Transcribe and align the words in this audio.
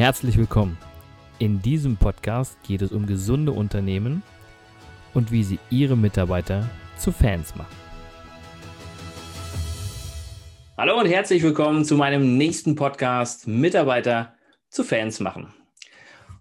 Herzlich 0.00 0.38
willkommen. 0.38 0.78
In 1.38 1.60
diesem 1.60 1.98
Podcast 1.98 2.56
geht 2.62 2.80
es 2.80 2.90
um 2.90 3.04
gesunde 3.04 3.52
Unternehmen 3.52 4.22
und 5.12 5.30
wie 5.30 5.44
sie 5.44 5.58
ihre 5.68 5.94
Mitarbeiter 5.94 6.70
zu 6.96 7.12
Fans 7.12 7.54
machen. 7.54 7.76
Hallo 10.78 10.98
und 10.98 11.04
herzlich 11.04 11.42
willkommen 11.42 11.84
zu 11.84 11.96
meinem 11.96 12.38
nächsten 12.38 12.76
Podcast 12.76 13.46
Mitarbeiter 13.46 14.34
zu 14.70 14.84
Fans 14.84 15.20
machen. 15.20 15.52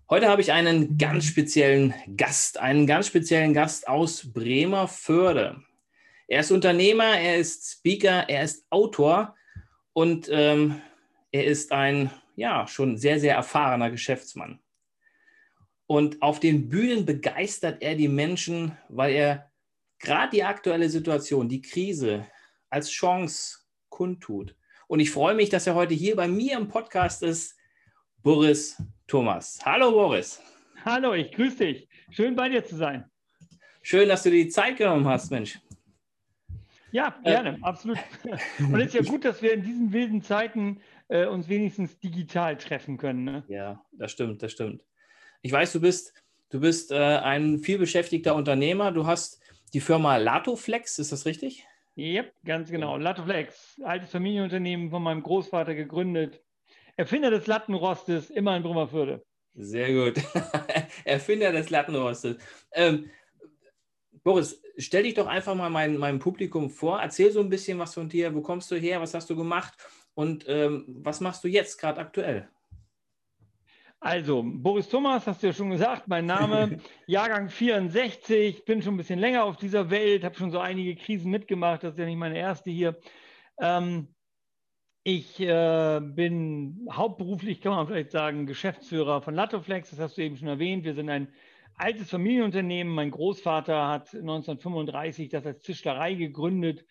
Heute 0.10 0.30
habe 0.30 0.42
ich 0.42 0.54
einen 0.54 0.98
ganz 0.98 1.26
speziellen 1.26 1.94
Gast, 2.16 2.58
einen 2.62 2.88
ganz 2.88 3.08
speziellen 3.08 3.54
Gast 3.54 3.90
aus 3.90 4.32
Bremerförde. 4.32 5.58
Er 6.30 6.40
ist 6.40 6.52
Unternehmer, 6.52 7.20
er 7.20 7.36
ist 7.36 7.70
Speaker, 7.70 8.24
er 8.30 8.44
ist 8.44 8.66
Autor 8.70 9.36
und 9.92 10.30
ähm, 10.32 10.82
er 11.34 11.44
ist 11.44 11.74
ein 11.74 12.10
ja, 12.40 12.66
schon 12.68 12.98
sehr, 12.98 13.20
sehr 13.20 13.36
erfahrener 13.36 13.92
Geschäftsmann. 13.92 14.60
Und 15.88 16.22
auf 16.22 16.40
den 16.40 16.70
Bühnen 16.70 17.06
begeistert 17.06 17.82
er 17.82 17.96
die 17.96 18.08
Menschen, 18.08 18.78
weil 18.88 19.14
er 19.14 19.52
gerade 20.00 20.32
die 20.32 20.44
aktuelle 20.44 20.90
Situation, 20.90 21.50
die 21.50 21.62
Krise 21.62 22.26
als 22.70 22.90
Chance 22.90 23.60
kundtut. 23.90 24.56
Und 24.88 25.02
ich 25.02 25.12
freue 25.12 25.36
mich, 25.36 25.50
dass 25.50 25.68
er 25.68 25.76
heute 25.76 25.94
hier 25.94 26.16
bei 26.16 26.28
mir 26.30 26.58
im 26.58 26.70
Podcast 26.70 27.24
ist, 27.24 27.58
Boris 28.24 28.82
Thomas. 29.06 29.60
Hallo 29.66 29.92
Boris. 29.92 30.42
Hallo, 30.86 31.14
ich 31.14 31.32
grüße 31.34 31.58
dich. 31.58 31.90
Schön 32.12 32.38
bei 32.38 32.48
dir 32.48 32.64
zu 32.64 32.78
sein. 32.78 33.10
Schön, 33.82 34.08
dass 34.08 34.24
du 34.24 34.32
dir 34.32 34.46
die 34.46 34.50
Zeit 34.50 34.78
genommen 34.78 35.08
hast, 35.08 35.30
Mensch. 35.30 35.60
Ja, 36.92 37.16
gerne, 37.24 37.58
äh, 37.58 37.62
absolut. 37.62 37.98
Und 38.60 38.80
es 38.80 38.88
ist 38.88 38.94
ja 38.94 39.02
gut, 39.02 39.26
dass 39.26 39.42
wir 39.42 39.54
in 39.54 39.64
diesen 39.64 39.94
wilden 39.94 40.22
Zeiten 40.22 40.82
äh, 41.08 41.26
uns 41.26 41.50
wenigstens 41.50 42.00
digital 42.00 42.58
treffen 42.58 42.98
können. 42.98 43.24
Ne? 43.24 43.44
Ja, 43.48 43.84
das 43.92 44.12
stimmt, 44.12 44.42
das 44.42 44.52
stimmt. 44.52 44.84
Ich 45.42 45.52
weiß, 45.52 45.72
du 45.74 45.82
bist, 45.82 46.14
du 46.50 46.60
bist 46.60 46.92
äh, 46.92 46.96
ein 46.96 47.60
vielbeschäftigter 47.60 48.36
Unternehmer. 48.36 48.92
Du 48.92 49.06
hast 49.06 49.42
die 49.74 49.82
Firma 49.82 50.18
Latoflex, 50.18 51.00
ist 51.00 51.12
das 51.12 51.26
richtig? 51.26 51.66
Ja, 51.96 52.22
yep, 52.22 52.34
ganz 52.46 52.72
genau. 52.72 52.98
Latoflex, 52.98 53.80
altes 53.84 54.12
Familienunternehmen 54.12 54.90
von 54.90 55.04
meinem 55.04 55.22
Großvater 55.22 55.76
gegründet. 55.76 56.42
Erfinder 56.96 57.30
des 57.30 57.48
Lattenrostes, 57.48 58.30
immer 58.30 58.56
in 58.56 58.64
Brummerfürde. 58.64 59.24
Sehr 59.54 59.94
gut. 59.94 60.24
Erfinder 61.06 61.52
des 61.52 61.70
Lattenrostes. 61.70 62.38
Ähm, 62.74 63.10
Boris, 64.24 64.62
stell 64.80 65.04
dich 65.04 65.14
doch 65.14 65.28
einfach 65.28 65.56
mal 65.56 65.70
mein, 65.70 65.98
meinem 65.98 66.20
Publikum 66.20 66.70
vor. 66.70 67.00
Erzähl 67.02 67.32
so 67.32 67.40
ein 67.42 67.50
bisschen 67.50 67.78
was 67.80 67.94
von 67.94 68.10
dir. 68.10 68.34
Wo 68.34 68.42
kommst 68.42 68.72
du 68.72 68.76
her? 68.76 69.02
Was 69.02 69.14
hast 69.14 69.30
du 69.30 69.36
gemacht? 69.36 69.74
Und 70.16 70.46
ähm, 70.48 70.86
was 70.88 71.22
machst 71.22 71.44
du 71.44 71.48
jetzt 71.48 71.78
gerade 71.78 72.00
aktuell? 72.00 72.50
Also, 74.02 74.44
Boris 74.46 74.88
Thomas, 74.88 75.28
hast 75.28 75.44
du 75.44 75.48
ja 75.48 75.54
schon 75.54 75.72
gesagt, 75.72 76.08
mein 76.08 76.26
Name, 76.26 76.80
Jahrgang 77.06 77.50
64, 77.50 78.64
bin 78.64 78.82
schon 78.82 78.94
ein 78.94 78.98
bisschen 78.98 79.20
länger 79.20 79.44
auf 79.44 79.58
dieser 79.58 79.90
Welt, 79.90 80.24
habe 80.24 80.36
schon 80.36 80.52
so 80.52 80.60
einige 80.60 80.96
Krisen 80.96 81.30
mitgemacht, 81.30 81.84
das 81.84 81.94
ist 81.94 82.00
ja 82.00 82.06
nicht 82.06 82.16
meine 82.16 82.38
erste 82.38 82.72
hier. 82.72 82.98
Ähm, 83.60 84.08
ich 85.04 85.40
äh, 85.42 86.00
bin 86.02 86.88
hauptberuflich, 86.90 87.60
kann 87.60 87.74
man 87.74 87.88
vielleicht 87.88 88.12
sagen, 88.12 88.46
Geschäftsführer 88.46 89.22
von 89.22 89.36
Latoflex, 89.36 89.90
das 89.90 90.00
hast 90.00 90.18
du 90.18 90.22
eben 90.22 90.38
schon 90.38 90.48
erwähnt. 90.48 90.86
Wir 90.86 90.94
sind 90.94 91.10
ein 91.10 91.34
altes 91.80 92.10
Familienunternehmen. 92.10 92.94
Mein 92.94 93.12
Großvater 93.12 93.88
hat 93.88 94.14
1935 94.14 95.30
das 95.30 95.46
als 95.46 95.62
Tischlerei 95.62 96.14
gegründet 96.14 96.86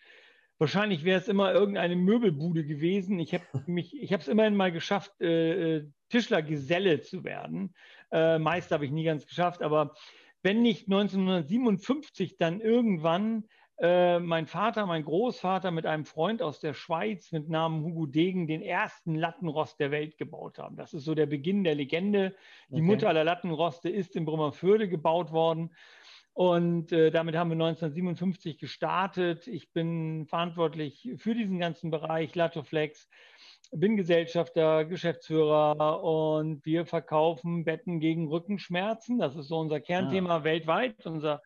Wahrscheinlich 0.59 1.05
wäre 1.05 1.21
es 1.21 1.29
immer 1.29 1.53
irgendeine 1.53 1.95
Möbelbude 1.95 2.65
gewesen. 2.65 3.17
Ich 3.19 3.33
habe 3.33 3.45
mich, 3.65 3.95
ich 3.99 4.11
habe 4.11 4.21
es 4.21 4.27
immerhin 4.27 4.57
mal 4.57 4.73
geschafft, 4.73 5.13
äh, 5.21 5.77
äh, 5.77 5.87
Tischlergeselle 6.09 7.01
zu 7.01 7.23
werden. 7.23 7.73
Äh, 8.11 8.39
Meister 8.39 8.75
habe 8.75 8.85
ich 8.85 8.91
nie 8.91 9.05
ganz 9.05 9.25
geschafft, 9.25 9.61
aber 9.61 9.95
wenn 10.43 10.61
nicht 10.61 10.87
1957 10.87 12.37
dann 12.37 12.59
irgendwann 12.59 13.45
äh, 13.81 14.19
mein 14.19 14.45
Vater, 14.45 14.85
mein 14.85 15.05
Großvater 15.05 15.71
mit 15.71 15.85
einem 15.85 16.03
Freund 16.03 16.41
aus 16.41 16.59
der 16.59 16.73
Schweiz 16.73 17.31
mit 17.31 17.47
Namen 17.47 17.81
Hugo 17.83 18.07
Degen 18.07 18.45
den 18.45 18.61
ersten 18.61 19.15
Lattenrost 19.15 19.79
der 19.79 19.89
Welt 19.91 20.17
gebaut 20.17 20.59
haben. 20.59 20.75
Das 20.75 20.93
ist 20.93 21.05
so 21.05 21.15
der 21.15 21.27
Beginn 21.27 21.63
der 21.63 21.75
Legende. 21.75 22.35
Die 22.67 22.75
okay. 22.75 22.81
Mutter 22.81 23.07
aller 23.07 23.23
Lattenroste 23.23 23.89
ist 23.89 24.17
in 24.17 24.25
Brummerförde 24.25 24.89
gebaut 24.89 25.31
worden. 25.31 25.71
Und 26.33 26.91
äh, 26.91 27.09
damit 27.09 27.35
haben 27.35 27.49
wir 27.49 27.55
1957 27.55 28.57
gestartet. 28.57 29.47
Ich 29.47 29.71
bin 29.71 30.25
verantwortlich 30.25 31.09
für 31.17 31.33
diesen 31.33 31.59
ganzen 31.59 31.89
Bereich 31.89 32.35
Latoflex, 32.35 33.09
bin 33.71 33.95
Gesellschafter, 33.95 34.83
Geschäftsführer 34.85 36.03
und 36.03 36.65
wir 36.65 36.85
verkaufen 36.85 37.63
Betten 37.63 37.99
gegen 37.99 38.27
Rückenschmerzen. 38.27 39.19
Das 39.19 39.37
ist 39.37 39.47
so 39.47 39.57
unser 39.57 39.79
Kernthema 39.79 40.37
ah. 40.37 40.43
weltweit. 40.43 41.05
Unser 41.05 41.41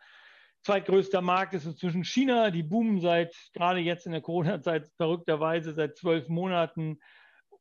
zweitgrößter 0.63 1.21
Markt 1.21 1.53
ist 1.53 1.65
inzwischen 1.65 2.03
China. 2.03 2.49
Die 2.49 2.63
boomen 2.63 3.01
seit, 3.01 3.35
gerade 3.53 3.79
jetzt 3.79 4.05
in 4.05 4.11
der 4.13 4.21
Corona-Zeit, 4.21 4.89
verrückterweise 4.97 5.73
seit 5.73 5.97
zwölf 5.97 6.29
Monaten 6.29 6.99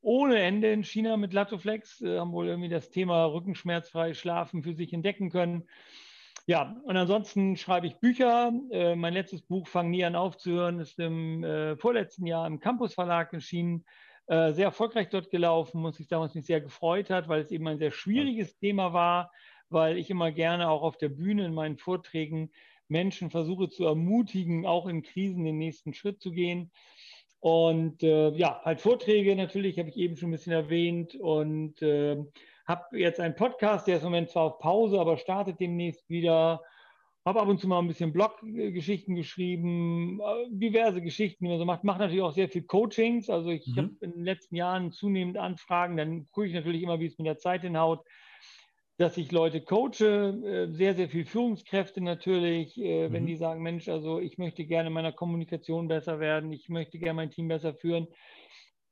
ohne 0.00 0.40
Ende 0.40 0.72
in 0.72 0.82
China 0.82 1.16
mit 1.16 1.32
Latoflex, 1.32 2.00
äh, 2.00 2.18
haben 2.18 2.32
wohl 2.32 2.48
irgendwie 2.48 2.68
das 2.68 2.90
Thema 2.90 3.24
rückenschmerzfrei 3.26 4.14
schlafen 4.14 4.62
für 4.62 4.74
sich 4.74 4.92
entdecken 4.92 5.30
können. 5.30 5.68
Ja, 6.46 6.76
und 6.84 6.96
ansonsten 6.96 7.56
schreibe 7.56 7.86
ich 7.86 8.00
Bücher. 8.00 8.52
Äh, 8.72 8.96
mein 8.96 9.14
letztes 9.14 9.42
Buch, 9.42 9.69
Fang 9.69 9.90
nie 9.90 10.04
an 10.04 10.16
aufzuhören, 10.16 10.80
ist 10.80 10.98
im 10.98 11.44
äh, 11.44 11.76
vorletzten 11.76 12.26
Jahr 12.26 12.48
im 12.48 12.58
Campus 12.58 12.94
Verlag 12.94 13.32
erschienen. 13.32 13.84
Sehr 14.28 14.66
erfolgreich 14.66 15.08
dort 15.08 15.30
gelaufen, 15.30 15.84
und 15.84 15.96
sich 15.96 16.06
damals 16.06 16.34
mich 16.36 16.46
sehr 16.46 16.60
gefreut 16.60 17.10
hat, 17.10 17.28
weil 17.28 17.42
es 17.42 17.50
eben 17.50 17.66
ein 17.66 17.78
sehr 17.78 17.90
schwieriges 17.90 18.56
Thema 18.56 18.92
war, 18.92 19.32
weil 19.69 19.98
ich 19.98 20.10
immer 20.10 20.30
gerne 20.30 20.70
auch 20.70 20.82
auf 20.82 20.96
der 20.96 21.08
Bühne 21.08 21.44
in 21.44 21.52
meinen 21.52 21.76
Vorträgen 21.76 22.52
Menschen 22.92 23.30
versuche 23.30 23.69
zu 23.69 23.84
ermutigen, 23.84 24.66
auch 24.66 24.86
in 24.86 25.03
Krisen 25.03 25.44
den 25.44 25.58
nächsten 25.58 25.94
Schritt 25.94 26.20
zu 26.20 26.30
gehen. 26.30 26.70
Und 27.41 28.04
äh, 28.04 28.30
ja, 28.36 28.60
halt 28.64 28.80
Vorträge 28.80 29.34
natürlich, 29.34 29.76
habe 29.80 29.88
ich 29.88 29.97
eben 29.97 30.16
schon 30.16 30.28
ein 30.28 30.32
bisschen 30.32 30.53
erwähnt. 30.53 31.16
Und 31.16 31.82
äh, 31.82 32.16
habe 32.69 32.98
jetzt 32.98 33.19
einen 33.19 33.34
Podcast, 33.34 33.88
der 33.88 33.97
ist 33.97 34.02
im 34.02 34.10
Moment 34.10 34.31
zwar 34.31 34.44
auf 34.44 34.58
Pause, 34.60 35.00
aber 35.00 35.16
startet 35.16 35.58
demnächst 35.58 36.08
wieder. 36.08 36.62
Habe 37.25 37.41
ab 37.41 37.48
und 37.48 37.58
zu 37.58 37.69
mal 37.69 37.78
ein 37.78 37.86
bisschen 37.86 38.12
Bloggeschichten 38.12 39.14
geschrieben, 39.14 40.20
äh, 40.20 40.48
diverse 40.50 41.00
Geschichten, 41.02 41.44
die 41.44 41.50
man 41.50 41.58
so 41.58 41.64
macht. 41.64 41.84
Mache 41.84 42.00
natürlich 42.00 42.22
auch 42.22 42.32
sehr 42.32 42.48
viel 42.48 42.62
Coachings. 42.62 43.28
Also 43.28 43.50
ich 43.50 43.66
mhm. 43.66 43.76
habe 43.76 43.91
in 44.00 44.12
den 44.12 44.25
letzten 44.25 44.54
Jahren 44.56 44.92
zunehmend 44.92 45.36
Anfragen. 45.36 45.97
Dann 45.97 46.28
gucke 46.31 46.47
ich 46.47 46.52
natürlich 46.52 46.82
immer, 46.82 47.00
wie 47.00 47.06
es 47.06 47.19
mit 47.19 47.26
der 47.26 47.38
Zeit 47.38 47.62
hinhaut, 47.62 48.04
dass 48.98 49.16
ich 49.16 49.32
Leute 49.32 49.60
coache, 49.62 50.04
äh, 50.44 50.72
sehr, 50.72 50.94
sehr 50.94 51.08
viel 51.08 51.25
Führungskräfte 51.25 52.00
natürlich, 52.00 52.78
äh, 52.78 53.08
mhm. 53.08 53.12
wenn 53.12 53.26
die 53.26 53.36
sagen, 53.36 53.62
Mensch, 53.62 53.88
also 53.88 54.20
ich 54.20 54.38
möchte 54.38 54.64
gerne 54.64 54.88
in 54.88 54.94
meiner 54.94 55.12
Kommunikation 55.12 55.88
besser 55.88 56.20
werden, 56.20 56.53
ich 56.53 56.69
möchte 56.69 56.98
gerne 56.98 57.14
mein 57.14 57.31
Team 57.31 57.48
besser 57.48 57.75
führen 57.75 58.08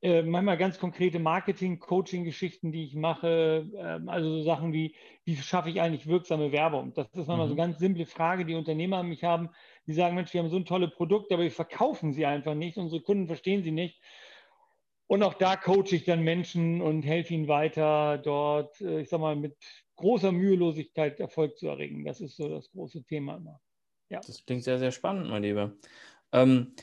äh, 0.03 0.23
manchmal 0.23 0.57
ganz 0.57 0.79
konkrete 0.79 1.19
Marketing-Coaching-Geschichten, 1.19 2.73
die 2.73 2.85
ich 2.85 2.95
mache. 2.95 3.67
Äh, 3.75 4.09
also 4.09 4.37
so 4.37 4.43
Sachen 4.43 4.73
wie, 4.73 4.95
wie 5.25 5.37
schaffe 5.37 5.69
ich 5.69 5.81
eigentlich 5.81 6.07
wirksame 6.07 6.53
Werbung? 6.53 6.95
Das 6.95 7.07
ist 7.09 7.29
manchmal 7.29 7.47
mhm. 7.47 7.51
so 7.51 7.55
eine 7.55 7.57
ganz 7.57 7.79
simple 7.79 8.07
Frage, 8.07 8.47
die 8.47 8.55
Unternehmer 8.55 8.99
an 8.99 9.09
mich 9.09 9.25
haben. 9.25 9.51
Die 9.87 9.93
sagen, 9.93 10.15
Mensch, 10.15 10.33
wir 10.33 10.41
haben 10.41 10.51
so 10.51 10.57
ein 10.57 10.65
tolles 10.65 10.91
Produkt, 10.95 11.33
aber 11.33 11.43
wir 11.43 11.51
verkaufen 11.51 12.13
sie 12.13 12.25
einfach 12.25 12.55
nicht. 12.55 12.79
Unsere 12.79 13.03
Kunden 13.03 13.27
verstehen 13.27 13.63
sie 13.63 13.73
nicht. 13.73 14.01
Und 15.11 15.25
auch 15.25 15.35
da 15.35 15.57
coache 15.57 15.97
ich 15.97 16.05
dann 16.05 16.23
Menschen 16.23 16.81
und 16.81 17.03
helfe 17.03 17.35
ihnen 17.35 17.49
weiter, 17.49 18.17
dort, 18.17 18.81
äh, 18.81 19.01
ich 19.01 19.09
sag 19.09 19.19
mal, 19.19 19.35
mit 19.35 19.57
großer 19.97 20.31
Mühelosigkeit 20.31 21.19
Erfolg 21.19 21.59
zu 21.59 21.67
erringen. 21.67 22.05
Das 22.05 22.21
ist 22.21 22.37
so 22.37 22.49
das 22.49 22.71
große 22.71 23.03
Thema 23.03 23.39
immer. 23.39 23.61
Ja. 24.09 24.21
Das 24.25 24.47
klingt 24.47 24.63
sehr, 24.63 24.79
sehr 24.79 24.93
spannend, 24.93 25.29
mein 25.29 25.43
Lieber. 25.43 25.73
Ähm, 26.31 26.77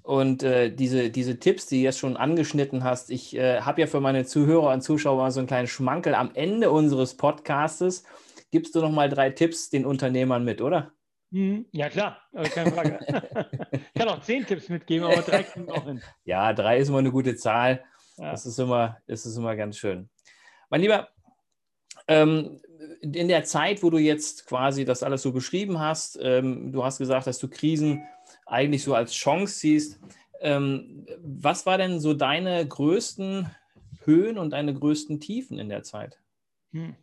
und 0.00 0.42
äh, 0.42 0.74
diese, 0.74 1.10
diese 1.10 1.38
Tipps, 1.38 1.66
die 1.66 1.76
du 1.76 1.82
jetzt 1.82 1.98
schon 1.98 2.16
angeschnitten 2.16 2.84
hast, 2.84 3.10
ich 3.10 3.36
äh, 3.36 3.60
habe 3.60 3.82
ja 3.82 3.86
für 3.86 4.00
meine 4.00 4.24
Zuhörer 4.24 4.72
und 4.72 4.80
Zuschauer 4.80 5.18
mal 5.18 5.30
so 5.30 5.40
einen 5.40 5.46
kleinen 5.46 5.68
Schmankel. 5.68 6.14
Am 6.14 6.30
Ende 6.32 6.70
unseres 6.70 7.18
Podcastes 7.18 8.04
gibst 8.50 8.74
du 8.74 8.80
noch 8.80 8.92
mal 8.92 9.10
drei 9.10 9.28
Tipps 9.28 9.68
den 9.68 9.84
Unternehmern 9.84 10.42
mit, 10.42 10.62
oder? 10.62 10.94
Mhm. 11.34 11.66
Ja, 11.72 11.88
klar, 11.88 12.18
keine 12.54 12.70
Frage. 12.70 13.00
ich 13.72 13.94
kann 13.94 14.08
auch 14.08 14.20
zehn 14.20 14.46
Tipps 14.46 14.68
mitgeben, 14.68 15.04
aber 15.04 15.20
drei 15.20 15.42
kommen 15.42 15.68
auch 15.68 15.84
hin. 15.84 16.00
Ja, 16.24 16.52
drei 16.52 16.78
ist 16.78 16.90
immer 16.90 16.98
eine 16.98 17.10
gute 17.10 17.34
Zahl. 17.34 17.82
Ja. 18.18 18.30
Das, 18.30 18.46
ist 18.46 18.56
immer, 18.60 18.98
das 19.08 19.26
ist 19.26 19.36
immer 19.36 19.56
ganz 19.56 19.76
schön. 19.76 20.08
Mein 20.70 20.80
Lieber, 20.80 21.08
ähm, 22.06 22.60
in 23.00 23.26
der 23.26 23.42
Zeit, 23.42 23.82
wo 23.82 23.90
du 23.90 23.98
jetzt 23.98 24.46
quasi 24.46 24.84
das 24.84 25.02
alles 25.02 25.22
so 25.22 25.32
beschrieben 25.32 25.80
hast, 25.80 26.16
ähm, 26.22 26.70
du 26.70 26.84
hast 26.84 26.98
gesagt, 26.98 27.26
dass 27.26 27.40
du 27.40 27.48
Krisen 27.48 28.04
eigentlich 28.46 28.84
so 28.84 28.94
als 28.94 29.12
Chance 29.12 29.58
siehst. 29.58 29.98
Ähm, 30.40 31.04
was 31.18 31.66
war 31.66 31.78
denn 31.78 31.98
so 31.98 32.14
deine 32.14 32.64
größten 32.64 33.50
Höhen 34.04 34.38
und 34.38 34.50
deine 34.50 34.72
größten 34.72 35.18
Tiefen 35.18 35.58
in 35.58 35.68
der 35.68 35.82
Zeit? 35.82 36.20
Hm. 36.70 36.94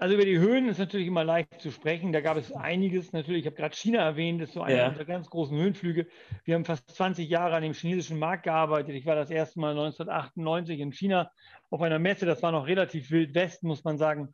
Also 0.00 0.14
über 0.14 0.24
die 0.24 0.38
Höhen 0.38 0.68
ist 0.68 0.78
natürlich 0.78 1.08
immer 1.08 1.24
leicht 1.24 1.60
zu 1.60 1.72
sprechen. 1.72 2.12
Da 2.12 2.20
gab 2.20 2.36
es 2.36 2.52
einiges 2.52 3.12
natürlich. 3.12 3.40
Ich 3.40 3.46
habe 3.46 3.56
gerade 3.56 3.74
China 3.74 3.98
erwähnt, 3.98 4.40
das 4.40 4.50
ist 4.50 4.54
so 4.54 4.62
einer 4.62 4.76
ja. 4.76 4.88
unserer 4.88 5.04
ganz 5.04 5.28
großen 5.28 5.58
Höhenflüge. 5.58 6.06
Wir 6.44 6.54
haben 6.54 6.64
fast 6.64 6.88
20 6.94 7.28
Jahre 7.28 7.56
an 7.56 7.64
dem 7.64 7.72
chinesischen 7.72 8.20
Markt 8.20 8.44
gearbeitet. 8.44 8.94
Ich 8.94 9.06
war 9.06 9.16
das 9.16 9.28
erste 9.28 9.58
Mal 9.58 9.70
1998 9.70 10.78
in 10.78 10.92
China 10.92 11.32
auf 11.70 11.82
einer 11.82 11.98
Messe. 11.98 12.26
Das 12.26 12.44
war 12.44 12.52
noch 12.52 12.68
relativ 12.68 13.10
wild 13.10 13.34
Westen, 13.34 13.66
muss 13.66 13.82
man 13.82 13.98
sagen. 13.98 14.32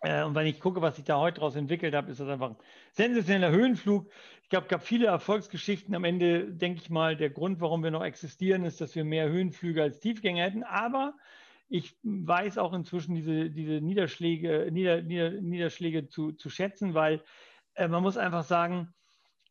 Äh, 0.00 0.24
und 0.24 0.34
wenn 0.34 0.46
ich 0.46 0.58
gucke, 0.58 0.82
was 0.82 0.96
sich 0.96 1.04
da 1.04 1.18
heute 1.18 1.36
daraus 1.36 1.54
entwickelt 1.54 1.94
habe, 1.94 2.10
ist 2.10 2.18
das 2.18 2.28
einfach 2.28 2.50
ein 2.50 2.56
sensationeller 2.90 3.52
Höhenflug. 3.52 4.10
Ich 4.42 4.48
glaube, 4.48 4.64
es 4.64 4.70
gab 4.70 4.82
viele 4.82 5.06
Erfolgsgeschichten. 5.06 5.94
Am 5.94 6.02
Ende 6.02 6.52
denke 6.52 6.80
ich 6.82 6.90
mal, 6.90 7.16
der 7.16 7.30
Grund, 7.30 7.60
warum 7.60 7.84
wir 7.84 7.92
noch 7.92 8.02
existieren, 8.02 8.64
ist, 8.64 8.80
dass 8.80 8.96
wir 8.96 9.04
mehr 9.04 9.28
Höhenflüge 9.28 9.82
als 9.82 10.00
Tiefgänge 10.00 10.42
hätten. 10.42 10.64
Aber 10.64 11.14
ich 11.70 11.96
weiß 12.02 12.58
auch 12.58 12.72
inzwischen 12.72 13.14
diese, 13.14 13.48
diese 13.48 13.80
Niederschläge, 13.80 14.68
Nieder, 14.72 15.02
Nieder, 15.02 15.30
Niederschläge 15.30 16.08
zu, 16.08 16.32
zu 16.32 16.50
schätzen, 16.50 16.94
weil 16.94 17.22
äh, 17.74 17.86
man 17.86 18.02
muss 18.02 18.16
einfach 18.16 18.42
sagen, 18.42 18.92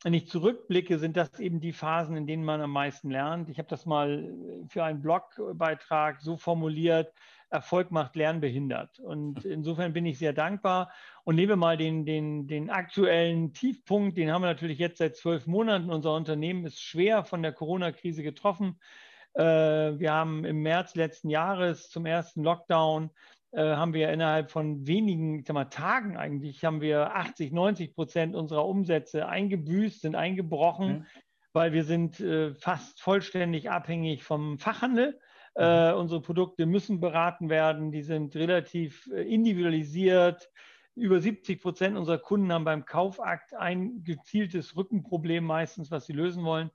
wenn 0.03 0.13
ich 0.13 0.29
zurückblicke, 0.29 0.99
sind 0.99 1.17
das 1.17 1.39
eben 1.39 1.59
die 1.59 1.73
Phasen, 1.73 2.15
in 2.15 2.27
denen 2.27 2.43
man 2.43 2.61
am 2.61 2.71
meisten 2.71 3.09
lernt. 3.09 3.49
Ich 3.49 3.57
habe 3.57 3.67
das 3.69 3.85
mal 3.85 4.33
für 4.67 4.83
einen 4.83 5.01
Blogbeitrag 5.01 6.21
so 6.21 6.37
formuliert, 6.37 7.13
Erfolg 7.49 7.91
macht 7.91 8.15
Lernen 8.15 8.41
behindert. 8.41 8.99
Und 8.99 9.43
insofern 9.43 9.91
bin 9.91 10.05
ich 10.05 10.19
sehr 10.19 10.33
dankbar. 10.33 10.91
Und 11.23 11.35
nehmen 11.35 11.49
wir 11.49 11.55
mal 11.55 11.77
den, 11.77 12.05
den, 12.05 12.47
den 12.47 12.69
aktuellen 12.69 13.53
Tiefpunkt, 13.53 14.17
den 14.17 14.31
haben 14.31 14.43
wir 14.43 14.47
natürlich 14.47 14.77
jetzt 14.77 14.99
seit 14.99 15.17
zwölf 15.17 15.47
Monaten. 15.47 15.89
Unser 15.89 16.15
Unternehmen 16.15 16.65
ist 16.65 16.81
schwer 16.81 17.23
von 17.23 17.41
der 17.41 17.53
Corona-Krise 17.53 18.23
getroffen. 18.23 18.79
Äh, 19.33 19.43
wir 19.43 20.11
haben 20.11 20.45
im 20.45 20.61
März 20.61 20.95
letzten 20.95 21.29
Jahres 21.29 21.89
zum 21.89 22.05
ersten 22.05 22.43
Lockdown 22.43 23.11
äh, 23.51 23.61
haben 23.61 23.93
wir 23.93 24.11
innerhalb 24.11 24.51
von 24.51 24.85
wenigen 24.85 25.43
mal, 25.51 25.65
Tagen 25.65 26.17
eigentlich, 26.17 26.63
haben 26.63 26.81
wir 26.81 27.15
80, 27.15 27.51
90 27.51 27.95
Prozent 27.95 28.35
unserer 28.35 28.67
Umsätze 28.67 29.27
eingebüßt, 29.27 30.01
sind 30.01 30.15
eingebrochen, 30.15 30.89
mhm. 30.89 31.05
weil 31.53 31.73
wir 31.73 31.83
sind 31.83 32.19
äh, 32.19 32.53
fast 32.53 33.01
vollständig 33.01 33.71
abhängig 33.71 34.23
vom 34.23 34.59
Fachhandel. 34.59 35.19
Äh, 35.55 35.91
mhm. 35.91 35.99
unsere 35.99 36.21
Produkte 36.21 36.67
müssen 36.67 36.99
beraten 36.99 37.49
werden, 37.49 37.91
die 37.91 38.03
sind 38.03 38.35
relativ 38.35 39.09
äh, 39.11 39.21
individualisiert. 39.21 40.47
Über 40.95 41.19
70 41.19 41.61
Prozent 41.61 41.97
unserer 41.97 42.19
Kunden 42.19 42.51
haben 42.53 42.65
beim 42.65 42.85
Kaufakt 42.85 43.55
ein 43.55 44.03
gezieltes 44.03 44.75
Rückenproblem 44.75 45.43
meistens, 45.43 45.89
was 45.89 46.05
sie 46.05 46.13
lösen 46.13 46.43
wollen. 46.43 46.69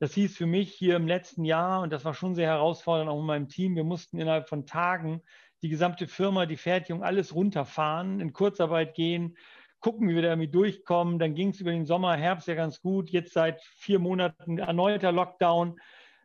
Das 0.00 0.14
hieß 0.14 0.36
für 0.36 0.46
mich 0.46 0.72
hier 0.72 0.96
im 0.96 1.08
letzten 1.08 1.44
Jahr, 1.44 1.82
und 1.82 1.92
das 1.92 2.04
war 2.04 2.14
schon 2.14 2.34
sehr 2.34 2.48
herausfordernd 2.48 3.10
auch 3.10 3.18
in 3.18 3.26
meinem 3.26 3.48
Team, 3.48 3.74
wir 3.74 3.84
mussten 3.84 4.18
innerhalb 4.18 4.48
von 4.48 4.64
Tagen 4.64 5.22
die 5.62 5.68
gesamte 5.68 6.06
Firma, 6.06 6.46
die 6.46 6.56
Fertigung, 6.56 7.02
alles 7.02 7.34
runterfahren, 7.34 8.20
in 8.20 8.32
Kurzarbeit 8.32 8.94
gehen, 8.94 9.36
gucken, 9.80 10.08
wie 10.08 10.14
wir 10.14 10.22
damit 10.22 10.54
durchkommen. 10.54 11.18
Dann 11.18 11.34
ging 11.34 11.50
es 11.50 11.60
über 11.60 11.70
den 11.70 11.86
Sommer, 11.86 12.16
Herbst 12.16 12.48
ja 12.48 12.54
ganz 12.54 12.80
gut. 12.80 13.10
Jetzt 13.10 13.32
seit 13.32 13.60
vier 13.62 13.98
Monaten 13.98 14.58
erneuter 14.58 15.12
Lockdown. 15.12 15.80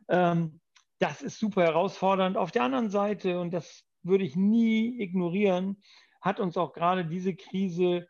Ähm, 0.08 0.60
das 0.98 1.22
ist 1.22 1.38
super 1.38 1.62
herausfordernd. 1.62 2.36
Auf 2.36 2.50
der 2.50 2.62
anderen 2.62 2.90
Seite, 2.90 3.40
und 3.40 3.52
das 3.52 3.84
würde 4.02 4.24
ich 4.24 4.36
nie 4.36 5.00
ignorieren, 5.00 5.82
hat 6.20 6.40
uns 6.40 6.56
auch 6.56 6.72
gerade 6.72 7.04
diese 7.04 7.34
Krise 7.34 8.06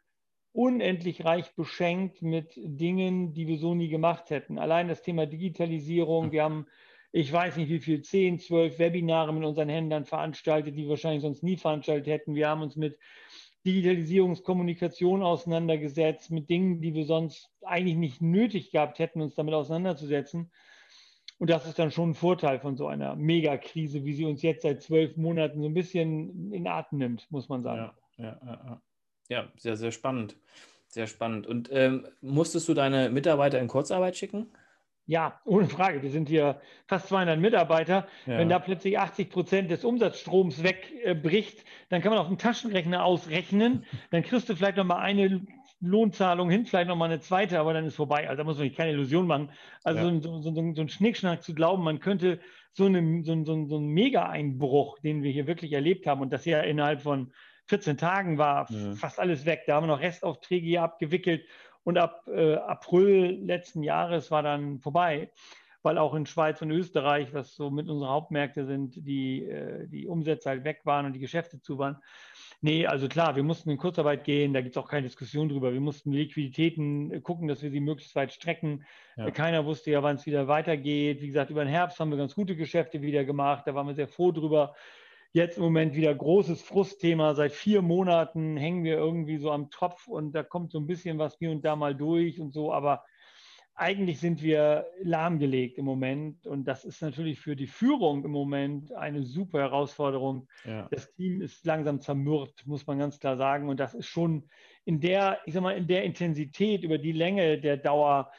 unendlich 0.55 1.25
reich 1.25 1.53
beschenkt 1.57 2.23
mit 2.23 2.53
Dingen, 2.57 3.35
die 3.35 3.49
wir 3.49 3.59
so 3.59 3.75
nie 3.75 3.89
gemacht 3.89 4.31
hätten. 4.31 4.57
Allein 4.59 4.87
das 4.87 5.03
Thema 5.03 5.27
Digitalisierung. 5.27 6.31
Wir 6.31 6.45
haben, 6.45 6.67
ich 7.11 7.33
weiß 7.33 7.57
nicht 7.57 7.69
wie 7.69 7.81
viel, 7.81 8.03
10, 8.03 8.39
12 8.39 8.79
Webinare 8.79 9.35
mit 9.35 9.45
unseren 9.45 9.69
Händlern 9.69 10.05
veranstaltet, 10.05 10.77
die 10.77 10.85
wir 10.85 10.91
wahrscheinlich 10.91 11.23
sonst 11.23 11.43
nie 11.43 11.57
veranstaltet 11.57 12.07
hätten. 12.07 12.37
Wir 12.37 12.49
haben 12.49 12.63
uns 12.63 12.77
mit 12.77 12.97
Digitalisierungskommunikation 13.67 15.25
auseinandergesetzt, 15.25 16.31
mit 16.31 16.49
Dingen, 16.49 16.81
die 16.81 16.95
wir 16.95 17.05
sonst 17.05 17.51
eigentlich 17.63 17.97
nicht 17.97 18.23
nötig 18.23 18.71
gehabt 18.71 19.01
hätten, 19.01 19.23
uns 19.23 19.35
damit 19.35 19.55
auseinanderzusetzen. 19.55 20.53
Und 21.39 21.51
das 21.51 21.67
ist 21.67 21.81
dann 21.81 21.91
schon 21.91 22.11
ein 22.11 22.15
Vorteil 22.15 22.61
von 22.61 22.77
so 22.77 22.87
einer 22.87 23.17
Megakrise, 23.17 24.05
wie 24.05 24.13
sie 24.13 24.25
uns 24.25 24.43
jetzt 24.43 24.63
seit 24.63 24.83
zwölf 24.83 25.17
Monaten 25.17 25.61
so 25.61 25.67
ein 25.67 25.75
bisschen 25.75 26.53
in 26.53 26.69
Atem 26.69 26.99
nimmt, 26.99 27.29
muss 27.31 27.49
man 27.49 27.63
sagen. 27.65 27.91
Ja, 28.19 28.25
ja, 28.25 28.41
ja. 28.45 28.83
Ja 29.29 29.49
sehr, 29.57 29.77
sehr 29.77 29.93
spannend. 29.93 30.37
Sehr 30.87 31.07
spannend. 31.07 31.47
Und 31.47 31.71
ähm, 31.73 32.07
musstest 32.21 32.69
du 32.69 32.75
deine 32.75 33.11
Mitarbeiter 33.11 33.59
in 33.59 33.69
Kurzarbeit 33.69 34.17
schicken? 34.17 34.53
Ja, 35.07 35.41
ohne 35.45 35.69
Frage. 35.69 36.03
Wir 36.03 36.11
sind 36.11 36.29
hier 36.29 36.61
fast 36.87 37.09
200 37.09 37.39
Mitarbeiter. 37.39 38.07
Ja. 38.27 38.39
Wenn 38.39 38.49
da 38.49 38.59
plötzlich 38.59 38.99
80 38.99 39.29
Prozent 39.29 39.71
des 39.71 39.85
Umsatzstroms 39.85 40.63
wegbricht, 40.63 41.59
äh, 41.59 41.63
dann 41.91 42.01
kann 42.01 42.11
man 42.11 42.21
auf 42.21 42.29
dem 42.29 42.39
Taschenrechner 42.39 43.05
ausrechnen. 43.05 43.85
Dann 44.11 44.23
kriegst 44.23 44.49
du 44.49 44.57
vielleicht 44.57 44.79
noch 44.79 44.85
mal 44.85 45.01
eine 45.01 45.45
Lohnzahlung 45.81 46.49
hin, 46.49 46.65
vielleicht 46.65 46.89
noch 46.89 46.97
mal 46.97 47.07
eine 47.07 47.21
zweite, 47.21 47.61
aber 47.61 47.75
dann 47.75 47.85
ist 47.85 47.97
vorbei. 47.97 48.29
Also 48.29 48.39
da 48.39 48.45
muss 48.45 48.57
man 48.57 48.69
sich 48.69 48.77
keine 48.77 48.93
Illusion 48.93 49.27
machen. 49.27 49.51
Also 49.83 50.09
ja. 50.09 50.21
so, 50.23 50.41
so, 50.41 50.55
so, 50.55 50.73
so, 50.75 50.81
ein 50.81 50.89
Schnickschnack 50.89 51.43
zu 51.43 51.55
glauben, 51.55 51.85
man 51.85 52.01
könnte 52.01 52.41
so, 52.73 52.87
eine, 52.87 53.23
so, 53.25 53.45
so, 53.45 53.67
so 53.67 53.77
einen 53.77 53.89
Mega-Einbruch, 53.89 54.99
den 55.01 55.23
wir 55.23 55.31
hier 55.31 55.47
wirklich 55.47 55.73
erlebt 55.73 56.07
haben 56.07 56.23
und 56.23 56.33
das 56.33 56.45
ja 56.47 56.61
innerhalb 56.61 57.03
von 57.03 57.33
14 57.67 57.97
Tagen 57.97 58.39
war 58.39 58.71
ja. 58.71 58.95
fast 58.95 59.19
alles 59.19 59.47
weg. 59.47 59.63
Da 59.67 59.77
haben 59.77 59.85
wir 59.85 59.95
noch 59.95 60.01
Restaufträge 60.01 60.67
hier 60.67 60.83
abgewickelt 60.83 61.45
und 61.85 61.99
ab 61.99 62.27
äh, 62.29 62.55
April 62.55 63.39
letzten 63.45 63.83
Jahres 63.83 64.31
war 64.31 64.43
dann 64.43 64.81
vorbei, 64.81 65.31
weil 65.83 65.99
auch 65.99 66.15
in 66.15 66.25
Schweiz 66.25 66.63
und 66.63 66.71
Österreich, 66.71 67.33
was 67.35 67.55
so 67.55 67.71
mit 67.71 67.89
unseren 67.89 68.09
Hauptmärkte 68.09 68.65
sind, 68.65 69.07
die, 69.07 69.45
äh, 69.45 69.87
die 69.87 70.07
Umsätze 70.07 70.49
halt 70.49 70.65
weg 70.65 70.81
waren 70.85 71.05
und 71.05 71.13
die 71.13 71.21
Geschäfte 71.21 71.61
zu 71.61 71.79
waren. 71.79 71.99
Nee, 72.63 72.87
also 72.87 73.09
klar, 73.09 73.37
wir 73.37 73.43
mussten 73.43 73.69
in 73.69 73.77
Kurzarbeit 73.77 74.25
gehen, 74.25 74.55
da 74.55 74.63
gibt 74.63 74.75
es 74.75 74.83
auch 74.83 74.89
keine 74.89 75.07
Diskussion 75.07 75.51
drüber. 75.51 75.75
Wir 75.75 75.83
mussten 75.83 76.13
Liquiditäten 76.13 77.13
äh, 77.13 77.21
gucken, 77.21 77.47
dass 77.47 77.63
wir 77.63 77.71
sie 77.71 77.81
möglichst 77.81 78.17
weit 78.17 78.33
strecken. 78.33 78.87
Ja. 79.17 79.31
Keiner 79.31 79.67
wusste 79.67 79.91
ja, 79.91 80.03
wann 80.03 80.17
es 80.17 80.25
wieder 80.25 80.49
weitergeht. 80.49 81.21
Wie 81.21 81.27
gesagt, 81.27 81.51
über 81.51 81.63
den 81.63 81.71
Herbst 81.71 82.01
haben 82.01 82.11
wir 82.11 82.17
ganz 82.17 82.35
gute 82.35 82.57
Geschäfte 82.57 83.03
wieder 83.03 83.25
gemacht, 83.25 83.65
da 83.67 83.75
waren 83.75 83.87
wir 83.87 83.95
sehr 83.95 84.09
froh 84.09 84.33
drüber. 84.33 84.75
Jetzt 85.37 85.57
im 85.57 85.65
Moment 85.65 85.97
wieder 85.97 86.15
großes 86.15 86.63
Frustthema. 86.63 87.35
Seit 87.35 87.51
vier 87.51 87.83
Monaten 87.83 88.57
hängen 88.57 88.85
wir 88.85 88.97
irgendwie 88.97 89.39
so 89.39 89.51
am 89.51 89.69
Tropf 89.69 90.07
und 90.07 90.31
da 90.31 90.45
kommt 90.45 90.71
so 90.71 90.79
ein 90.79 90.87
bisschen 90.87 91.19
was 91.19 91.37
hier 91.37 91.51
und 91.51 91.65
da 91.65 91.75
mal 91.75 91.93
durch 91.93 92.39
und 92.39 92.53
so, 92.53 92.73
aber 92.73 93.05
eigentlich 93.75 94.21
sind 94.21 94.45
wir 94.45 94.87
lahmgelegt 95.03 95.77
im 95.77 95.87
Moment 95.87 96.47
und 96.47 96.69
das 96.69 96.85
ist 96.85 97.03
natürlich 97.03 97.41
für 97.41 97.57
die 97.57 97.67
Führung 97.67 98.25
im 98.25 98.31
Moment 98.31 98.93
eine 98.95 99.25
super 99.25 99.59
Herausforderung. 99.59 100.47
Ja. 100.65 100.87
Das 100.93 101.13
Team 101.15 101.43
ist 101.43 101.67
langsam 101.67 102.01
zermürbt, 102.01 102.65
muss 102.69 102.87
man 102.87 103.01
ganz 103.01 103.19
klar 103.19 103.37
sagen 103.37 103.69
und 103.69 103.81
das 103.81 103.93
ist 103.93 104.07
schon 104.07 104.49
in 104.85 105.01
der, 105.01 105.41
ich 105.47 105.55
sag 105.55 105.65
mal, 105.65 105.77
in 105.77 105.89
der 105.89 106.05
Intensität 106.05 106.85
über 106.85 106.99
die 106.99 107.11
Länge 107.11 107.61
der 107.61 107.77
Dauer 107.77 108.31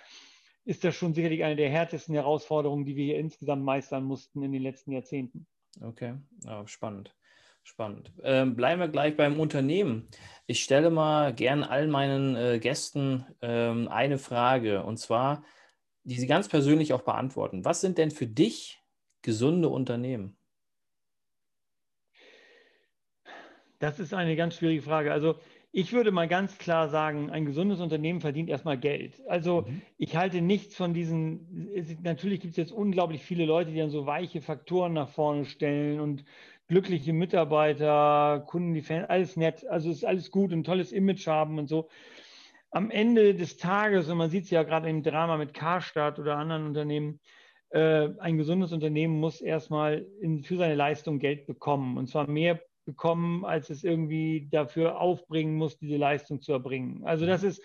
ist 0.63 0.85
das 0.85 0.95
schon 0.95 1.13
sicherlich 1.13 1.43
eine 1.43 1.57
der 1.57 1.69
härtesten 1.69 2.15
Herausforderungen, 2.15 2.85
die 2.85 2.95
wir 2.95 3.03
hier 3.03 3.19
insgesamt 3.19 3.65
meistern 3.65 4.05
mussten 4.05 4.43
in 4.43 4.53
den 4.53 4.63
letzten 4.63 4.93
Jahrzehnten. 4.93 5.45
Okay, 5.81 6.15
ja, 6.43 6.67
spannend. 6.67 7.13
Spannend. 7.63 8.11
Ähm, 8.21 8.55
bleiben 8.55 8.79
wir 8.79 8.89
gleich 8.89 9.17
beim 9.17 9.39
Unternehmen. 9.39 10.07
Ich 10.45 10.63
stelle 10.63 10.91
mal 10.91 11.33
gern 11.33 11.63
all 11.63 11.87
meinen 11.87 12.35
äh, 12.35 12.59
Gästen 12.59 13.25
ähm, 13.41 13.87
eine 13.87 14.19
Frage 14.19 14.83
und 14.83 14.97
zwar, 14.97 15.43
die 16.03 16.15
sie 16.15 16.27
ganz 16.27 16.47
persönlich 16.47 16.93
auch 16.93 17.01
beantworten. 17.01 17.65
Was 17.65 17.81
sind 17.81 17.97
denn 17.97 18.11
für 18.11 18.27
dich 18.27 18.83
gesunde 19.23 19.69
Unternehmen? 19.69 20.37
Das 23.79 23.99
ist 23.99 24.13
eine 24.13 24.35
ganz 24.35 24.55
schwierige 24.55 24.83
Frage. 24.83 25.11
Also 25.11 25.39
ich 25.77 25.91
würde 25.91 26.11
mal 26.13 26.29
ganz 26.29 26.57
klar 26.57 26.87
sagen, 26.87 27.29
ein 27.29 27.43
gesundes 27.43 27.81
Unternehmen 27.81 28.21
verdient 28.21 28.49
erstmal 28.49 28.77
Geld. 28.77 29.21
Also 29.27 29.65
mhm. 29.67 29.81
ich 29.97 30.15
halte 30.15 30.39
nichts 30.39 30.73
von 30.73 30.93
diesen, 30.93 31.69
natürlich 32.01 32.39
gibt 32.39 32.51
es 32.51 32.57
jetzt 32.57 32.71
unglaublich 32.71 33.21
viele 33.21 33.43
Leute, 33.43 33.71
die 33.71 33.79
dann 33.79 33.89
so 33.89 34.05
weiche 34.05 34.41
Faktoren 34.41 34.93
nach 34.93 35.09
vorne 35.09 35.43
stellen 35.43 35.99
und 35.99 36.23
glückliche 36.69 37.11
Mitarbeiter, 37.11 38.45
Kunden, 38.47 38.73
die 38.73 38.83
Fans, 38.83 39.09
alles 39.09 39.35
nett. 39.35 39.67
Also 39.67 39.91
ist 39.91 40.05
alles 40.05 40.31
gut 40.31 40.53
und 40.53 40.59
ein 40.59 40.63
tolles 40.63 40.93
Image 40.93 41.27
haben 41.27 41.59
und 41.59 41.67
so. 41.67 41.89
Am 42.71 42.89
Ende 42.89 43.35
des 43.35 43.57
Tages, 43.57 44.09
und 44.09 44.17
man 44.17 44.29
sieht 44.29 44.45
es 44.45 44.51
ja 44.51 44.63
gerade 44.63 44.89
im 44.89 45.03
Drama 45.03 45.35
mit 45.35 45.53
Karstadt 45.53 46.19
oder 46.19 46.37
anderen 46.37 46.67
Unternehmen, 46.67 47.19
äh, 47.71 48.07
ein 48.19 48.37
gesundes 48.37 48.71
Unternehmen 48.71 49.19
muss 49.19 49.41
erstmal 49.41 50.05
in, 50.21 50.41
für 50.41 50.55
seine 50.55 50.75
Leistung 50.75 51.19
Geld 51.19 51.47
bekommen. 51.47 51.97
Und 51.97 52.07
zwar 52.07 52.29
mehr 52.29 52.61
bekommen, 52.85 53.45
als 53.45 53.69
es 53.69 53.83
irgendwie 53.83 54.47
dafür 54.51 54.99
aufbringen 54.99 55.55
muss, 55.55 55.77
diese 55.77 55.97
Leistung 55.97 56.41
zu 56.41 56.53
erbringen. 56.53 57.03
Also 57.03 57.25
das 57.25 57.43
ist 57.43 57.61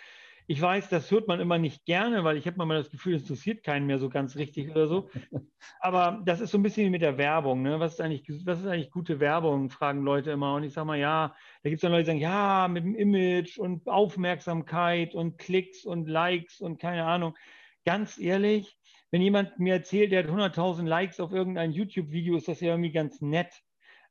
ich 0.50 0.60
weiß, 0.60 0.88
das 0.88 1.08
hört 1.12 1.28
man 1.28 1.38
immer 1.38 1.58
nicht 1.58 1.84
gerne, 1.84 2.24
weil 2.24 2.36
ich 2.36 2.44
habe 2.48 2.56
mal 2.66 2.76
das 2.76 2.90
Gefühl, 2.90 3.14
es 3.14 3.22
interessiert 3.22 3.62
keinen 3.62 3.86
mehr 3.86 4.00
so 4.00 4.08
ganz 4.08 4.34
richtig 4.34 4.68
oder 4.68 4.88
so. 4.88 5.08
Aber 5.78 6.22
das 6.24 6.40
ist 6.40 6.50
so 6.50 6.58
ein 6.58 6.64
bisschen 6.64 6.86
wie 6.86 6.90
mit 6.90 7.02
der 7.02 7.18
Werbung. 7.18 7.62
Ne? 7.62 7.78
Was, 7.78 7.92
ist 7.92 8.00
eigentlich, 8.00 8.24
was 8.44 8.58
ist 8.58 8.66
eigentlich 8.66 8.90
gute 8.90 9.20
Werbung, 9.20 9.70
fragen 9.70 10.02
Leute 10.02 10.32
immer. 10.32 10.56
Und 10.56 10.64
ich 10.64 10.72
sage 10.72 10.88
mal, 10.88 10.98
ja, 10.98 11.36
da 11.62 11.70
gibt 11.70 11.78
es 11.78 11.82
dann 11.82 11.92
Leute, 11.92 12.02
die 12.02 12.06
sagen, 12.08 12.18
ja, 12.18 12.66
mit 12.66 12.82
dem 12.82 12.96
Image 12.96 13.58
und 13.58 13.86
Aufmerksamkeit 13.86 15.14
und 15.14 15.38
Klicks 15.38 15.84
und 15.84 16.08
Likes 16.08 16.60
und 16.60 16.80
keine 16.80 17.04
Ahnung. 17.04 17.36
Ganz 17.84 18.18
ehrlich, 18.18 18.76
wenn 19.12 19.22
jemand 19.22 19.56
mir 19.60 19.74
erzählt, 19.74 20.10
der 20.10 20.24
hat 20.24 20.30
100.000 20.30 20.84
Likes 20.84 21.20
auf 21.20 21.30
irgendein 21.30 21.70
YouTube-Video, 21.70 22.36
ist 22.36 22.48
das 22.48 22.58
ja 22.58 22.70
irgendwie 22.70 22.90
ganz 22.90 23.20
nett. 23.20 23.54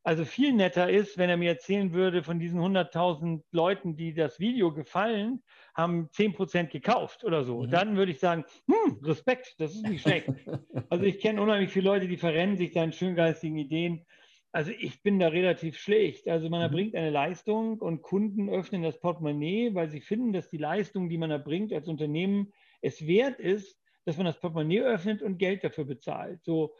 Also 0.04 0.24
viel 0.24 0.54
netter 0.54 0.90
ist, 0.90 1.18
wenn 1.18 1.30
er 1.30 1.38
mir 1.38 1.50
erzählen 1.50 1.94
würde, 1.94 2.24
von 2.24 2.40
diesen 2.40 2.60
100.000 2.60 3.44
Leuten, 3.52 3.98
die 3.98 4.14
das 4.14 4.40
Video 4.40 4.74
gefallen, 4.74 5.44
haben 5.76 6.10
10% 6.12 6.68
gekauft 6.70 7.24
oder 7.26 7.44
so. 7.44 7.64
Mhm. 7.64 7.70
Dann 7.70 7.98
würde 7.98 8.14
ich 8.14 8.20
sagen, 8.20 8.46
hm, 8.68 9.00
Respekt, 9.04 9.56
das 9.60 9.76
ist 9.76 9.88
nicht 9.88 10.02
schlecht. 10.02 10.28
also 10.90 11.04
ich 11.04 11.20
kenne 11.20 11.42
unheimlich 11.42 11.72
viele 11.72 11.90
Leute, 11.90 12.08
die 12.08 12.18
verrennen 12.18 12.56
sich 12.56 12.72
da 12.72 12.84
in 12.84 12.94
schöngeistigen 12.94 13.58
Ideen. 13.58 14.06
Also 14.52 14.72
ich 14.72 15.04
bin 15.04 15.20
da 15.20 15.28
relativ 15.28 15.78
schlecht. 15.78 16.28
Also 16.28 16.50
man 16.50 16.62
mhm. 16.62 16.64
erbringt 16.64 16.96
eine 16.96 17.10
Leistung 17.10 17.80
und 17.80 18.02
Kunden 18.02 18.50
öffnen 18.50 18.82
das 18.82 19.00
Portemonnaie, 19.00 19.76
weil 19.76 19.90
sie 19.90 20.02
finden, 20.02 20.32
dass 20.32 20.50
die 20.50 20.58
Leistung, 20.58 21.10
die 21.10 21.18
man 21.18 21.30
erbringt 21.30 21.74
als 21.74 21.88
Unternehmen, 21.88 22.54
es 22.82 23.06
wert 23.06 23.40
ist, 23.40 23.80
dass 24.06 24.18
man 24.18 24.26
das 24.26 24.40
Portemonnaie 24.40 24.82
öffnet 24.82 25.22
und 25.22 25.38
Geld 25.38 25.64
dafür 25.64 25.86
bezahlt. 25.86 26.44
So, 26.44 26.74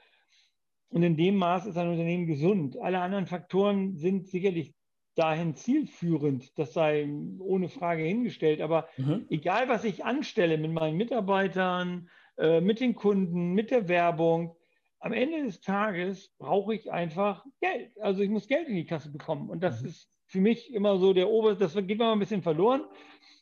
und 0.90 1.04
in 1.04 1.18
dem 1.18 1.36
Maß 1.36 1.68
ist 1.68 1.78
ein 1.78 1.90
Unternehmen 1.90 2.26
gesund. 2.26 2.78
Alle 2.80 3.00
anderen 3.00 3.28
Faktoren 3.28 3.96
sind 3.96 4.28
sicherlich 4.28 4.74
dahin 5.16 5.56
zielführend. 5.56 6.58
Das 6.58 6.74
sei 6.74 7.08
ohne 7.40 7.70
Frage 7.70 8.04
hingestellt. 8.04 8.62
Aber 8.62 8.88
mhm. 8.98 9.26
egal, 9.30 9.70
was 9.70 9.84
ich 9.84 10.04
anstelle 10.04 10.58
mit 10.58 10.72
meinen 10.72 10.98
Mitarbeitern, 10.98 12.10
äh, 12.38 12.62
mit 12.62 12.80
den 12.80 12.96
Kunden, 12.96 13.54
mit 13.54 13.70
der 13.70 13.88
Werbung, 13.88 14.56
am 15.00 15.14
Ende 15.14 15.44
des 15.44 15.62
Tages 15.62 16.34
brauche 16.40 16.74
ich 16.74 16.92
einfach 16.92 17.46
Geld. 17.62 17.92
Also 18.02 18.22
ich 18.22 18.30
muss 18.30 18.48
Geld 18.48 18.68
in 18.68 18.76
die 18.76 18.86
Kasse 18.86 19.12
bekommen. 19.12 19.50
Und 19.50 19.62
das 19.62 19.82
mhm. 19.82 19.90
ist 19.90 20.10
für 20.26 20.42
mich 20.42 20.74
immer 20.74 20.98
so 20.98 21.14
der 21.14 21.30
oberste, 21.30 21.66
das 21.66 21.76
geht 21.88 22.00
mal 22.00 22.14
ein 22.14 22.20
bisschen 22.20 22.42
verloren. 22.42 22.82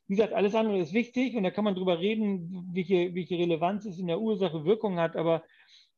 Wie 0.07 0.15
gesagt, 0.15 0.33
alles 0.33 0.55
andere 0.55 0.79
ist 0.79 0.93
wichtig 0.93 1.35
und 1.35 1.43
da 1.43 1.51
kann 1.51 1.65
man 1.65 1.75
drüber 1.75 1.99
reden, 1.99 2.69
welche, 2.73 3.13
welche 3.13 3.37
Relevanz 3.37 3.85
es 3.85 3.99
in 3.99 4.07
der 4.07 4.21
Ursache 4.21 4.65
Wirkung 4.65 4.99
hat. 4.99 5.15
Aber 5.15 5.43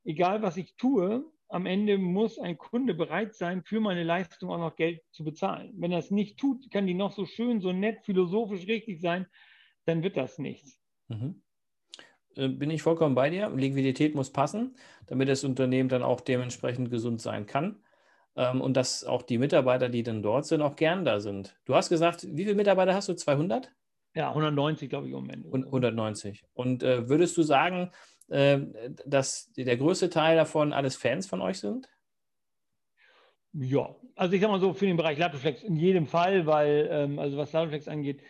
egal, 0.03 0.41
was 0.41 0.57
ich 0.57 0.75
tue, 0.75 1.25
am 1.49 1.65
Ende 1.65 1.97
muss 1.97 2.39
ein 2.39 2.57
Kunde 2.57 2.93
bereit 2.93 3.35
sein, 3.35 3.63
für 3.63 3.79
meine 3.79 4.03
Leistung 4.03 4.51
auch 4.51 4.59
noch 4.59 4.75
Geld 4.75 5.01
zu 5.11 5.23
bezahlen. 5.23 5.73
Wenn 5.77 5.91
er 5.91 5.99
es 5.99 6.11
nicht 6.11 6.39
tut, 6.39 6.69
kann 6.71 6.87
die 6.87 6.93
noch 6.93 7.11
so 7.11 7.25
schön, 7.25 7.59
so 7.59 7.73
nett, 7.73 8.05
philosophisch 8.05 8.67
richtig 8.67 9.01
sein, 9.01 9.25
dann 9.85 10.03
wird 10.03 10.15
das 10.15 10.37
nichts. 10.37 10.79
Mhm. 11.07 11.41
Äh, 12.35 12.49
bin 12.49 12.69
ich 12.69 12.83
vollkommen 12.83 13.15
bei 13.15 13.31
dir. 13.31 13.49
Liquidität 13.49 14.13
muss 14.13 14.31
passen, 14.31 14.75
damit 15.07 15.27
das 15.27 15.43
Unternehmen 15.43 15.89
dann 15.89 16.03
auch 16.03 16.21
dementsprechend 16.21 16.91
gesund 16.91 17.19
sein 17.21 17.47
kann. 17.47 17.83
Ähm, 18.35 18.61
und 18.61 18.77
dass 18.77 19.03
auch 19.03 19.23
die 19.23 19.39
Mitarbeiter, 19.39 19.89
die 19.89 20.03
dann 20.03 20.21
dort 20.21 20.45
sind, 20.45 20.61
auch 20.61 20.75
gern 20.75 21.03
da 21.03 21.19
sind. 21.19 21.59
Du 21.65 21.73
hast 21.73 21.89
gesagt, 21.89 22.27
wie 22.29 22.43
viele 22.43 22.55
Mitarbeiter 22.55 22.93
hast 22.93 23.09
du? 23.09 23.15
200? 23.15 23.71
Ja, 24.13 24.29
190, 24.29 24.89
glaube 24.89 25.07
ich, 25.07 25.13
im 25.13 25.19
Moment. 25.19 25.45
190. 25.45 26.43
Und 26.53 26.83
äh, 26.83 27.09
würdest 27.09 27.35
du 27.37 27.43
sagen, 27.43 27.91
dass 28.29 29.51
der 29.53 29.77
größte 29.77 30.09
Teil 30.09 30.35
davon 30.37 30.71
alles 30.71 30.95
Fans 30.95 31.27
von 31.27 31.41
euch 31.41 31.59
sind? 31.59 31.89
Ja, 33.53 33.95
also 34.15 34.35
ich 34.35 34.41
sage 34.41 34.51
mal 34.51 34.59
so, 34.59 34.73
für 34.73 34.85
den 34.85 34.97
Bereich 34.97 35.17
Latoflex 35.17 35.63
in 35.63 35.75
jedem 35.75 36.05
Fall, 36.05 36.45
weil, 36.45 36.87
ähm, 36.91 37.17
also 37.17 37.37
was 37.37 37.51
Latoflex 37.51 37.87
angeht, 37.87 38.21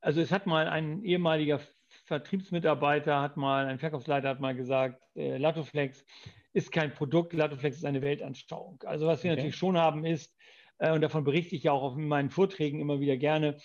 also 0.00 0.20
es 0.20 0.30
hat 0.30 0.46
mal 0.46 0.68
ein 0.68 1.02
ehemaliger 1.02 1.60
Vertriebsmitarbeiter, 2.04 3.20
hat 3.20 3.36
mal, 3.36 3.66
ein 3.66 3.78
Verkaufsleiter 3.78 4.28
hat 4.28 4.40
mal 4.40 4.54
gesagt, 4.54 5.02
äh, 5.16 5.36
Latoflex 5.36 6.04
ist 6.52 6.70
kein 6.70 6.94
Produkt, 6.94 7.32
Latoflex 7.32 7.78
ist 7.78 7.84
eine 7.84 8.02
Weltanschauung. 8.02 8.82
Also 8.84 9.06
was 9.06 9.24
wir 9.24 9.32
okay. 9.32 9.36
natürlich 9.36 9.56
schon 9.56 9.76
haben 9.76 10.04
ist, 10.04 10.36
äh, 10.78 10.92
und 10.92 11.00
davon 11.00 11.24
berichte 11.24 11.56
ich 11.56 11.64
ja 11.64 11.72
auch 11.72 11.82
auf 11.82 11.96
meinen 11.96 12.30
Vorträgen 12.30 12.80
immer 12.80 13.00
wieder 13.00 13.16
gerne, 13.16 13.56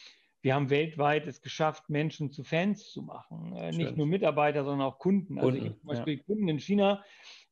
wir 0.42 0.54
haben 0.54 0.70
weltweit 0.70 1.28
es 1.28 1.42
geschafft, 1.42 1.90
Menschen 1.90 2.32
zu 2.32 2.44
Fans 2.44 2.92
zu 2.92 3.02
machen. 3.02 3.56
Äh, 3.56 3.72
nicht 3.72 3.98
nur 3.98 4.06
Mitarbeiter, 4.06 4.64
sondern 4.64 4.88
auch 4.88 5.00
Kunden. 5.00 5.38
Also 5.38 5.52
Kunden, 5.52 5.66
ich 5.66 5.80
zum 5.80 5.88
Beispiel 5.88 6.18
ja. 6.18 6.24
Kunden 6.24 6.48
in 6.48 6.60
China, 6.60 7.04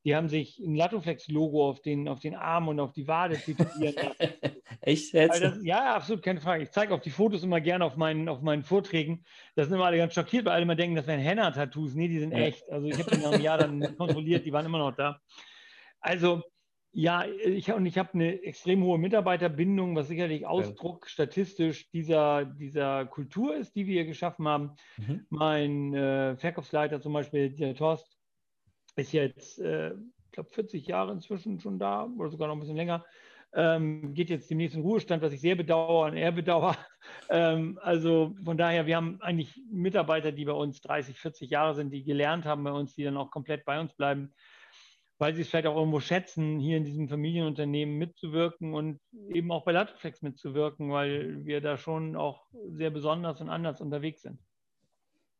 die 0.06 0.16
haben 0.16 0.30
sich 0.30 0.60
ein 0.60 0.76
Latoflex-Logo 0.76 1.68
auf 1.68 1.82
den, 1.82 2.08
auf 2.08 2.20
den 2.20 2.36
Arm 2.36 2.68
und 2.68 2.80
auf 2.80 2.94
die 2.94 3.08
Wade 3.08 3.38
tätowiert. 3.38 3.98
Echt 4.82 5.14
jetzt? 5.14 5.42
Das, 5.42 5.58
ja, 5.64 5.96
absolut, 5.96 6.22
keine 6.22 6.40
Frage. 6.42 6.64
Ich 6.64 6.72
zeige 6.72 6.94
auf 6.94 7.02
die 7.02 7.10
Fotos 7.10 7.44
immer 7.44 7.60
gerne 7.60 7.84
auf 7.84 7.98
meinen, 7.98 8.30
auf 8.30 8.42
meinen 8.42 8.64
Vorträgen. 8.64 9.26
Da 9.56 9.64
sind 9.64 9.74
immer 9.74 9.86
alle 9.86 9.98
ganz 9.98 10.14
schockiert, 10.14 10.46
weil 10.46 10.54
alle 10.54 10.62
immer 10.62 10.76
denken, 10.76 10.96
das 10.96 11.08
wären 11.08 11.20
Henna-Tattoos. 11.20 11.96
Nee, 11.96 12.08
die 12.08 12.20
sind 12.20 12.32
ja. 12.34 12.38
echt. 12.38 12.70
Also 12.70 12.88
ich 12.88 13.00
habe 13.00 13.10
die 13.10 13.22
nach 13.22 13.32
einem 13.32 13.42
Jahr 13.42 13.58
dann 13.58 13.98
kontrolliert, 13.98 14.46
die 14.46 14.54
waren 14.54 14.68
immer 14.68 14.78
noch 14.78 14.96
da. 14.96 15.20
Also 16.00 16.44
ja, 16.98 17.26
ich, 17.26 17.70
und 17.74 17.86
ich 17.86 17.98
habe 17.98 18.14
eine 18.14 18.42
extrem 18.44 18.82
hohe 18.82 18.98
Mitarbeiterbindung, 18.98 19.98
was 19.98 20.08
sicherlich 20.08 20.48
Ausdruck 20.48 21.10
statistisch 21.10 21.90
dieser, 21.92 22.46
dieser 22.46 23.06
Kultur 23.06 23.54
ist, 23.54 23.76
die 23.76 23.86
wir 23.86 23.96
hier 23.96 24.06
geschaffen 24.06 24.48
haben. 24.48 24.72
Mhm. 24.96 25.26
Mein 25.30 25.94
äh, 25.94 26.38
Verkaufsleiter 26.38 27.02
zum 27.02 27.12
Beispiel, 27.12 27.50
der 27.50 27.76
Torst, 27.76 28.18
ist 28.96 29.12
jetzt, 29.12 29.60
äh, 29.60 29.92
ich 29.92 30.32
glaube, 30.32 30.50
40 30.52 30.88
Jahre 30.88 31.12
inzwischen 31.12 31.60
schon 31.60 31.80
da 31.80 32.08
oder 32.18 32.30
sogar 32.30 32.48
noch 32.48 32.56
ein 32.56 32.62
bisschen 32.62 32.78
länger. 32.78 33.04
Ähm, 33.54 34.14
geht 34.14 34.30
jetzt 34.30 34.50
demnächst 34.50 34.78
in 34.78 34.82
Ruhestand, 34.82 35.22
was 35.22 35.34
ich 35.34 35.42
sehr 35.42 35.56
bedauere 35.56 36.12
und 36.12 36.18
er 36.18 36.32
bedauere. 36.32 36.78
Ähm, 37.30 37.80
also 37.84 38.36
von 38.44 38.58
daher, 38.58 38.88
wir 38.88 38.96
haben 38.96 39.22
eigentlich 39.22 39.62
Mitarbeiter, 39.70 40.32
die 40.32 40.46
bei 40.46 40.54
uns 40.54 40.82
30, 40.82 41.20
40 41.20 41.52
Jahre 41.52 41.76
sind, 41.76 41.92
die 41.92 42.04
gelernt 42.04 42.46
haben 42.46 42.64
bei 42.64 42.72
uns, 42.72 42.96
die 42.96 43.04
dann 43.04 43.18
auch 43.18 43.30
komplett 43.30 43.64
bei 43.64 43.80
uns 43.80 43.94
bleiben 43.94 44.34
weil 45.18 45.34
sie 45.34 45.42
es 45.42 45.50
vielleicht 45.50 45.68
auch 45.68 45.78
irgendwo 45.78 46.00
schätzen, 46.00 46.60
hier 46.60 46.78
in 46.78 46.84
diesem 46.84 47.08
Familienunternehmen 47.08 47.98
mitzuwirken 47.98 48.74
und 48.74 49.00
eben 49.30 49.52
auch 49.52 49.64
bei 49.64 49.72
Latoflex 49.72 50.22
mitzuwirken, 50.22 50.92
weil 50.92 51.46
wir 51.46 51.62
da 51.62 51.78
schon 51.78 52.16
auch 52.16 52.48
sehr 52.70 52.90
besonders 52.90 53.40
und 53.42 53.50
anders 53.50 53.82
unterwegs 53.82 54.22
sind. 54.22 54.40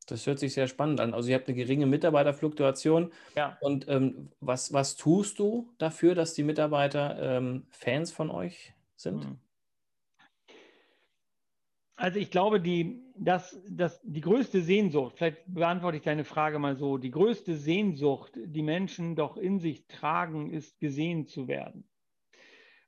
Das 0.08 0.28
hört 0.28 0.40
sich 0.40 0.54
sehr 0.54 0.68
spannend 0.68 1.00
an. 1.00 1.14
Also 1.14 1.30
ihr 1.30 1.36
habt 1.36 1.48
eine 1.48 1.58
geringe 1.58 1.88
Mitarbeiterfluktuation. 1.88 3.12
Ja. 3.36 3.58
Und 3.60 3.88
ähm, 3.90 4.30
was, 4.40 4.72
was 4.72 4.96
tust 4.96 5.40
du 5.40 5.74
dafür, 5.80 6.14
dass 6.14 6.34
die 6.34 6.44
Mitarbeiter 6.44 7.38
ähm, 7.38 7.66
Fans 7.72 8.12
von 8.12 8.30
euch 8.30 8.74
sind? 8.96 9.26
Hm. 9.26 9.40
Also 11.98 12.20
ich 12.20 12.30
glaube, 12.30 12.60
die, 12.60 13.02
dass, 13.18 13.58
dass 13.70 14.02
die 14.04 14.22
größte 14.22 14.62
Sehnsucht, 14.62 15.16
vielleicht 15.18 15.44
beantworte 15.48 15.98
ich 15.98 16.04
deine 16.04 16.26
Frage 16.26 16.60
mal 16.60 16.76
so, 16.76 16.98
die 16.98 17.12
größte 17.12 17.56
Sehnsucht, 17.56 18.34
die 18.36 18.64
Menschen 18.64 19.16
doch 19.16 19.38
in 19.38 19.60
sich 19.60 19.88
tragen, 19.88 20.52
ist 20.52 20.80
gesehen 20.80 21.26
zu 21.26 21.48
werden. 21.48 21.88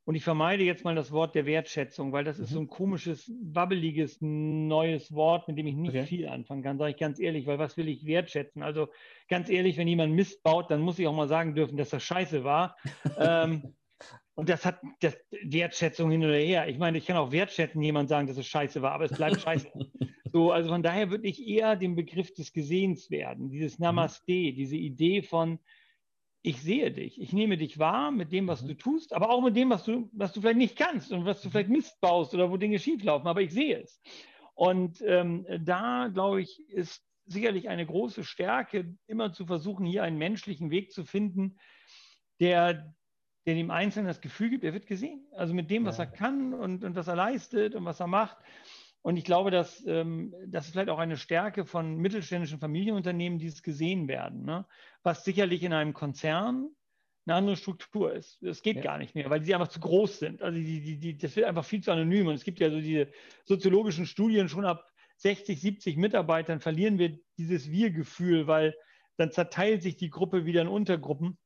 Und 0.08 0.16
ich 0.16 0.24
vermeide 0.24 0.64
jetzt 0.64 0.86
mal 0.86 0.96
das 0.96 1.12
Wort 1.12 1.36
der 1.36 1.46
Wertschätzung, 1.46 2.14
weil 2.14 2.24
das 2.24 2.38
mhm. 2.38 2.44
ist 2.46 2.50
so 2.52 2.60
ein 2.60 2.68
komisches, 2.68 3.30
wabbeliges, 3.44 4.20
neues 4.22 5.14
Wort, 5.14 5.50
mit 5.50 5.58
dem 5.58 5.68
ich 5.68 5.76
nicht 5.76 5.90
okay. 5.90 6.06
viel 6.06 6.28
anfangen 6.30 6.64
kann, 6.64 6.78
sage 6.78 6.92
ich 6.92 6.98
ganz 6.98 7.20
ehrlich, 7.20 7.46
weil 7.46 7.60
was 7.60 7.76
will 7.76 7.90
ich 7.90 8.06
wertschätzen? 8.06 8.64
Also 8.64 8.88
ganz 9.28 9.50
ehrlich, 9.50 9.78
wenn 9.78 9.88
jemand 9.88 10.14
Mist 10.14 10.44
baut, 10.44 10.72
dann 10.72 10.80
muss 10.80 10.98
ich 10.98 11.08
auch 11.08 11.16
mal 11.16 11.28
sagen 11.28 11.56
dürfen, 11.56 11.76
dass 11.76 11.90
das 11.90 12.04
scheiße 12.04 12.46
war. 12.46 12.78
ähm, 13.20 13.76
und 14.38 14.50
das 14.50 14.66
hat 14.66 14.80
das 15.00 15.18
Wertschätzung 15.42 16.12
hin 16.12 16.24
oder 16.24 16.36
her. 16.36 16.68
Ich 16.68 16.78
meine, 16.78 17.00
ich 17.00 17.08
kann 17.08 17.18
auch 17.18 17.32
wertschätzen, 17.32 17.82
jemand 17.82 18.08
sagen, 18.08 18.28
dass 18.28 18.38
es 18.38 18.46
scheiße 18.46 18.84
war, 18.84 18.92
aber 18.92 19.06
es 19.06 19.18
bleibt 19.18 19.42
scheiße. 19.42 19.68
so, 20.32 20.52
also 20.52 20.70
von 20.70 20.84
daher 20.84 21.10
würde 21.10 21.28
ich 21.28 21.46
eher 21.46 21.76
den 21.76 21.96
Begriff 21.96 22.32
des 22.36 22.54
Gesehens 22.54 23.10
werden, 23.10 23.50
dieses 23.50 23.80
mhm. 23.80 23.86
Namaste, 23.86 24.54
diese 24.54 24.76
Idee 24.76 25.24
von, 25.24 25.58
ich 26.44 26.62
sehe 26.62 26.92
dich, 26.92 27.20
ich 27.20 27.34
nehme 27.34 27.58
dich 27.58 27.80
wahr 27.80 28.12
mit 28.12 28.32
dem, 28.32 28.46
was 28.46 28.62
mhm. 28.62 28.68
du 28.68 28.74
tust, 28.76 29.12
aber 29.12 29.32
auch 29.32 29.42
mit 29.42 29.56
dem, 29.56 29.72
was 29.72 29.84
du, 29.86 30.08
was 30.14 30.34
du 30.34 30.42
vielleicht 30.42 30.60
nicht 30.60 30.76
kannst 30.76 31.12
und 31.12 31.26
was 31.26 31.42
du 31.42 31.50
vielleicht 31.50 31.70
Mist 31.70 32.00
baust 32.00 32.36
oder 32.36 32.52
wo 32.52 32.58
Dinge 32.58 32.78
schieflaufen, 32.78 33.28
aber 33.28 33.42
ich 33.42 33.52
sehe 33.52 33.82
es. 33.82 34.00
Und 34.54 35.02
ähm, 35.02 35.48
da, 35.62 36.12
glaube 36.14 36.44
ich, 36.44 36.64
ist 36.70 37.04
sicherlich 37.26 37.70
eine 37.70 37.88
große 37.88 38.24
Stärke, 38.24 38.96
immer 39.08 39.34
zu 39.34 39.48
versuchen, 39.48 39.88
hier 39.88 40.04
einen 40.04 40.20
menschlichen 40.20 40.70
Weg 40.70 40.92
zu 40.92 41.06
finden, 41.06 41.58
der 42.40 42.94
der 43.48 43.56
dem 43.56 43.72
Einzelnen 43.72 44.08
das 44.08 44.20
Gefühl 44.20 44.50
gibt, 44.50 44.66
er 44.66 44.74
wird 44.74 44.88
gesehen. 44.88 45.26
Also 45.32 45.54
mit 45.54 45.72
dem, 45.72 45.86
was 45.86 45.98
ja. 45.98 46.04
er 46.04 46.12
kann 46.12 46.54
und, 46.54 46.84
und 46.84 46.96
was 46.96 47.08
er 47.08 47.16
leistet 47.16 47.76
und 47.76 47.86
was 47.86 48.02
er 48.02 48.08
macht. 48.08 48.38
Und 49.02 49.16
ich 49.16 49.24
glaube, 49.24 49.52
dass 49.52 49.86
ähm, 49.88 50.36
das 50.48 50.66
ist 50.66 50.72
vielleicht 50.74 50.90
auch 50.90 51.00
eine 51.00 51.16
Stärke 51.16 51.66
von 51.66 51.96
mittelständischen 51.96 52.60
Familienunternehmen, 52.60 53.40
die 53.40 53.48
es 53.48 53.64
gesehen 53.64 54.10
werden. 54.10 54.44
Ne? 54.44 54.66
Was 55.02 55.24
sicherlich 55.24 55.64
in 55.64 55.72
einem 55.72 55.94
Konzern 55.94 56.68
eine 57.26 57.36
andere 57.36 57.56
Struktur 57.56 58.14
ist. 58.14 58.38
Das 58.42 58.62
geht 58.62 58.78
ja. 58.78 58.82
gar 58.82 58.98
nicht 58.98 59.16
mehr, 59.16 59.30
weil 59.30 59.44
sie 59.44 59.56
einfach 59.56 59.70
zu 59.70 59.80
groß 59.80 60.20
sind. 60.20 60.42
Also 60.42 60.60
die, 60.60 60.82
die, 60.82 60.98
die, 60.98 61.18
das 61.18 61.38
wird 61.38 61.46
einfach 61.46 61.64
viel 61.64 61.82
zu 61.82 61.92
anonym. 61.92 62.28
Und 62.28 62.36
es 62.36 62.44
gibt 62.44 62.60
ja 62.60 62.70
so 62.70 62.82
diese 62.82 63.10
soziologischen 63.46 64.06
Studien, 64.06 64.50
schon 64.50 64.66
ab 64.66 64.86
60, 65.18 65.60
70 65.60 65.96
Mitarbeitern 65.96 66.60
verlieren 66.60 67.00
wir 67.00 67.18
dieses 67.38 67.72
Wir-Gefühl, 67.72 68.48
weil 68.48 68.76
dann 69.16 69.32
zerteilt 69.32 69.84
sich 69.84 69.96
die 69.96 70.10
Gruppe 70.10 70.46
wieder 70.46 70.62
in 70.62 70.68
Untergruppen. 70.68 71.38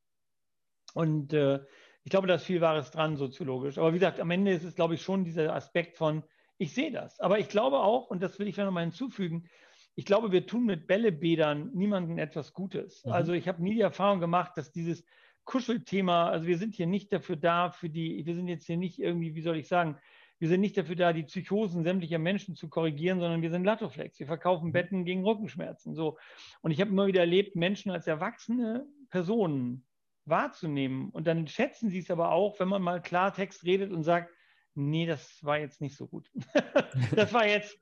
Und 0.93 1.33
äh, 1.33 1.59
ich 2.03 2.09
glaube, 2.09 2.27
da 2.27 2.35
ist 2.35 2.43
viel 2.43 2.61
Wahres 2.61 2.91
dran, 2.91 3.15
soziologisch. 3.15 3.77
Aber 3.77 3.93
wie 3.93 3.99
gesagt, 3.99 4.19
am 4.19 4.31
Ende 4.31 4.51
ist 4.51 4.63
es, 4.63 4.75
glaube 4.75 4.95
ich, 4.95 5.01
schon 5.01 5.23
dieser 5.23 5.53
Aspekt 5.53 5.97
von, 5.97 6.23
ich 6.57 6.73
sehe 6.73 6.91
das. 6.91 7.19
Aber 7.19 7.39
ich 7.39 7.49
glaube 7.49 7.79
auch, 7.79 8.07
und 8.07 8.21
das 8.21 8.39
will 8.39 8.47
ich 8.47 8.57
noch 8.57 8.71
mal 8.71 8.81
hinzufügen, 8.81 9.49
ich 9.95 10.05
glaube, 10.05 10.31
wir 10.31 10.45
tun 10.47 10.65
mit 10.65 10.87
Bällebädern 10.87 11.71
niemandem 11.73 12.17
etwas 12.17 12.53
Gutes. 12.53 13.05
Mhm. 13.05 13.11
Also 13.11 13.33
ich 13.33 13.47
habe 13.47 13.61
nie 13.61 13.75
die 13.75 13.81
Erfahrung 13.81 14.19
gemacht, 14.19 14.53
dass 14.55 14.71
dieses 14.71 15.03
Kuschelthema, 15.43 16.29
also 16.29 16.47
wir 16.47 16.57
sind 16.57 16.75
hier 16.75 16.87
nicht 16.87 17.11
dafür 17.11 17.35
da, 17.35 17.71
für 17.71 17.89
die, 17.89 18.25
wir 18.25 18.35
sind 18.35 18.47
jetzt 18.47 18.65
hier 18.65 18.77
nicht 18.77 18.99
irgendwie, 18.99 19.35
wie 19.35 19.41
soll 19.41 19.57
ich 19.57 19.67
sagen, 19.67 19.97
wir 20.39 20.47
sind 20.47 20.61
nicht 20.61 20.77
dafür 20.77 20.95
da, 20.95 21.13
die 21.13 21.23
Psychosen 21.23 21.83
sämtlicher 21.83 22.17
Menschen 22.17 22.55
zu 22.55 22.67
korrigieren, 22.67 23.19
sondern 23.19 23.43
wir 23.43 23.51
sind 23.51 23.63
Latoflex. 23.63 24.19
Wir 24.19 24.25
verkaufen 24.25 24.69
mhm. 24.69 24.71
Betten 24.71 25.05
gegen 25.05 25.23
Rückenschmerzen. 25.23 25.93
So. 25.93 26.17
Und 26.61 26.71
ich 26.71 26.81
habe 26.81 26.89
immer 26.89 27.05
wieder 27.05 27.19
erlebt, 27.19 27.55
Menschen 27.55 27.91
als 27.91 28.07
erwachsene 28.07 28.87
Personen 29.09 29.85
wahrzunehmen. 30.31 31.09
Und 31.11 31.27
dann 31.27 31.47
schätzen 31.47 31.91
sie 31.91 31.99
es 31.99 32.09
aber 32.09 32.31
auch, 32.31 32.59
wenn 32.59 32.67
man 32.67 32.81
mal 32.81 33.01
Klartext 33.01 33.63
redet 33.63 33.91
und 33.91 34.01
sagt, 34.01 34.33
nee, 34.73 35.05
das 35.05 35.43
war 35.43 35.59
jetzt 35.59 35.81
nicht 35.81 35.95
so 35.95 36.07
gut. 36.07 36.31
das 37.15 37.31
war 37.33 37.45
jetzt, 37.45 37.77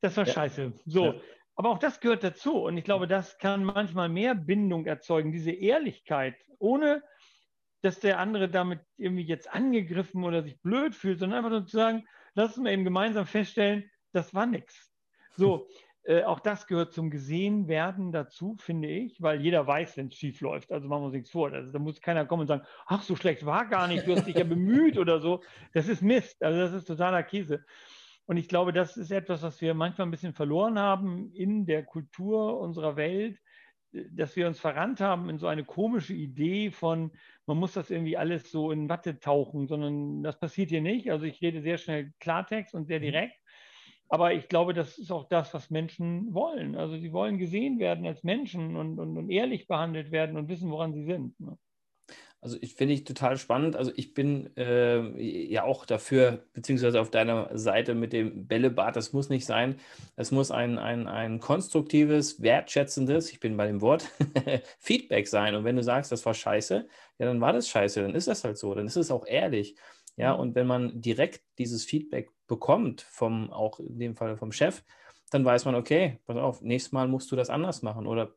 das 0.00 0.16
war 0.16 0.26
ja. 0.26 0.32
scheiße. 0.32 0.72
So. 0.86 1.04
Ja. 1.04 1.14
Aber 1.56 1.70
auch 1.70 1.78
das 1.78 2.00
gehört 2.00 2.24
dazu. 2.24 2.62
Und 2.62 2.78
ich 2.78 2.84
glaube, 2.84 3.06
das 3.06 3.36
kann 3.36 3.64
manchmal 3.64 4.08
mehr 4.08 4.34
Bindung 4.34 4.86
erzeugen, 4.86 5.32
diese 5.32 5.50
Ehrlichkeit, 5.50 6.36
ohne 6.58 7.02
dass 7.82 8.00
der 8.00 8.18
andere 8.18 8.48
damit 8.48 8.80
irgendwie 8.96 9.24
jetzt 9.24 9.52
angegriffen 9.52 10.24
oder 10.24 10.42
sich 10.42 10.60
blöd 10.62 10.94
fühlt, 10.94 11.18
sondern 11.18 11.38
einfach 11.38 11.50
nur 11.50 11.66
zu 11.66 11.76
sagen, 11.76 12.06
lass 12.34 12.56
uns 12.56 12.64
mal 12.64 12.72
eben 12.72 12.84
gemeinsam 12.84 13.26
feststellen, 13.26 13.90
das 14.12 14.34
war 14.34 14.46
nichts. 14.46 14.90
So, 15.36 15.68
äh, 16.08 16.22
auch 16.22 16.40
das 16.40 16.66
gehört 16.66 16.94
zum 16.94 17.10
Gesehenwerden 17.10 18.12
dazu, 18.12 18.56
finde 18.58 18.88
ich, 18.88 19.20
weil 19.20 19.42
jeder 19.42 19.66
weiß, 19.66 19.98
wenn 19.98 20.06
es 20.06 20.14
schief 20.14 20.40
läuft. 20.40 20.72
Also 20.72 20.88
machen 20.88 21.02
wir 21.02 21.06
uns 21.06 21.14
nichts 21.14 21.30
vor. 21.30 21.52
Also, 21.52 21.70
da 21.70 21.78
muss 21.78 22.00
keiner 22.00 22.24
kommen 22.24 22.42
und 22.42 22.46
sagen, 22.46 22.62
ach, 22.86 23.02
so 23.02 23.14
schlecht 23.14 23.44
war 23.44 23.66
gar 23.66 23.86
nicht, 23.88 24.06
du 24.06 24.16
hast 24.16 24.26
dich 24.26 24.36
ja 24.36 24.44
bemüht 24.44 24.96
oder 24.96 25.20
so. 25.20 25.42
Das 25.74 25.86
ist 25.86 26.00
Mist. 26.00 26.42
Also 26.42 26.58
das 26.60 26.72
ist 26.72 26.86
totaler 26.86 27.22
Käse. 27.22 27.62
Und 28.24 28.38
ich 28.38 28.48
glaube, 28.48 28.72
das 28.72 28.96
ist 28.96 29.10
etwas, 29.10 29.42
was 29.42 29.60
wir 29.60 29.74
manchmal 29.74 30.06
ein 30.06 30.10
bisschen 30.10 30.32
verloren 30.32 30.78
haben 30.78 31.30
in 31.32 31.66
der 31.66 31.84
Kultur 31.84 32.58
unserer 32.58 32.96
Welt, 32.96 33.38
dass 33.92 34.34
wir 34.34 34.46
uns 34.46 34.58
verrannt 34.58 35.02
haben 35.02 35.28
in 35.28 35.38
so 35.38 35.46
eine 35.46 35.64
komische 35.64 36.14
Idee 36.14 36.70
von, 36.70 37.10
man 37.44 37.58
muss 37.58 37.74
das 37.74 37.90
irgendwie 37.90 38.16
alles 38.16 38.50
so 38.50 38.70
in 38.70 38.88
Watte 38.88 39.18
tauchen, 39.18 39.66
sondern 39.66 40.22
das 40.22 40.38
passiert 40.38 40.70
hier 40.70 40.80
nicht. 40.80 41.10
Also 41.10 41.26
ich 41.26 41.42
rede 41.42 41.60
sehr 41.60 41.76
schnell 41.76 42.14
Klartext 42.18 42.74
und 42.74 42.86
sehr 42.86 42.98
mhm. 42.98 43.04
direkt. 43.04 43.36
Aber 44.08 44.32
ich 44.32 44.48
glaube, 44.48 44.72
das 44.72 44.98
ist 44.98 45.12
auch 45.12 45.28
das, 45.28 45.52
was 45.52 45.70
Menschen 45.70 46.32
wollen. 46.32 46.76
Also 46.76 46.96
sie 46.96 47.12
wollen 47.12 47.38
gesehen 47.38 47.78
werden 47.78 48.06
als 48.06 48.22
Menschen 48.22 48.76
und, 48.76 48.98
und, 48.98 49.16
und 49.18 49.30
ehrlich 49.30 49.66
behandelt 49.66 50.10
werden 50.10 50.36
und 50.36 50.48
wissen, 50.48 50.70
woran 50.70 50.94
sie 50.94 51.04
sind. 51.04 51.38
Ne? 51.40 51.58
Also 52.40 52.56
ich 52.60 52.74
finde 52.74 52.94
ich 52.94 53.04
total 53.04 53.36
spannend. 53.36 53.74
Also 53.74 53.90
ich 53.96 54.14
bin 54.14 54.56
äh, 54.56 55.20
ja 55.52 55.64
auch 55.64 55.84
dafür, 55.84 56.46
beziehungsweise 56.52 57.00
auf 57.00 57.10
deiner 57.10 57.50
Seite 57.58 57.94
mit 57.94 58.12
dem 58.12 58.46
Bällebad, 58.46 58.94
das 58.94 59.12
muss 59.12 59.28
nicht 59.28 59.44
sein. 59.44 59.80
Es 60.14 60.30
muss 60.30 60.50
ein, 60.52 60.78
ein, 60.78 61.08
ein 61.08 61.40
konstruktives, 61.40 62.40
wertschätzendes, 62.40 63.32
ich 63.32 63.40
bin 63.40 63.56
bei 63.56 63.66
dem 63.66 63.80
Wort, 63.80 64.08
Feedback 64.78 65.26
sein. 65.26 65.56
Und 65.56 65.64
wenn 65.64 65.76
du 65.76 65.82
sagst, 65.82 66.12
das 66.12 66.24
war 66.24 66.34
scheiße, 66.34 66.88
ja, 67.18 67.26
dann 67.26 67.40
war 67.40 67.52
das 67.52 67.68
scheiße, 67.68 68.02
dann 68.02 68.14
ist 68.14 68.28
das 68.28 68.44
halt 68.44 68.56
so, 68.56 68.72
dann 68.74 68.86
ist 68.86 68.96
es 68.96 69.10
auch 69.10 69.26
ehrlich. 69.26 69.76
Ja, 70.16 70.34
mhm. 70.34 70.40
und 70.40 70.54
wenn 70.54 70.66
man 70.66 71.00
direkt 71.00 71.42
dieses 71.58 71.84
Feedback 71.84 72.30
bekommt, 72.48 73.02
vom, 73.02 73.50
auch 73.52 73.78
in 73.78 73.98
dem 73.98 74.16
Fall 74.16 74.36
vom 74.36 74.50
Chef, 74.50 74.82
dann 75.30 75.44
weiß 75.44 75.66
man, 75.66 75.74
okay, 75.74 76.18
pass 76.26 76.36
auf, 76.36 76.62
nächstes 76.62 76.92
Mal 76.92 77.06
musst 77.06 77.30
du 77.30 77.36
das 77.36 77.50
anders 77.50 77.82
machen. 77.82 78.06
Oder 78.06 78.34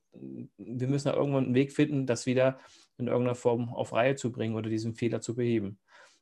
wir 0.58 0.88
müssen 0.88 1.08
da 1.08 1.16
irgendwann 1.16 1.46
einen 1.46 1.56
Weg 1.56 1.72
finden, 1.72 2.06
das 2.06 2.26
wieder 2.26 2.60
in 2.98 3.08
irgendeiner 3.08 3.36
Form 3.36 3.74
auf 3.74 3.94
Reihe 3.94 4.16
zu 4.16 4.32
bringen 4.32 4.56
oder 4.56 4.70
diesen 4.70 4.94
Fehler 4.94 5.22
zu 5.22 5.36
beheben. 5.36 5.80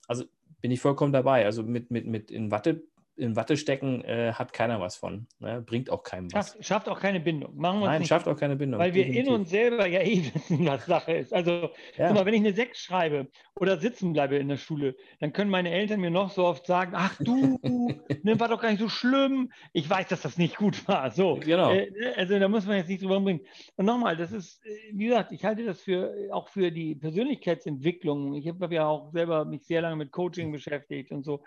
Also 0.07 0.25
bin 0.61 0.71
ich 0.71 0.79
vollkommen 0.79 1.13
dabei. 1.13 1.45
Also 1.45 1.63
mit, 1.63 1.91
mit, 1.91 2.05
mit 2.05 2.31
in 2.31 2.51
Watte 2.51 2.83
in 3.19 3.35
Watte 3.35 3.57
stecken 3.57 4.03
äh, 4.03 4.33
hat 4.33 4.53
keiner 4.53 4.79
was 4.79 4.95
von. 4.95 5.27
Ne? 5.39 5.61
Bringt 5.61 5.89
auch 5.89 6.03
keinem 6.03 6.31
was. 6.31 6.51
Schafft, 6.51 6.65
schafft 6.65 6.89
auch 6.89 6.99
keine 6.99 7.19
Bindung. 7.19 7.55
Machen 7.57 7.81
Nein, 7.81 8.05
schafft 8.05 8.27
auch 8.27 8.37
keine 8.37 8.55
Bindung. 8.55 8.79
Weil 8.79 8.93
wir 8.93 9.03
definitiv. 9.03 9.27
in 9.27 9.33
uns 9.33 9.49
selber 9.49 9.87
ja 9.87 10.01
eh 10.01 10.23
wissen, 10.33 10.65
was 10.65 10.85
Sache 10.85 11.13
ist. 11.13 11.33
Also, 11.33 11.69
ja. 11.97 12.13
mal, 12.13 12.25
wenn 12.25 12.33
ich 12.33 12.39
eine 12.39 12.53
6 12.53 12.79
schreibe 12.79 13.27
oder 13.55 13.77
sitzen 13.77 14.13
bleibe 14.13 14.37
in 14.37 14.47
der 14.47 14.57
Schule, 14.57 14.95
dann 15.19 15.33
können 15.33 15.51
meine 15.51 15.69
Eltern 15.69 15.99
mir 15.99 16.09
noch 16.09 16.31
so 16.31 16.45
oft 16.45 16.65
sagen: 16.65 16.93
Ach 16.95 17.15
du, 17.19 17.59
ne, 18.23 18.39
war 18.39 18.47
doch 18.47 18.61
gar 18.61 18.71
nicht 18.71 18.79
so 18.79 18.89
schlimm. 18.89 19.51
Ich 19.73 19.89
weiß, 19.89 20.07
dass 20.07 20.21
das 20.21 20.37
nicht 20.37 20.57
gut 20.57 20.87
war. 20.87 21.11
So. 21.11 21.35
Genau. 21.35 21.71
Äh, 21.71 21.91
ne, 21.91 22.13
also, 22.15 22.39
da 22.39 22.47
muss 22.47 22.65
man 22.65 22.77
jetzt 22.77 22.89
nicht 22.89 23.03
drüber 23.03 23.19
bringen. 23.19 23.41
Und 23.75 23.85
nochmal, 23.85 24.15
das 24.17 24.31
ist, 24.31 24.65
äh, 24.65 24.69
wie 24.93 25.07
gesagt, 25.07 25.31
ich 25.31 25.43
halte 25.43 25.65
das 25.65 25.81
für 25.81 26.13
auch 26.31 26.47
für 26.47 26.71
die 26.71 26.95
Persönlichkeitsentwicklung. 26.95 28.33
Ich 28.35 28.47
habe 28.47 28.73
ja 28.73 28.87
auch 28.87 29.11
selber 29.11 29.45
mich 29.45 29.65
sehr 29.65 29.81
lange 29.81 29.97
mit 29.97 30.11
Coaching 30.11 30.51
beschäftigt 30.51 31.11
und 31.11 31.23
so. 31.23 31.43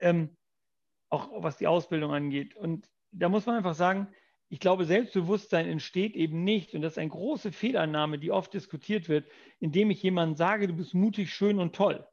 Ähm, 0.00 0.36
auch 1.10 1.30
was 1.42 1.58
die 1.58 1.66
Ausbildung 1.66 2.12
angeht. 2.12 2.56
Und 2.56 2.88
da 3.12 3.28
muss 3.28 3.46
man 3.46 3.56
einfach 3.56 3.74
sagen, 3.74 4.08
ich 4.48 4.58
glaube, 4.58 4.84
Selbstbewusstsein 4.84 5.68
entsteht 5.68 6.16
eben 6.16 6.42
nicht, 6.42 6.74
und 6.74 6.82
das 6.82 6.94
ist 6.94 6.98
eine 6.98 7.10
große 7.10 7.52
Fehlannahme, 7.52 8.18
die 8.18 8.32
oft 8.32 8.52
diskutiert 8.52 9.08
wird, 9.08 9.28
indem 9.60 9.90
ich 9.90 10.02
jemandem 10.02 10.36
sage, 10.36 10.66
du 10.66 10.74
bist 10.74 10.94
mutig, 10.94 11.32
schön 11.32 11.58
und 11.60 11.74
toll. 11.74 12.04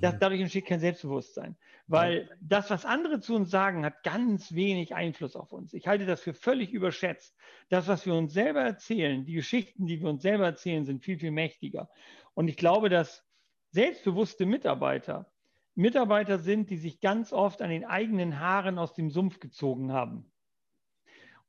Das, 0.00 0.18
dadurch 0.18 0.40
entsteht 0.40 0.66
kein 0.66 0.80
Selbstbewusstsein, 0.80 1.56
weil 1.86 2.30
das, 2.40 2.70
was 2.70 2.84
andere 2.84 3.20
zu 3.20 3.34
uns 3.34 3.50
sagen, 3.50 3.84
hat 3.84 4.02
ganz 4.02 4.54
wenig 4.54 4.94
Einfluss 4.94 5.36
auf 5.36 5.52
uns. 5.52 5.74
Ich 5.74 5.86
halte 5.86 6.06
das 6.06 6.20
für 6.20 6.34
völlig 6.34 6.72
überschätzt. 6.72 7.36
Das, 7.68 7.86
was 7.86 8.06
wir 8.06 8.14
uns 8.14 8.32
selber 8.32 8.62
erzählen, 8.62 9.24
die 9.24 9.34
Geschichten, 9.34 9.86
die 9.86 10.00
wir 10.00 10.08
uns 10.08 10.22
selber 10.22 10.46
erzählen, 10.46 10.84
sind 10.84 11.04
viel, 11.04 11.18
viel 11.18 11.30
mächtiger. 11.30 11.90
Und 12.34 12.48
ich 12.48 12.56
glaube, 12.56 12.88
dass 12.88 13.24
selbstbewusste 13.70 14.46
Mitarbeiter 14.46 15.30
Mitarbeiter 15.74 16.38
sind, 16.38 16.70
die 16.70 16.76
sich 16.76 17.00
ganz 17.00 17.32
oft 17.32 17.62
an 17.62 17.70
den 17.70 17.84
eigenen 17.84 18.40
Haaren 18.40 18.78
aus 18.78 18.94
dem 18.94 19.10
Sumpf 19.10 19.40
gezogen 19.40 19.92
haben. 19.92 20.30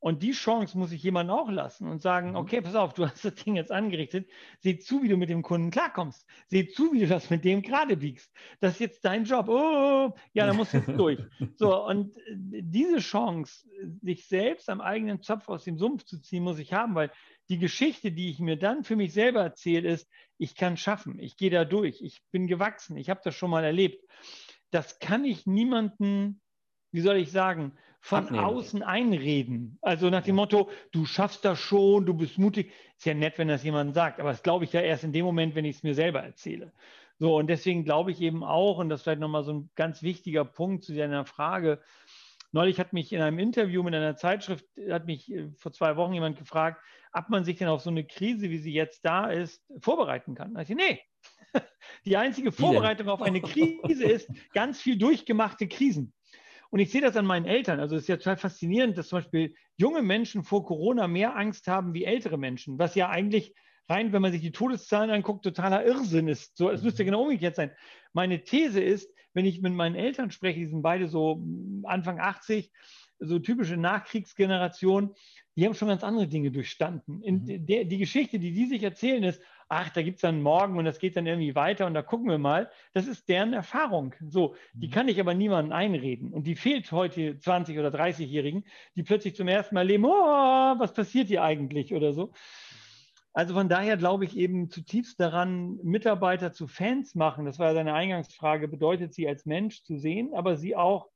Und 0.06 0.22
die 0.22 0.34
Chance 0.34 0.78
muss 0.78 0.92
ich 0.92 1.02
jemandem 1.02 1.36
auch 1.36 1.50
lassen 1.50 1.88
und 1.88 2.00
sagen, 2.00 2.30
mhm. 2.30 2.36
okay, 2.36 2.62
pass 2.62 2.76
auf, 2.76 2.94
du 2.94 3.08
hast 3.08 3.26
das 3.26 3.34
Ding 3.34 3.56
jetzt 3.56 3.72
angerichtet, 3.72 4.30
seh 4.60 4.78
zu, 4.78 5.02
wie 5.02 5.08
du 5.08 5.18
mit 5.18 5.32
dem 5.32 5.42
Kunden 5.42 5.72
klarkommst. 5.72 6.28
Seh 6.46 6.68
zu, 6.68 6.94
wie 6.94 7.00
du 7.00 7.08
das 7.08 7.32
mit 7.32 7.44
dem 7.44 7.64
gerade 7.64 7.98
biegst. 7.98 8.32
Das 8.60 8.74
ist 8.74 8.82
jetzt 8.82 9.04
dein 9.04 9.24
Job. 9.24 9.48
Oh, 9.50 10.14
ja, 10.34 10.46
da 10.46 10.54
musst 10.54 10.74
du 10.74 10.78
jetzt 10.78 10.96
durch. 10.96 11.20
So, 11.58 11.88
und 11.88 12.16
diese 12.36 13.00
Chance, 13.00 13.68
sich 14.04 14.28
selbst 14.28 14.70
am 14.70 14.80
eigenen 14.80 15.24
Zopf 15.24 15.50
aus 15.50 15.64
dem 15.64 15.80
Sumpf 15.80 16.04
zu 16.04 16.22
ziehen, 16.22 16.44
muss 16.44 16.60
ich 16.60 16.72
haben, 16.72 16.94
weil 16.94 17.10
die 17.50 17.58
Geschichte, 17.58 18.12
die 18.12 18.30
ich 18.30 18.38
mir 18.38 18.58
dann 18.58 18.84
für 18.84 18.96
mich 18.96 19.12
selber 19.12 19.42
erzähle, 19.42 19.90
ist, 19.90 20.08
ich 20.38 20.54
kann 20.54 20.78
schaffen, 20.78 21.18
ich 21.18 21.36
gehe 21.36 21.50
da 21.50 21.66
durch, 21.66 22.04
ich 22.04 22.22
bin 22.30 22.46
gewachsen, 22.46 22.96
ich 22.96 23.10
habe 23.10 23.22
das 23.24 23.34
schon 23.34 23.50
mal 23.50 23.64
erlebt. 23.64 24.06
Das 24.70 25.00
kann 25.00 25.26
ich 25.26 25.48
niemanden, 25.48 26.42
wie 26.92 27.02
soll 27.02 27.16
ich 27.16 27.32
sagen, 27.32 27.76
von 28.06 28.26
Abnehmen. 28.26 28.46
außen 28.46 28.84
einreden. 28.84 29.80
Also 29.82 30.12
nach 30.12 30.24
dem 30.24 30.36
Motto, 30.36 30.70
du 30.92 31.06
schaffst 31.06 31.44
das 31.44 31.60
schon, 31.60 32.06
du 32.06 32.14
bist 32.14 32.38
mutig. 32.38 32.72
Ist 32.98 33.08
ja 33.08 33.16
nett, 33.16 33.40
wenn 33.40 33.48
das 33.48 33.64
jemand 33.64 33.96
sagt, 33.96 34.20
aber 34.20 34.30
das 34.30 34.44
glaube 34.44 34.64
ich 34.64 34.74
ja 34.74 34.82
erst 34.82 35.04
in 35.04 35.12
dem 35.12 35.26
Moment, 35.26 35.56
wenn 35.56 35.66
ich 35.66 35.78
es 35.78 35.84
mir 35.84 35.96
selber 35.96 36.22
erzähle. 36.22 36.72
So, 37.18 37.36
und 37.36 37.48
deswegen 37.48 37.84
glaube 37.84 38.12
ich 38.12 38.22
eben 38.22 38.44
auch, 38.44 38.78
und 38.78 38.90
das 38.90 39.00
ist 39.00 39.06
vielleicht 39.06 39.22
nochmal 39.22 39.44
so 39.44 39.54
ein 39.54 39.70
ganz 39.74 40.04
wichtiger 40.04 40.46
Punkt 40.46 40.84
zu 40.84 40.94
deiner 40.94 41.26
Frage, 41.26 41.82
Neulich 42.56 42.80
hat 42.80 42.94
mich 42.94 43.12
in 43.12 43.20
einem 43.20 43.38
Interview 43.38 43.84
mit 43.84 43.94
einer 43.94 44.16
Zeitschrift, 44.16 44.66
hat 44.90 45.08
mich 45.08 45.30
äh, 45.30 45.50
vor 45.58 45.74
zwei 45.74 45.98
Wochen 45.98 46.14
jemand 46.14 46.38
gefragt, 46.38 46.82
ob 47.12 47.28
man 47.28 47.44
sich 47.44 47.58
denn 47.58 47.68
auf 47.68 47.82
so 47.82 47.90
eine 47.90 48.06
Krise, 48.06 48.50
wie 48.50 48.60
sie 48.60 48.72
jetzt 48.72 49.04
da 49.04 49.30
ist, 49.30 49.62
vorbereiten 49.82 50.36
kann. 50.36 50.54
Da 50.54 50.62
ich, 50.62 50.70
nee, 50.70 51.02
die 52.06 52.16
einzige 52.16 52.54
Vorbereitung 52.54 53.10
auf 53.10 53.22
eine 53.22 53.42
Krise 53.42 54.06
ist 54.06 54.30
ganz 54.54 54.80
viel 54.82 54.98
durchgemachte 54.98 55.68
Krisen. 55.68 56.14
Und 56.76 56.82
ich 56.82 56.92
sehe 56.92 57.00
das 57.00 57.16
an 57.16 57.26
meinen 57.26 57.46
Eltern. 57.46 57.80
Also 57.80 57.96
es 57.96 58.02
ist 58.02 58.10
ja 58.10 58.18
total 58.18 58.36
faszinierend, 58.36 58.98
dass 58.98 59.08
zum 59.08 59.20
Beispiel 59.20 59.56
junge 59.78 60.02
Menschen 60.02 60.44
vor 60.44 60.66
Corona 60.66 61.08
mehr 61.08 61.38
Angst 61.38 61.70
haben 61.70 61.94
wie 61.94 62.04
ältere 62.04 62.38
Menschen, 62.38 62.78
was 62.78 62.96
ja 62.96 63.08
eigentlich 63.08 63.56
rein, 63.88 64.12
wenn 64.12 64.22
man 64.22 64.34
sich 64.34 64.42
die 64.42 64.52
Todeszahlen 64.52 65.10
anguckt, 65.10 65.46
totaler 65.46 65.86
Irrsinn 65.86 66.28
ist. 66.28 66.58
So, 66.58 66.70
es 66.70 66.84
müsste 66.84 67.06
genau 67.06 67.22
umgekehrt 67.22 67.56
sein. 67.56 67.72
Meine 68.12 68.44
These 68.44 68.82
ist, 68.82 69.10
wenn 69.34 69.46
ich 69.46 69.62
mit 69.62 69.72
meinen 69.72 69.96
Eltern 69.96 70.32
spreche, 70.32 70.60
die 70.60 70.66
sind 70.66 70.82
beide 70.82 71.08
so 71.08 71.42
Anfang 71.84 72.20
80, 72.20 72.70
so 73.20 73.40
typische 73.40 73.78
Nachkriegsgeneration, 73.78 75.16
die 75.56 75.66
haben 75.66 75.76
schon 75.76 75.88
ganz 75.88 76.04
andere 76.04 76.28
Dinge 76.28 76.52
durchstanden. 76.52 77.22
Mhm. 77.26 77.66
Der, 77.68 77.86
die 77.86 77.98
Geschichte, 78.00 78.38
die 78.38 78.52
die 78.52 78.66
sich 78.66 78.84
erzählen, 78.84 79.24
ist, 79.24 79.42
ach, 79.68 79.90
da 79.90 80.02
gibt 80.02 80.18
es 80.18 80.22
dann 80.22 80.42
morgen 80.42 80.78
und 80.78 80.86
das 80.86 81.00
geht 81.00 81.16
dann 81.16 81.26
irgendwie 81.26 81.56
weiter 81.56 81.88
und 81.88 81.94
da 81.94 82.02
gucken 82.02 82.30
wir 82.30 82.38
mal. 82.38 82.70
Das 82.94 83.08
ist 83.08 83.28
deren 83.30 83.54
Erfahrung. 83.54 84.14
So, 84.28 84.56
die 84.74 84.88
mhm. 84.88 84.92
kann 84.92 85.08
ich 85.08 85.20
aber 85.20 85.34
niemandem 85.34 85.74
einreden. 85.74 86.34
Und 86.34 86.46
die 86.46 86.56
fehlt 86.56 86.92
heute 86.92 87.34
20- 87.34 87.80
oder 87.80 87.90
30-Jährigen, 87.90 88.66
die 88.96 89.04
plötzlich 89.04 89.36
zum 89.36 89.48
ersten 89.48 89.76
Mal 89.76 89.88
leben, 89.88 90.06
oh, 90.06 90.10
was 90.10 90.94
passiert 90.94 91.28
hier 91.28 91.44
eigentlich 91.44 91.94
oder 91.94 92.14
so. 92.14 92.32
Also 93.34 93.54
von 93.54 93.68
daher 93.68 93.98
glaube 93.98 94.24
ich 94.24 94.38
eben 94.38 94.70
zutiefst 94.70 95.20
daran, 95.20 95.78
Mitarbeiter 95.84 96.54
zu 96.54 96.68
Fans 96.68 97.16
machen. 97.16 97.46
Das 97.46 97.60
war 97.60 97.68
ja 97.68 97.74
seine 97.74 97.94
Eingangsfrage, 97.94 98.70
bedeutet 98.70 99.14
sie 99.14 99.28
als 99.28 99.46
Mensch 99.46 99.84
zu 99.84 99.98
sehen, 99.98 100.34
aber 100.34 100.56
sie 100.56 100.76
auch, 100.76 101.10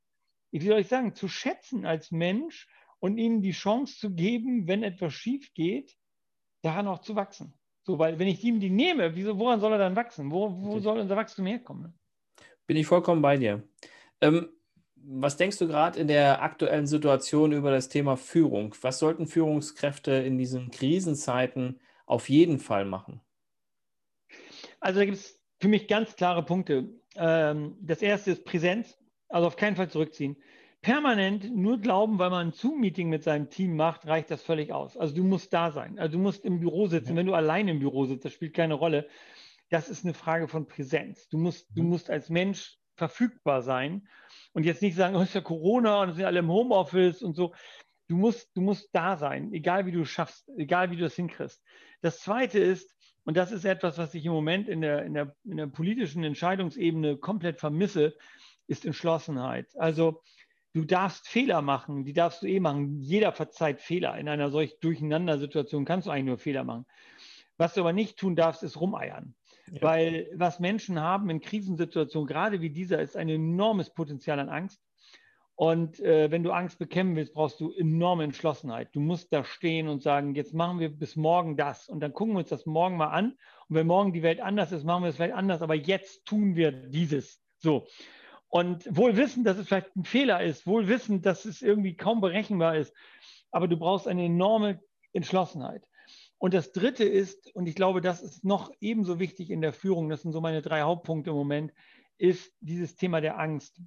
wie 0.52 0.60
soll 0.68 0.82
ich 0.82 0.88
sagen, 0.88 1.16
zu 1.16 1.30
schätzen 1.30 1.86
als 1.86 2.12
Mensch 2.12 2.68
und 3.00 3.18
ihnen 3.18 3.42
die 3.42 3.52
Chance 3.52 3.98
zu 3.98 4.14
geben, 4.14 4.68
wenn 4.68 4.84
etwas 4.84 5.14
schief 5.14 5.54
geht, 5.54 5.96
daran 6.62 6.88
auch 6.88 7.00
zu 7.00 7.16
wachsen. 7.16 7.54
So, 7.90 7.98
weil 7.98 8.20
wenn 8.20 8.28
ich 8.28 8.44
ihm 8.44 8.60
die 8.60 8.70
nehme, 8.70 9.16
wieso, 9.16 9.40
woran 9.40 9.60
soll 9.60 9.72
er 9.72 9.80
dann 9.80 9.96
wachsen? 9.96 10.30
Wo, 10.30 10.56
wo 10.62 10.78
soll 10.78 11.00
unser 11.00 11.16
Wachstum 11.16 11.48
herkommen? 11.48 11.92
Bin 12.68 12.78
ich 12.78 12.86
vollkommen 12.86 13.20
bei 13.20 13.36
dir. 13.36 13.64
Ähm, 14.22 14.50
was 14.94 15.38
denkst 15.38 15.58
du 15.58 15.66
gerade 15.68 16.00
in 16.00 16.08
der 16.08 16.44
aktuellen 16.44 16.86
Situation 16.86 17.52
über 17.52 17.72
das 17.72 17.90
Thema 17.90 18.16
Führung? 18.16 18.76
Was 18.84 19.00
sollten 19.00 19.26
Führungskräfte 19.26 20.12
in 20.12 20.38
diesen 20.38 20.70
Krisenzeiten 20.70 21.80
auf 22.06 22.30
jeden 22.30 22.60
Fall 22.60 22.86
machen? 22.86 23.22
Also 24.80 25.00
da 25.00 25.06
gibt 25.06 25.18
es 25.18 25.42
für 25.60 25.68
mich 25.68 25.88
ganz 25.88 26.16
klare 26.16 26.46
Punkte. 26.46 26.90
Ähm, 27.16 27.76
das 27.82 28.04
erste 28.04 28.30
ist 28.30 28.46
Präsenz, 28.46 29.00
also 29.30 29.48
auf 29.48 29.56
keinen 29.56 29.76
Fall 29.76 29.90
zurückziehen. 29.90 30.38
Permanent 30.82 31.54
nur 31.54 31.80
glauben, 31.80 32.20
weil 32.20 32.30
man 32.30 32.48
ein 32.48 32.54
Zoom-Meeting 32.54 33.10
mit 33.10 33.24
seinem 33.24 33.50
Team 33.50 33.76
macht, 33.76 34.08
reicht 34.08 34.32
das 34.32 34.42
völlig 34.42 34.72
aus. 34.72 34.96
Also 34.96 35.14
du 35.14 35.24
musst 35.24 35.52
da 35.52 35.72
sein. 35.72 36.00
Also 36.00 36.18
du 36.18 36.24
musst 36.24 36.46
im 36.46 36.60
Büro 36.62 36.88
sitzen. 36.88 37.18
Wenn 37.18 37.26
du 37.26 37.34
allein 37.34 37.68
im 37.68 37.80
Büro 37.80 38.06
sitzt, 38.06 38.24
das 38.24 38.34
spielt 38.34 38.54
keine 38.54 38.76
Rolle. 38.76 39.08
das 39.70 39.90
ist 39.90 40.04
eine 40.04 40.14
Frage 40.14 40.48
von 40.48 40.68
Präsenz. 40.68 41.28
Du 41.30 41.38
musst, 41.38 41.68
du 41.76 41.84
mhm. 41.84 41.90
musst 41.90 42.10
als 42.10 42.30
Mensch 42.30 42.78
verfügbar 42.96 43.62
sein 43.62 44.08
und 44.54 44.64
jetzt 44.64 44.82
nicht 44.82 44.96
sagen, 44.96 45.16
oh, 45.16 45.22
ist 45.22 45.36
ja 45.36 45.42
Corona 45.42 46.02
und 46.02 46.14
sind 46.14 46.26
alle 46.26 46.40
im 46.40 46.50
Homeoffice 46.50 47.22
und 47.22 47.36
so. 47.36 47.54
Du 48.08 48.16
musst, 48.16 48.56
du 48.56 48.62
musst 48.62 48.90
da 48.94 49.18
sein, 49.18 49.54
egal 49.54 49.86
wie 49.86 49.92
du 49.92 50.02
es 50.02 50.10
schaffst, 50.10 50.50
egal 50.58 50.92
wie 50.92 50.98
du 50.98 51.06
es 51.06 51.16
hinkriegst. 51.16 51.64
Das 52.02 52.20
Zweite 52.20 52.58
ist, 52.60 52.96
und 53.24 53.38
das 53.38 53.52
ist 53.52 53.66
etwas, 53.66 53.98
was 53.98 54.14
ich 54.16 54.26
im 54.26 54.32
Moment 54.32 54.68
in 54.68 54.82
der, 54.82 55.06
in 55.06 55.14
der, 55.14 55.36
in 55.44 55.58
der 55.58 55.68
politischen 55.68 56.24
Entscheidungsebene 56.24 57.18
komplett 57.18 57.60
vermisse, 57.60 58.16
ist 58.68 58.86
Entschlossenheit. 58.86 59.68
Also 59.76 60.22
du 60.74 60.86
darfst 60.86 61.28
Fehler 61.28 61.62
machen, 61.62 62.04
die 62.06 62.14
darfst 62.14 62.42
du 62.44 62.48
eh 62.48 62.60
machen. 62.60 63.00
Jeder 63.00 63.32
verzeiht 63.32 63.82
Fehler. 63.82 64.18
In 64.18 64.30
einer 64.30 64.50
solch 64.52 64.80
Durcheinander-Situation 64.80 65.86
kannst 65.86 66.08
du 66.08 66.12
eigentlich 66.12 66.26
nur 66.26 66.38
Fehler 66.38 66.64
machen. 66.64 66.86
Was 67.58 67.74
du 67.74 67.82
aber 67.82 67.94
nicht 67.94 68.18
tun 68.18 68.36
darfst, 68.36 68.64
ist 68.64 68.80
rumeiern. 68.80 69.36
Ja. 69.72 69.82
Weil 69.82 70.30
was 70.34 70.60
Menschen 70.60 71.00
haben 71.00 71.30
in 71.30 71.42
Krisensituationen, 71.42 72.28
gerade 72.28 72.62
wie 72.62 72.70
dieser, 72.70 73.02
ist 73.02 73.18
ein 73.18 73.30
enormes 73.30 73.90
Potenzial 73.94 74.40
an 74.40 74.50
Angst. 74.50 74.82
Und 75.56 76.00
äh, 76.00 76.32
wenn 76.32 76.42
du 76.42 76.52
Angst 76.52 76.80
bekämpfen 76.80 77.18
willst, 77.18 77.34
brauchst 77.34 77.60
du 77.60 77.74
enorme 77.74 78.24
Entschlossenheit. 78.24 78.96
Du 78.96 79.02
musst 79.02 79.34
da 79.34 79.44
stehen 79.44 79.90
und 79.90 80.02
sagen, 80.02 80.34
jetzt 80.34 80.54
machen 80.54 80.80
wir 80.80 80.88
bis 80.88 81.18
morgen 81.18 81.58
das. 81.58 81.90
Und 81.90 82.00
dann 82.00 82.14
gucken 82.14 82.36
wir 82.36 82.40
uns 82.40 82.50
das 82.50 82.66
morgen 82.66 82.96
mal 82.96 83.10
an. 83.10 83.32
Und 83.68 83.76
wenn 83.76 83.86
morgen 83.86 84.14
die 84.14 84.24
Welt 84.24 84.40
anders 84.40 84.72
ist, 84.72 84.86
machen 84.86 85.04
wir 85.04 85.10
es 85.10 85.18
vielleicht 85.18 85.34
anders. 85.34 85.62
Aber 85.62 85.76
jetzt 85.76 86.26
tun 86.26 86.56
wir 86.56 86.72
dieses. 86.72 87.42
So. 87.58 87.88
Und 88.50 88.86
wohl 88.96 89.16
wissen, 89.16 89.44
dass 89.44 89.58
es 89.58 89.68
vielleicht 89.68 89.96
ein 89.96 90.04
Fehler 90.04 90.44
ist, 90.44 90.66
wohl 90.66 90.88
wissen, 90.88 91.22
dass 91.22 91.46
es 91.46 91.62
irgendwie 91.62 91.96
kaum 91.96 92.20
berechenbar 92.20 92.76
ist. 92.76 92.94
Aber 93.52 93.68
du 93.68 93.78
brauchst 93.78 94.08
eine 94.08 94.26
enorme 94.26 94.82
Entschlossenheit. 95.14 95.88
Und 96.40 96.54
das 96.54 96.72
Dritte 96.72 97.04
ist, 97.04 97.54
und 97.54 97.68
ich 97.68 97.76
glaube, 97.76 98.02
das 98.02 98.22
ist 98.22 98.44
noch 98.44 98.72
ebenso 98.80 99.20
wichtig 99.20 99.52
in 99.52 99.62
der 99.62 99.74
Führung, 99.74 100.10
das 100.10 100.24
sind 100.24 100.32
so 100.32 100.42
meine 100.42 100.62
drei 100.62 100.82
Hauptpunkte 100.82 101.30
im 101.30 101.36
Moment, 101.36 101.74
ist 102.18 102.52
dieses 102.60 102.96
Thema 102.96 103.22
der 103.22 103.38
Angst. 103.38 103.80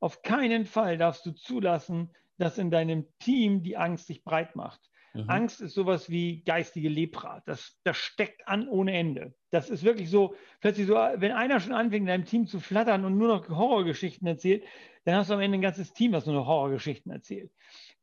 Auf 0.00 0.22
keinen 0.22 0.64
Fall 0.64 0.96
darfst 0.96 1.26
du 1.26 1.32
zulassen, 1.32 2.10
dass 2.38 2.56
in 2.56 2.70
deinem 2.70 3.06
Team 3.18 3.62
die 3.62 3.76
Angst 3.76 4.06
sich 4.06 4.22
breit 4.22 4.54
macht. 4.56 4.80
Mhm. 5.14 5.24
Angst 5.28 5.60
ist 5.60 5.74
sowas 5.74 6.10
wie 6.10 6.42
geistige 6.44 6.88
Lepra. 6.88 7.42
Das, 7.46 7.78
das 7.84 7.96
steckt 7.96 8.46
an 8.46 8.68
ohne 8.68 8.92
Ende. 8.92 9.34
Das 9.50 9.70
ist 9.70 9.84
wirklich 9.84 10.10
so, 10.10 10.34
plötzlich 10.60 10.86
so, 10.86 10.94
wenn 10.94 11.32
einer 11.32 11.60
schon 11.60 11.72
anfängt, 11.72 12.02
in 12.02 12.06
deinem 12.06 12.24
Team 12.24 12.46
zu 12.46 12.60
flattern 12.60 13.04
und 13.04 13.16
nur 13.16 13.28
noch 13.28 13.48
Horrorgeschichten 13.48 14.26
erzählt, 14.26 14.64
dann 15.04 15.16
hast 15.16 15.30
du 15.30 15.34
am 15.34 15.40
Ende 15.40 15.58
ein 15.58 15.62
ganzes 15.62 15.92
Team, 15.92 16.12
was 16.12 16.26
nur 16.26 16.34
noch 16.34 16.46
Horrorgeschichten 16.46 17.10
erzählt 17.10 17.50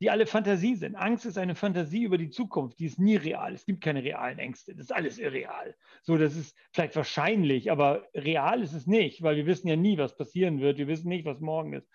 die 0.00 0.10
alle 0.10 0.26
Fantasie 0.26 0.74
sind. 0.74 0.94
Angst 0.94 1.24
ist 1.24 1.38
eine 1.38 1.54
Fantasie 1.54 2.02
über 2.02 2.18
die 2.18 2.28
Zukunft, 2.28 2.78
die 2.78 2.86
ist 2.86 2.98
nie 2.98 3.16
real. 3.16 3.54
Es 3.54 3.64
gibt 3.64 3.82
keine 3.82 4.02
realen 4.02 4.38
Ängste. 4.38 4.74
Das 4.74 4.86
ist 4.86 4.92
alles 4.94 5.18
irreal. 5.18 5.74
So, 6.02 6.18
das 6.18 6.36
ist 6.36 6.54
vielleicht 6.72 6.96
wahrscheinlich, 6.96 7.70
aber 7.70 8.06
real 8.14 8.62
ist 8.62 8.74
es 8.74 8.86
nicht, 8.86 9.22
weil 9.22 9.36
wir 9.36 9.46
wissen 9.46 9.68
ja 9.68 9.76
nie, 9.76 9.96
was 9.96 10.16
passieren 10.16 10.60
wird. 10.60 10.78
Wir 10.78 10.88
wissen 10.88 11.08
nicht, 11.08 11.24
was 11.24 11.40
morgen 11.40 11.72
ist. 11.72 11.88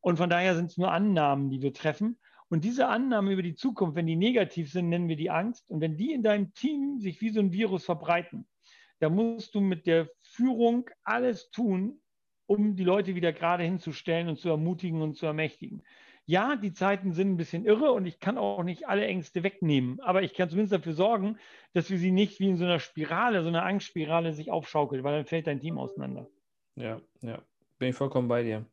Und 0.00 0.16
von 0.16 0.30
daher 0.30 0.54
sind 0.56 0.70
es 0.70 0.78
nur 0.78 0.90
Annahmen, 0.90 1.50
die 1.50 1.60
wir 1.60 1.74
treffen. 1.74 2.18
Und 2.48 2.64
diese 2.64 2.88
Annahmen 2.88 3.32
über 3.32 3.42
die 3.42 3.54
Zukunft, 3.54 3.96
wenn 3.96 4.06
die 4.06 4.16
negativ 4.16 4.72
sind, 4.72 4.88
nennen 4.88 5.08
wir 5.08 5.16
die 5.16 5.30
Angst. 5.30 5.70
Und 5.70 5.80
wenn 5.80 5.96
die 5.96 6.12
in 6.12 6.22
deinem 6.22 6.54
Team 6.54 6.98
sich 6.98 7.20
wie 7.20 7.30
so 7.30 7.40
ein 7.40 7.52
Virus 7.52 7.84
verbreiten, 7.84 8.46
dann 9.00 9.14
musst 9.14 9.54
du 9.54 9.60
mit 9.60 9.86
der 9.86 10.08
Führung 10.22 10.88
alles 11.04 11.50
tun, 11.50 12.00
um 12.46 12.74
die 12.74 12.84
Leute 12.84 13.14
wieder 13.14 13.32
gerade 13.32 13.64
hinzustellen 13.64 14.28
und 14.28 14.38
zu 14.38 14.48
ermutigen 14.48 15.02
und 15.02 15.16
zu 15.16 15.26
ermächtigen 15.26 15.82
ja, 16.28 16.56
die 16.56 16.74
Zeiten 16.74 17.14
sind 17.14 17.30
ein 17.30 17.36
bisschen 17.38 17.64
irre 17.64 17.90
und 17.90 18.04
ich 18.04 18.20
kann 18.20 18.36
auch 18.36 18.62
nicht 18.62 18.86
alle 18.86 19.06
Ängste 19.06 19.42
wegnehmen, 19.42 19.98
aber 20.00 20.22
ich 20.22 20.34
kann 20.34 20.50
zumindest 20.50 20.74
dafür 20.74 20.92
sorgen, 20.92 21.38
dass 21.72 21.88
wir 21.88 21.96
sie 21.96 22.10
nicht 22.10 22.38
wie 22.38 22.50
in 22.50 22.58
so 22.58 22.66
einer 22.66 22.80
Spirale, 22.80 23.42
so 23.42 23.48
einer 23.48 23.64
Angstspirale 23.64 24.34
sich 24.34 24.50
aufschaukelt, 24.50 25.02
weil 25.04 25.16
dann 25.16 25.24
fällt 25.24 25.46
dein 25.46 25.58
Team 25.58 25.78
auseinander. 25.78 26.28
Ja, 26.74 27.00
ja, 27.22 27.40
bin 27.78 27.88
ich 27.88 27.96
vollkommen 27.96 28.28
bei 28.28 28.42
dir. 28.42 28.66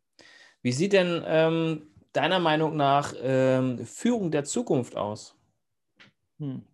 Wie 0.64 0.74
sieht 0.74 0.92
denn 0.92 1.24
ähm, 1.26 1.88
deiner 2.16 2.40
Meinung 2.40 2.76
nach 2.76 3.14
ähm, 3.22 3.86
Führung 3.86 4.32
der 4.32 4.44
Zukunft 4.44 4.96
aus? 4.96 5.38
Hm. 6.40 6.66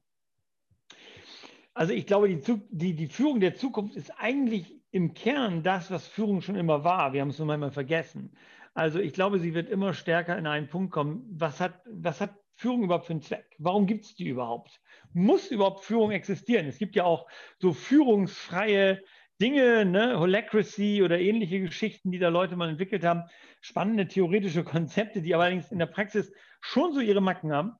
Also 1.73 1.93
ich 1.93 2.05
glaube, 2.05 2.27
die, 2.29 2.61
die, 2.69 2.95
die 2.95 3.07
Führung 3.07 3.39
der 3.39 3.55
Zukunft 3.55 3.95
ist 3.95 4.11
eigentlich 4.17 4.81
im 4.91 5.13
Kern 5.13 5.63
das, 5.63 5.89
was 5.89 6.07
Führung 6.07 6.41
schon 6.41 6.55
immer 6.55 6.83
war. 6.83 7.13
Wir 7.13 7.21
haben 7.21 7.29
es 7.29 7.37
nur 7.37 7.47
manchmal 7.47 7.71
vergessen. 7.71 8.35
Also 8.73 8.99
ich 8.99 9.13
glaube, 9.13 9.39
sie 9.39 9.53
wird 9.53 9.69
immer 9.69 9.93
stärker 9.93 10.37
in 10.37 10.47
einen 10.47 10.67
Punkt 10.67 10.91
kommen. 10.91 11.25
Was 11.31 11.59
hat, 11.59 11.81
was 11.85 12.21
hat 12.21 12.35
Führung 12.55 12.83
überhaupt 12.83 13.05
für 13.05 13.13
einen 13.13 13.21
Zweck? 13.21 13.55
Warum 13.57 13.87
gibt 13.87 14.05
es 14.05 14.15
die 14.15 14.27
überhaupt? 14.27 14.81
Muss 15.13 15.49
überhaupt 15.49 15.83
Führung 15.83 16.11
existieren? 16.11 16.67
Es 16.67 16.77
gibt 16.77 16.95
ja 16.95 17.03
auch 17.03 17.27
so 17.59 17.73
führungsfreie 17.73 19.01
Dinge, 19.41 19.85
ne? 19.85 20.19
Holacracy 20.19 21.01
oder 21.03 21.19
ähnliche 21.19 21.59
Geschichten, 21.59 22.11
die 22.11 22.19
da 22.19 22.29
Leute 22.29 22.55
mal 22.55 22.69
entwickelt 22.69 23.03
haben. 23.03 23.23
Spannende 23.59 24.07
theoretische 24.07 24.63
Konzepte, 24.65 25.21
die 25.21 25.33
allerdings 25.33 25.71
in 25.71 25.79
der 25.79 25.87
Praxis 25.87 26.31
schon 26.61 26.93
so 26.93 26.99
ihre 26.99 27.21
Macken 27.21 27.51
haben. 27.51 27.73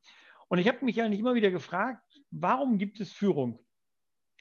Und 0.50 0.58
ich 0.58 0.68
habe 0.68 0.84
mich 0.84 1.02
eigentlich 1.02 1.20
immer 1.20 1.36
wieder 1.36 1.52
gefragt, 1.52 2.04
warum 2.32 2.78
gibt 2.78 3.00
es 3.00 3.14
Führung? 3.14 3.60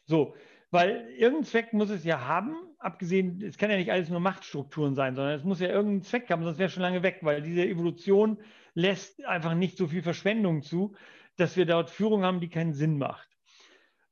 So, 0.07 0.35
weil 0.71 1.09
irgendeinen 1.17 1.45
Zweck 1.45 1.73
muss 1.73 1.91
es 1.91 2.05
ja 2.05 2.27
haben, 2.27 2.57
abgesehen, 2.79 3.43
es 3.43 3.59
kann 3.59 3.71
ja 3.71 3.77
nicht 3.77 3.93
alles 3.93 4.09
nur 4.09 4.21
Machtstrukturen 4.21 4.95
sein, 4.95 5.15
sondern 5.15 5.35
es 5.35 5.45
muss 5.45 5.61
ja 5.61 5.69
irgendeinen 5.69 6.03
Zweck 6.03 6.31
haben, 6.31 6.43
sonst 6.43 6.59
wäre 6.59 6.71
schon 6.71 6.83
lange 6.83 7.03
weg, 7.03 7.19
weil 7.23 7.43
diese 7.43 7.65
Evolution 7.65 8.39
lässt 8.75 9.25
einfach 9.25 9.55
nicht 9.55 9.77
so 9.77 9.87
viel 9.87 10.03
Verschwendung 10.03 10.63
zu, 10.63 10.97
dass 11.37 11.57
wir 11.57 11.67
dort 11.67 11.91
Führung 11.91 12.25
haben, 12.25 12.41
die 12.41 12.49
keinen 12.49 12.73
Sinn 12.73 12.99
macht. 12.99 13.30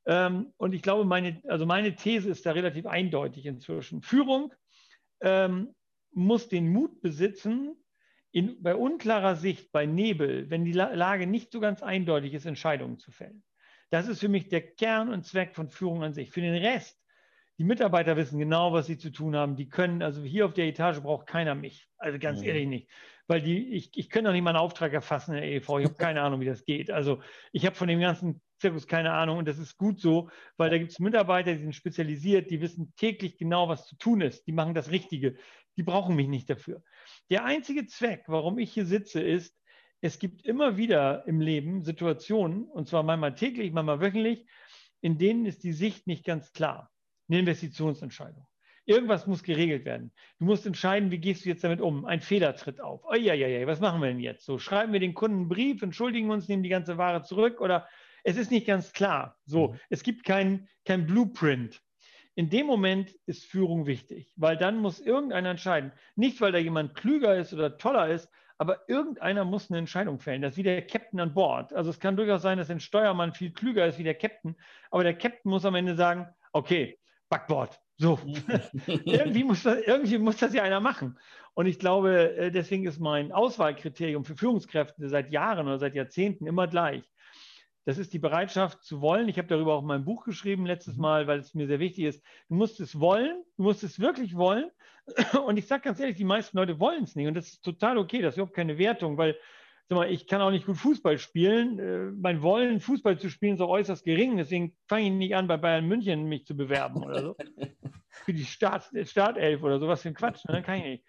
Ähm, 0.09 0.55
und 0.57 0.73
ich 0.73 0.81
glaube, 0.81 1.05
meine, 1.05 1.41
also 1.49 1.67
meine 1.67 1.95
These 1.95 2.31
ist 2.31 2.47
da 2.47 2.53
relativ 2.53 2.87
eindeutig 2.87 3.45
inzwischen. 3.45 4.01
Führung 4.01 4.55
ähm, 5.21 5.75
muss 6.13 6.49
den 6.49 6.73
Mut 6.73 7.03
besitzen, 7.03 7.77
in, 8.33 8.63
bei 8.63 8.75
unklarer 8.75 9.37
Sicht, 9.37 9.71
bei 9.71 9.85
Nebel, 9.87 10.49
wenn 10.51 10.65
die 10.65 10.73
Lage 10.73 11.27
nicht 11.27 11.53
so 11.53 11.61
ganz 11.61 11.83
eindeutig 11.83 12.35
ist, 12.35 12.47
Entscheidungen 12.47 12.99
zu 12.99 13.11
fällen. 13.11 13.43
Das 13.91 14.09
ist 14.09 14.21
für 14.21 14.29
mich 14.29 14.49
der 14.49 14.63
Kern 14.63 15.13
und 15.13 15.25
Zweck 15.25 15.55
von 15.55 15.69
Führung 15.69 16.03
an 16.03 16.15
sich. 16.15 16.31
Für 16.31 16.41
den 16.41 16.55
Rest, 16.55 16.99
die 17.59 17.65
Mitarbeiter 17.65 18.17
wissen 18.17 18.39
genau, 18.39 18.73
was 18.73 18.87
sie 18.87 18.99
zu 18.99 19.11
tun 19.11 19.37
haben. 19.37 19.57
Die 19.57 19.69
können, 19.69 20.03
also 20.03 20.23
hier 20.23 20.47
auf 20.47 20.55
der 20.55 20.67
Etage 20.67 21.01
braucht 21.01 21.27
keiner 21.27 21.55
mich. 21.55 21.89
Also 21.99 22.19
ganz 22.19 22.41
mhm. 22.41 22.47
ehrlich 22.47 22.67
nicht. 22.67 22.91
Weil 23.27 23.43
die, 23.43 23.75
ich, 23.75 23.91
ich 23.97 24.09
kann 24.09 24.25
doch 24.25 24.33
nicht 24.33 24.43
mal 24.43 24.51
einen 24.51 24.59
Auftrag 24.59 24.93
erfassen 24.93 25.35
in 25.35 25.41
der 25.41 25.51
EV. 25.51 25.79
Ich 25.79 25.85
habe 25.85 25.95
keine 25.95 26.23
Ahnung, 26.23 26.41
wie 26.41 26.47
das 26.47 26.65
geht. 26.65 26.91
Also 26.91 27.21
ich 27.53 27.67
habe 27.67 27.77
von 27.77 27.89
dem 27.89 28.01
ganzen 28.01 28.41
Zirkus 28.59 28.87
keine 28.87 29.13
Ahnung 29.13 29.39
und 29.39 29.49
das 29.49 29.59
ist 29.59 29.77
gut 29.77 30.01
so, 30.01 30.31
weil 30.57 30.71
da 30.71 30.79
gibt 30.79 30.93
es 30.93 30.99
Mitarbeiter, 30.99 31.53
die 31.53 31.63
sind 31.63 31.75
spezialisiert, 31.75 32.51
die 32.51 32.61
wissen 32.61 32.93
täglich 32.97 33.39
genau, 33.39 33.69
was 33.69 33.87
zu 33.87 33.97
tun 33.97 34.21
ist. 34.21 34.47
Die 34.47 34.53
machen 34.53 34.75
das 34.75 34.91
Richtige. 34.91 35.37
Die 35.77 35.83
brauchen 35.83 36.17
mich 36.17 36.29
nicht 36.29 36.51
dafür. 36.51 36.83
Der 37.31 37.45
einzige 37.45 37.87
Zweck, 37.87 38.25
warum 38.27 38.59
ich 38.59 38.73
hier 38.73 38.87
sitze, 38.87 39.21
ist, 39.21 39.57
es 40.01 40.19
gibt 40.19 40.45
immer 40.45 40.77
wieder 40.77 41.27
im 41.27 41.41
Leben 41.41 41.83
Situationen, 41.83 42.65
und 42.65 42.89
zwar 42.89 43.03
manchmal 43.03 43.35
täglich, 43.35 43.73
manchmal 43.73 44.01
wöchentlich, 44.01 44.47
in 45.01 45.19
denen 45.19 45.47
ist 45.47 45.65
die 45.65 45.73
Sicht 45.73 46.07
nicht 46.07 46.25
ganz 46.25 46.53
klar. 46.53 46.91
Eine 47.29 47.41
Investitionsentscheidung. 47.41 48.47
Irgendwas 48.87 49.27
muss 49.27 49.43
geregelt 49.43 49.85
werden. 49.85 50.13
Du 50.39 50.47
musst 50.47 50.67
entscheiden, 50.67 51.11
wie 51.11 51.19
gehst 51.19 51.45
du 51.45 51.51
jetzt 51.51 51.63
damit 51.63 51.81
um? 51.81 52.07
Ein 52.07 52.23
Fehler 52.23 52.57
tritt 52.57 52.81
auf. 52.81 53.03
Oh, 53.05 53.15
ja, 53.15 53.35
ja, 53.35 53.47
ja, 53.47 53.67
was 53.67 53.81
machen 53.81 54.01
wir 54.01 54.09
denn 54.09 54.19
jetzt? 54.19 54.47
So, 54.47 54.59
schreiben 54.59 54.93
wir 54.93 55.01
den 55.01 55.15
Kunden 55.15 55.41
einen 55.41 55.49
Brief, 55.49 55.83
entschuldigen 55.83 56.31
uns, 56.31 56.49
nehmen 56.49 56.63
die 56.63 56.71
ganze 56.71 56.97
Ware 56.97 57.23
zurück 57.23 57.61
oder 57.61 57.87
es 58.29 58.37
ist 58.37 58.51
nicht 58.51 58.67
ganz 58.67 58.93
klar. 58.93 59.39
So, 59.47 59.69
mhm. 59.69 59.81
es 59.89 60.03
gibt 60.03 60.25
kein, 60.25 60.69
kein 60.85 61.07
Blueprint. 61.07 61.81
In 62.35 62.51
dem 62.51 62.67
Moment 62.67 63.15
ist 63.27 63.47
Führung 63.47 63.87
wichtig, 63.87 64.33
weil 64.37 64.57
dann 64.57 64.77
muss 64.79 65.01
irgendeiner 65.01 65.51
entscheiden. 65.51 65.93
Nicht, 66.15 66.41
weil 66.41 66.53
da 66.53 66.59
jemand 66.59 66.95
klüger 66.95 67.37
ist 67.37 67.53
oder 67.53 67.79
toller 67.79 68.09
ist, 68.09 68.29
aber 68.59 68.89
irgendeiner 68.89 69.45
muss 69.45 69.71
eine 69.71 69.79
Entscheidung 69.79 70.21
fällen. 70.21 70.43
Das 70.43 70.53
ist 70.53 70.59
wie 70.59 70.63
der 70.63 70.87
Captain 70.87 71.21
an 71.21 71.33
Bord. 71.33 71.73
Also 71.73 71.91
es 71.91 72.01
kann 72.01 72.17
durchaus 72.17 72.43
sein, 72.43 72.59
dass 72.59 72.71
ein 72.71 72.81
Steuermann 72.81 73.33
viel 73.33 73.53
klüger 73.53 73.87
ist 73.87 73.99
wie 73.99 74.05
der 74.05 74.15
Captain, 74.15 74.57
aber 74.91 75.05
der 75.05 75.17
Captain 75.17 75.51
muss 75.51 75.65
am 75.65 75.75
Ende 75.75 75.97
sagen, 75.97 76.29
okay, 76.53 76.99
Backbord. 77.29 77.81
So. 77.97 78.21
irgendwie, 78.87 79.43
muss 79.43 79.65
das, 79.65 79.81
irgendwie 79.85 80.19
muss 80.19 80.37
das 80.37 80.55
ja 80.55 80.63
einer 80.63 80.81
machen. 80.81 81.19
Und 81.55 81.67
ich 81.67 81.79
glaube, 81.81 82.37
äh, 82.37 82.51
deswegen 82.53 82.87
ist 82.87 83.01
mein 83.01 83.33
Auswahlkriterium 83.33 84.25
für 84.25 84.37
Führungskräfte 84.37 85.09
seit 85.09 85.33
Jahren 85.33 85.67
oder 85.67 85.79
seit 85.79 85.95
Jahrzehnten 85.97 86.47
immer 86.47 86.69
gleich. 86.69 87.03
Das 87.85 87.99
ist 87.99 88.13
die 88.13 88.19
Bereitschaft 88.19 88.83
zu 88.83 89.01
wollen. 89.01 89.29
Ich 89.29 89.39
habe 89.39 89.49
darüber 89.49 89.75
auch 89.75 89.83
mein 89.83 90.05
Buch 90.05 90.25
geschrieben 90.25 90.67
letztes 90.67 90.97
mhm. 90.97 91.03
Mal, 91.03 91.27
weil 91.27 91.39
es 91.39 91.55
mir 91.55 91.67
sehr 91.67 91.81
wichtig 91.81 92.05
ist. 92.05 92.25
Du 92.49 92.55
musst 92.55 92.81
es 92.81 93.01
wollen, 93.01 93.43
du 93.57 93.63
musst 93.63 93.83
es 93.83 93.99
wirklich 93.99 94.37
wollen. 94.37 94.71
Und 95.47 95.57
ich 95.57 95.67
sage 95.67 95.83
ganz 95.83 96.01
ehrlich, 96.01 96.17
die 96.17 96.25
meisten 96.25 96.57
Leute 96.57 96.79
wollen 96.81 97.05
es 97.05 97.17
nicht. 97.17 97.29
Und 97.29 97.35
das 97.35 97.49
ist 97.49 97.63
total 97.63 97.99
okay, 97.99 98.21
das 98.21 98.35
ist 98.35 98.39
überhaupt 98.39 98.57
keine 98.57 98.79
Wertung, 98.79 99.17
weil 99.17 99.37
sag 99.89 99.97
mal, 99.97 100.11
ich 100.11 100.27
kann 100.27 100.43
auch 100.43 100.51
nicht 100.51 100.67
gut 100.67 100.77
Fußball 100.77 101.19
spielen. 101.19 101.79
Äh, 101.79 102.13
mein 102.21 102.43
Wollen, 102.43 102.81
Fußball 102.81 103.19
zu 103.19 103.31
spielen, 103.31 103.55
ist 103.55 103.61
auch 103.61 103.71
äußerst 103.71 104.05
gering. 104.05 104.37
Deswegen 104.37 104.77
fange 104.87 105.07
ich 105.07 105.13
nicht 105.13 105.35
an, 105.35 105.49
bei 105.49 105.57
Bayern 105.57 105.87
München 105.87 106.25
mich 106.25 106.45
zu 106.45 106.57
bewerben 106.57 107.03
oder 107.03 107.23
so. 107.23 107.37
Für 108.11 108.33
die 108.35 108.45
Start, 108.45 108.91
Startelf 109.05 109.63
oder 109.63 109.79
sowas 109.79 110.03
für 110.03 110.09
ein 110.09 110.15
Quatsch. 110.15 110.45
Ne? 110.47 110.61
Kann 110.63 110.79
ich 110.79 110.85
nicht. 110.85 111.05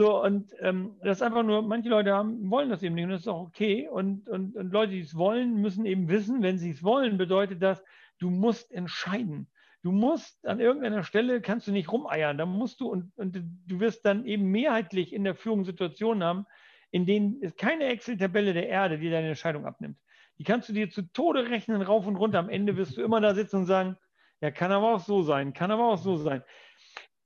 So, 0.00 0.22
und 0.22 0.54
ähm, 0.60 0.96
das 1.02 1.18
ist 1.18 1.22
einfach 1.22 1.42
nur, 1.42 1.60
manche 1.60 1.90
Leute 1.90 2.14
haben, 2.14 2.50
wollen 2.50 2.70
das 2.70 2.82
eben 2.82 2.94
nicht 2.94 3.04
und 3.04 3.10
das 3.10 3.20
ist 3.20 3.28
auch 3.28 3.42
okay. 3.42 3.86
Und, 3.86 4.30
und, 4.30 4.56
und 4.56 4.72
Leute, 4.72 4.92
die 4.92 5.00
es 5.00 5.14
wollen, 5.14 5.60
müssen 5.60 5.84
eben 5.84 6.08
wissen, 6.08 6.40
wenn 6.40 6.56
sie 6.56 6.70
es 6.70 6.82
wollen, 6.82 7.18
bedeutet 7.18 7.62
das, 7.62 7.84
du 8.18 8.30
musst 8.30 8.72
entscheiden. 8.72 9.50
Du 9.82 9.92
musst 9.92 10.46
an 10.46 10.58
irgendeiner 10.58 11.02
Stelle, 11.02 11.42
kannst 11.42 11.66
du 11.66 11.72
nicht 11.72 11.92
rumeiern. 11.92 12.38
Da 12.38 12.46
musst 12.46 12.80
du 12.80 12.88
und, 12.88 13.12
und 13.18 13.44
du 13.66 13.80
wirst 13.80 14.06
dann 14.06 14.24
eben 14.24 14.44
mehrheitlich 14.46 15.12
in 15.12 15.22
der 15.22 15.34
Führung 15.34 15.66
Situationen 15.66 16.24
haben, 16.24 16.46
in 16.90 17.04
denen 17.04 17.36
es 17.42 17.54
keine 17.56 17.84
Excel-Tabelle 17.84 18.54
der 18.54 18.70
Erde, 18.70 18.96
die 18.96 19.10
deine 19.10 19.28
Entscheidung 19.28 19.66
abnimmt. 19.66 19.98
Die 20.38 20.44
kannst 20.44 20.66
du 20.70 20.72
dir 20.72 20.88
zu 20.88 21.02
Tode 21.12 21.50
rechnen, 21.50 21.82
rauf 21.82 22.06
und 22.06 22.16
runter. 22.16 22.38
Am 22.38 22.48
Ende 22.48 22.78
wirst 22.78 22.96
du 22.96 23.02
immer 23.02 23.20
da 23.20 23.34
sitzen 23.34 23.56
und 23.56 23.66
sagen, 23.66 23.98
ja, 24.40 24.50
kann 24.50 24.72
aber 24.72 24.94
auch 24.94 25.00
so 25.00 25.20
sein, 25.20 25.52
kann 25.52 25.70
aber 25.70 25.90
auch 25.92 25.98
so 25.98 26.16
sein. 26.16 26.42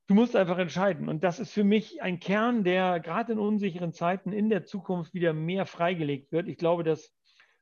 Du 0.07 0.13
musst 0.13 0.35
einfach 0.35 0.59
entscheiden. 0.59 1.09
Und 1.09 1.23
das 1.23 1.39
ist 1.39 1.51
für 1.51 1.63
mich 1.63 2.01
ein 2.01 2.19
Kern, 2.19 2.63
der 2.63 2.99
gerade 2.99 3.33
in 3.33 3.39
unsicheren 3.39 3.91
Zeiten 3.91 4.31
in 4.31 4.49
der 4.49 4.63
Zukunft 4.65 5.13
wieder 5.13 5.33
mehr 5.33 5.65
freigelegt 5.65 6.31
wird. 6.31 6.47
Ich 6.47 6.57
glaube, 6.57 6.83
dass 6.83 7.11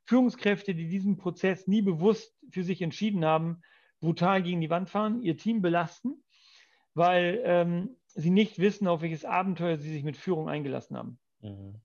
Führungskräfte, 0.04 0.74
die 0.74 0.88
diesen 0.88 1.16
Prozess 1.16 1.66
nie 1.66 1.80
bewusst 1.80 2.36
für 2.50 2.62
sich 2.62 2.82
entschieden 2.82 3.24
haben, 3.24 3.62
brutal 4.00 4.42
gegen 4.42 4.60
die 4.60 4.68
Wand 4.68 4.90
fahren, 4.90 5.22
ihr 5.22 5.38
Team 5.38 5.62
belasten, 5.62 6.22
weil 6.92 7.40
ähm, 7.44 7.96
sie 8.08 8.30
nicht 8.30 8.58
wissen, 8.58 8.86
auf 8.86 9.00
welches 9.00 9.24
Abenteuer 9.24 9.78
sie 9.78 9.90
sich 9.90 10.04
mit 10.04 10.18
Führung 10.18 10.48
eingelassen 10.48 10.96
haben. 10.98 11.18
Mhm. 11.40 11.80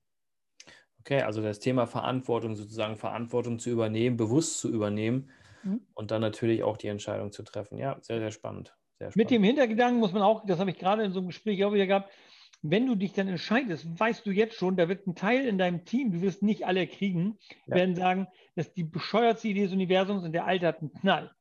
Okay, 1.00 1.22
also 1.22 1.42
das 1.42 1.60
Thema 1.60 1.88
Verantwortung, 1.88 2.56
sozusagen 2.56 2.98
Verantwortung 2.98 3.58
zu 3.58 3.70
übernehmen, 3.70 4.18
bewusst 4.18 4.60
zu 4.60 4.70
übernehmen 4.70 5.32
mhm. 5.64 5.80
und 5.94 6.12
dann 6.12 6.22
natürlich 6.22 6.64
auch 6.64 6.76
die 6.76 6.88
Entscheidung 6.88 7.32
zu 7.32 7.44
treffen. 7.44 7.78
Ja, 7.78 7.98
sehr, 8.02 8.20
sehr 8.20 8.32
spannend. 8.32 8.76
Mit 9.16 9.32
dem 9.32 9.44
Hintergedanken 9.44 10.00
muss 10.00 10.14
man 10.14 10.22
auch, 10.22 10.46
das 10.46 10.60
habe 10.60 10.72
ich 10.72 10.78
gerade 10.78 11.04
in 11.04 11.12
so 11.12 11.20
einem 11.20 11.28
Gespräch 11.28 11.64
auch 11.64 11.74
wieder 11.74 11.88
gehabt, 11.88 12.12
wenn 12.62 12.86
du 12.86 12.96
dich 12.96 13.14
dann 13.14 13.28
entscheidest, 13.28 13.88
weißt 14.00 14.26
du 14.26 14.32
jetzt 14.32 14.56
schon, 14.56 14.76
da 14.76 14.90
wird 14.90 15.08
ein 15.08 15.16
Teil 15.16 15.46
in 15.46 15.58
deinem 15.58 15.86
Team, 15.86 16.12
du 16.12 16.22
wirst 16.22 16.44
nicht 16.44 16.66
alle 16.66 16.88
kriegen, 16.88 17.38
ja. 17.68 17.78
werden 17.78 17.96
sagen, 17.96 18.28
das 18.56 18.68
ist 18.68 18.78
die 18.78 18.84
bescheuertste 18.84 19.48
Idee 19.48 19.64
des 19.64 19.72
Universums 19.72 20.24
und 20.24 20.34
der 20.34 20.46
Alte 20.46 20.68
hat 20.68 20.82
einen 20.82 20.94
Knall. 20.94 21.32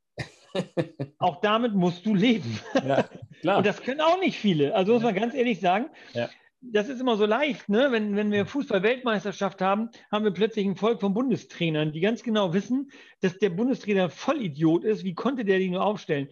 auch 1.18 1.40
damit 1.40 1.74
musst 1.74 2.06
du 2.06 2.14
leben. 2.14 2.60
Ja, 2.74 3.08
klar. 3.40 3.58
Und 3.58 3.66
das 3.66 3.82
können 3.82 4.00
auch 4.00 4.20
nicht 4.20 4.38
viele. 4.38 4.74
Also 4.74 4.94
muss 4.94 5.02
man 5.02 5.14
ganz 5.14 5.34
ehrlich 5.34 5.60
sagen, 5.60 5.86
ja. 6.12 6.28
das 6.60 6.88
ist 6.88 7.00
immer 7.00 7.16
so 7.16 7.26
leicht, 7.26 7.68
ne? 7.68 7.88
wenn, 7.90 8.14
wenn 8.16 8.30
wir 8.30 8.46
Fußball-Weltmeisterschaft 8.46 9.60
haben, 9.60 9.90
haben 10.12 10.24
wir 10.24 10.32
plötzlich 10.32 10.66
ein 10.66 10.76
Volk 10.76 11.00
von 11.00 11.14
Bundestrainern, 11.14 11.92
die 11.92 12.00
ganz 12.00 12.22
genau 12.22 12.54
wissen, 12.54 12.90
dass 13.20 13.38
der 13.38 13.50
Bundestrainer 13.50 14.08
Vollidiot 14.08 14.84
ist. 14.84 15.04
Wie 15.04 15.14
konnte 15.14 15.44
der 15.44 15.58
die 15.58 15.70
nur 15.70 15.84
aufstellen? 15.84 16.28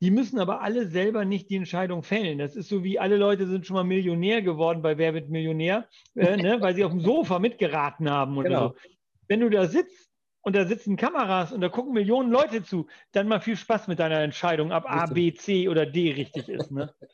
Die 0.00 0.10
müssen 0.10 0.38
aber 0.38 0.60
alle 0.60 0.88
selber 0.88 1.24
nicht 1.24 1.50
die 1.50 1.56
Entscheidung 1.56 2.02
fällen. 2.02 2.38
Das 2.38 2.54
ist 2.54 2.68
so 2.68 2.84
wie 2.84 2.98
alle 2.98 3.16
Leute 3.16 3.46
sind 3.46 3.66
schon 3.66 3.74
mal 3.74 3.84
Millionär 3.84 4.42
geworden 4.42 4.80
bei 4.80 4.96
Wer 4.96 5.14
wird 5.14 5.28
Millionär, 5.28 5.88
äh, 6.14 6.36
ne? 6.42 6.60
weil 6.60 6.74
sie 6.74 6.84
auf 6.84 6.92
dem 6.92 7.00
Sofa 7.00 7.38
mitgeraten 7.38 8.08
haben. 8.08 8.36
Und 8.38 8.44
genau. 8.44 8.68
so. 8.68 8.74
Wenn 9.26 9.40
du 9.40 9.50
da 9.50 9.66
sitzt 9.66 10.10
und 10.42 10.54
da 10.54 10.64
sitzen 10.66 10.96
Kameras 10.96 11.52
und 11.52 11.60
da 11.60 11.68
gucken 11.68 11.92
Millionen 11.92 12.30
Leute 12.30 12.62
zu, 12.62 12.86
dann 13.12 13.28
mal 13.28 13.40
viel 13.40 13.56
Spaß 13.56 13.88
mit 13.88 13.98
deiner 13.98 14.20
Entscheidung, 14.20 14.72
ob 14.72 14.88
A, 14.88 15.06
B, 15.06 15.32
C 15.34 15.68
oder 15.68 15.84
D 15.84 16.12
richtig 16.12 16.48
ist. 16.48 16.70
Ne? 16.70 16.92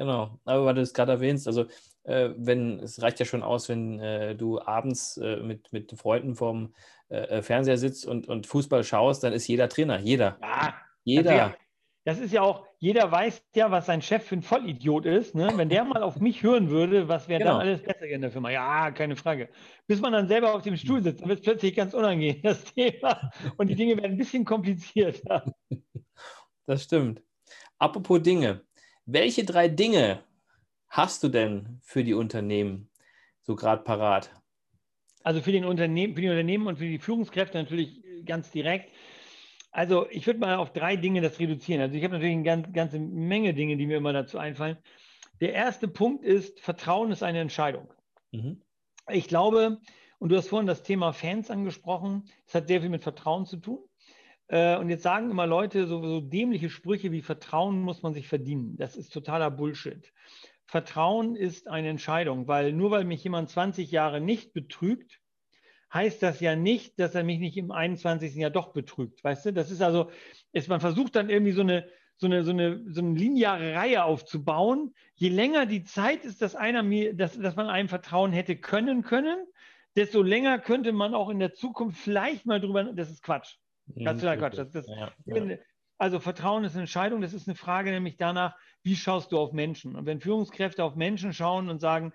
Genau, 0.00 0.38
aber 0.44 0.64
weil 0.64 0.74
du 0.76 0.80
es 0.80 0.94
gerade 0.94 1.10
erwähnst, 1.10 1.48
also 1.48 1.66
äh, 2.04 2.30
wenn, 2.36 2.78
es 2.78 3.02
reicht 3.02 3.18
ja 3.18 3.26
schon 3.26 3.42
aus, 3.42 3.68
wenn 3.68 3.98
äh, 3.98 4.36
du 4.36 4.60
abends 4.60 5.16
äh, 5.16 5.38
mit, 5.38 5.72
mit 5.72 5.90
Freunden 5.98 6.36
vorm 6.36 6.72
äh, 7.08 7.16
äh, 7.16 7.42
Fernseher 7.42 7.78
sitzt 7.78 8.06
und, 8.06 8.28
und 8.28 8.46
Fußball 8.46 8.84
schaust, 8.84 9.24
dann 9.24 9.32
ist 9.32 9.48
jeder 9.48 9.68
Trainer, 9.68 9.98
jeder. 9.98 10.38
Ja, 10.40 10.74
jeder 11.02 11.56
das 12.08 12.20
ist 12.20 12.32
ja 12.32 12.40
auch, 12.40 12.64
jeder 12.78 13.12
weiß 13.12 13.42
ja, 13.54 13.70
was 13.70 13.84
sein 13.84 14.00
Chef 14.00 14.24
für 14.24 14.36
ein 14.36 14.40
Vollidiot 14.40 15.04
ist. 15.04 15.34
Ne? 15.34 15.52
Wenn 15.56 15.68
der 15.68 15.84
mal 15.84 16.02
auf 16.02 16.20
mich 16.20 16.42
hören 16.42 16.70
würde, 16.70 17.06
was 17.06 17.28
wäre 17.28 17.40
genau. 17.40 17.58
dann 17.58 17.60
alles 17.60 17.82
besser 17.82 18.06
in 18.06 18.22
der 18.22 18.30
Firma? 18.30 18.48
Ja, 18.48 18.90
keine 18.92 19.14
Frage. 19.14 19.50
Bis 19.86 20.00
man 20.00 20.14
dann 20.14 20.26
selber 20.26 20.54
auf 20.54 20.62
dem 20.62 20.78
Stuhl 20.78 21.02
sitzt, 21.02 21.20
dann 21.20 21.28
wird 21.28 21.40
es 21.40 21.44
plötzlich 21.44 21.76
ganz 21.76 21.92
unangenehm, 21.92 22.40
das 22.42 22.64
Thema. 22.64 23.30
Und 23.58 23.66
die 23.66 23.74
Dinge 23.74 23.94
werden 23.98 24.12
ein 24.12 24.16
bisschen 24.16 24.46
komplizierter. 24.46 25.54
Das 26.64 26.84
stimmt. 26.84 27.20
Apropos 27.78 28.22
Dinge. 28.22 28.62
Welche 29.04 29.44
drei 29.44 29.68
Dinge 29.68 30.24
hast 30.88 31.22
du 31.22 31.28
denn 31.28 31.78
für 31.82 32.04
die 32.04 32.14
Unternehmen 32.14 32.88
so 33.42 33.54
gerade 33.54 33.82
parat? 33.82 34.30
Also 35.24 35.42
für, 35.42 35.52
den 35.52 35.66
Unternehmen, 35.66 36.14
für 36.14 36.22
die 36.22 36.30
Unternehmen 36.30 36.68
und 36.68 36.78
für 36.78 36.86
die 36.86 36.98
Führungskräfte 36.98 37.58
natürlich 37.58 38.00
ganz 38.24 38.50
direkt. 38.50 38.90
Also 39.78 40.08
ich 40.10 40.26
würde 40.26 40.40
mal 40.40 40.56
auf 40.56 40.72
drei 40.72 40.96
Dinge 40.96 41.20
das 41.20 41.38
reduzieren. 41.38 41.80
Also 41.80 41.94
ich 41.94 42.02
habe 42.02 42.14
natürlich 42.14 42.34
eine 42.34 42.42
ganz, 42.42 42.72
ganze 42.72 42.98
Menge 42.98 43.54
Dinge, 43.54 43.76
die 43.76 43.86
mir 43.86 43.98
immer 43.98 44.12
dazu 44.12 44.36
einfallen. 44.36 44.76
Der 45.40 45.52
erste 45.52 45.86
Punkt 45.86 46.24
ist, 46.24 46.58
Vertrauen 46.58 47.12
ist 47.12 47.22
eine 47.22 47.38
Entscheidung. 47.38 47.94
Mhm. 48.32 48.60
Ich 49.08 49.28
glaube, 49.28 49.78
und 50.18 50.30
du 50.30 50.36
hast 50.36 50.48
vorhin 50.48 50.66
das 50.66 50.82
Thema 50.82 51.12
Fans 51.12 51.48
angesprochen, 51.48 52.24
das 52.46 52.56
hat 52.56 52.66
sehr 52.66 52.80
viel 52.80 52.90
mit 52.90 53.04
Vertrauen 53.04 53.46
zu 53.46 53.58
tun. 53.58 53.78
Äh, 54.48 54.76
und 54.78 54.90
jetzt 54.90 55.04
sagen 55.04 55.30
immer 55.30 55.46
Leute 55.46 55.86
so, 55.86 56.02
so 56.02 56.20
dämliche 56.22 56.70
Sprüche 56.70 57.12
wie 57.12 57.22
Vertrauen 57.22 57.80
muss 57.80 58.02
man 58.02 58.14
sich 58.14 58.26
verdienen. 58.26 58.76
Das 58.78 58.96
ist 58.96 59.12
totaler 59.12 59.52
Bullshit. 59.52 60.12
Vertrauen 60.66 61.36
ist 61.36 61.68
eine 61.68 61.88
Entscheidung, 61.88 62.48
weil 62.48 62.72
nur 62.72 62.90
weil 62.90 63.04
mich 63.04 63.22
jemand 63.22 63.48
20 63.48 63.92
Jahre 63.92 64.20
nicht 64.20 64.52
betrügt, 64.52 65.20
heißt 65.92 66.22
das 66.22 66.40
ja 66.40 66.56
nicht, 66.56 66.98
dass 66.98 67.14
er 67.14 67.24
mich 67.24 67.38
nicht 67.38 67.56
im 67.56 67.70
21. 67.70 68.34
Jahr 68.34 68.50
doch 68.50 68.72
betrügt. 68.72 69.22
Weißt 69.24 69.46
du, 69.46 69.52
das 69.52 69.70
ist 69.70 69.82
also, 69.82 70.10
ist, 70.52 70.68
man 70.68 70.80
versucht 70.80 71.16
dann 71.16 71.30
irgendwie 71.30 71.52
so 71.52 71.62
eine, 71.62 71.88
so 72.16 72.26
eine, 72.26 72.44
so 72.44 72.50
eine, 72.50 72.82
so 72.88 73.00
eine 73.00 73.14
lineare 73.14 73.74
Reihe 73.74 74.04
aufzubauen. 74.04 74.94
Je 75.14 75.28
länger 75.28 75.66
die 75.66 75.84
Zeit 75.84 76.24
ist, 76.24 76.42
dass 76.42 76.56
einer 76.56 76.82
mir, 76.82 77.14
dass, 77.14 77.38
dass 77.38 77.56
man 77.56 77.68
einem 77.68 77.88
vertrauen 77.88 78.32
hätte 78.32 78.56
können 78.56 79.02
können, 79.02 79.38
desto 79.96 80.22
länger 80.22 80.58
könnte 80.58 80.92
man 80.92 81.14
auch 81.14 81.30
in 81.30 81.38
der 81.38 81.54
Zukunft 81.54 82.00
vielleicht 82.00 82.44
mal 82.44 82.60
drüber, 82.60 82.84
das 82.84 83.10
ist 83.10 83.22
Quatsch. 83.22 83.56
Ganz 84.04 84.20
klar 84.20 84.36
Quatsch. 84.36 84.58
Das, 84.58 84.70
das, 84.70 84.86
ja, 84.86 85.12
ja. 85.26 85.56
Also 85.96 86.20
Vertrauen 86.20 86.62
ist 86.64 86.72
eine 86.72 86.82
Entscheidung, 86.82 87.20
das 87.20 87.32
ist 87.32 87.48
eine 87.48 87.56
Frage 87.56 87.90
nämlich 87.90 88.16
danach, 88.16 88.56
wie 88.82 88.94
schaust 88.94 89.32
du 89.32 89.38
auf 89.38 89.52
Menschen? 89.52 89.96
Und 89.96 90.06
wenn 90.06 90.20
Führungskräfte 90.20 90.84
auf 90.84 90.94
Menschen 90.94 91.32
schauen 91.32 91.68
und 91.68 91.80
sagen, 91.80 92.12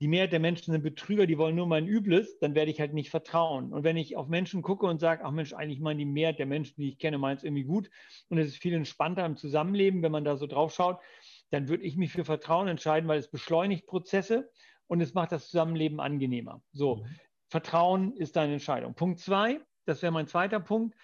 die 0.00 0.08
Mehrheit 0.08 0.32
der 0.32 0.40
Menschen 0.40 0.72
sind 0.72 0.82
Betrüger, 0.82 1.26
die 1.26 1.36
wollen 1.36 1.54
nur 1.54 1.66
mein 1.66 1.86
Übles, 1.86 2.38
dann 2.38 2.54
werde 2.54 2.70
ich 2.70 2.80
halt 2.80 2.94
nicht 2.94 3.10
vertrauen. 3.10 3.72
Und 3.72 3.84
wenn 3.84 3.98
ich 3.98 4.16
auf 4.16 4.28
Menschen 4.28 4.62
gucke 4.62 4.86
und 4.86 4.98
sage, 4.98 5.24
ach 5.24 5.30
Mensch, 5.30 5.52
eigentlich 5.52 5.80
meinen 5.80 5.98
die 5.98 6.06
Mehrheit 6.06 6.38
der 6.38 6.46
Menschen, 6.46 6.80
die 6.80 6.88
ich 6.88 6.98
kenne, 6.98 7.18
meint 7.18 7.38
es 7.38 7.44
irgendwie 7.44 7.64
gut 7.64 7.90
und 8.28 8.38
es 8.38 8.48
ist 8.48 8.62
viel 8.62 8.72
entspannter 8.72 9.26
im 9.26 9.36
Zusammenleben, 9.36 10.02
wenn 10.02 10.12
man 10.12 10.24
da 10.24 10.36
so 10.36 10.46
drauf 10.46 10.72
schaut, 10.74 11.00
dann 11.50 11.68
würde 11.68 11.84
ich 11.84 11.96
mich 11.96 12.12
für 12.12 12.24
Vertrauen 12.24 12.66
entscheiden, 12.68 13.08
weil 13.08 13.18
es 13.18 13.30
beschleunigt 13.30 13.86
Prozesse 13.86 14.50
und 14.86 15.02
es 15.02 15.12
macht 15.12 15.32
das 15.32 15.48
Zusammenleben 15.48 16.00
angenehmer. 16.00 16.62
So, 16.72 16.96
mhm. 16.96 17.06
Vertrauen 17.48 18.16
ist 18.16 18.36
deine 18.36 18.54
Entscheidung. 18.54 18.94
Punkt 18.94 19.20
zwei, 19.20 19.60
das 19.84 20.00
wäre 20.00 20.12
mein 20.12 20.28
zweiter 20.28 20.60
Punkt. 20.60 20.96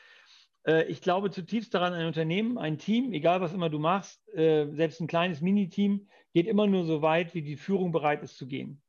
Äh, 0.66 0.84
ich 0.84 1.02
glaube 1.02 1.30
zutiefst 1.30 1.74
daran, 1.74 1.92
ein 1.92 2.06
Unternehmen, 2.06 2.56
ein 2.56 2.78
Team, 2.78 3.12
egal 3.12 3.42
was 3.42 3.52
immer 3.52 3.68
du 3.68 3.78
machst, 3.78 4.26
äh, 4.34 4.68
selbst 4.72 5.00
ein 5.00 5.06
kleines 5.06 5.42
Miniteam, 5.42 6.08
geht 6.32 6.46
immer 6.46 6.66
nur 6.66 6.84
so 6.84 7.02
weit, 7.02 7.34
wie 7.34 7.42
die 7.42 7.56
Führung 7.56 7.92
bereit 7.92 8.22
ist 8.22 8.36
zu 8.36 8.46
gehen. 8.46 8.82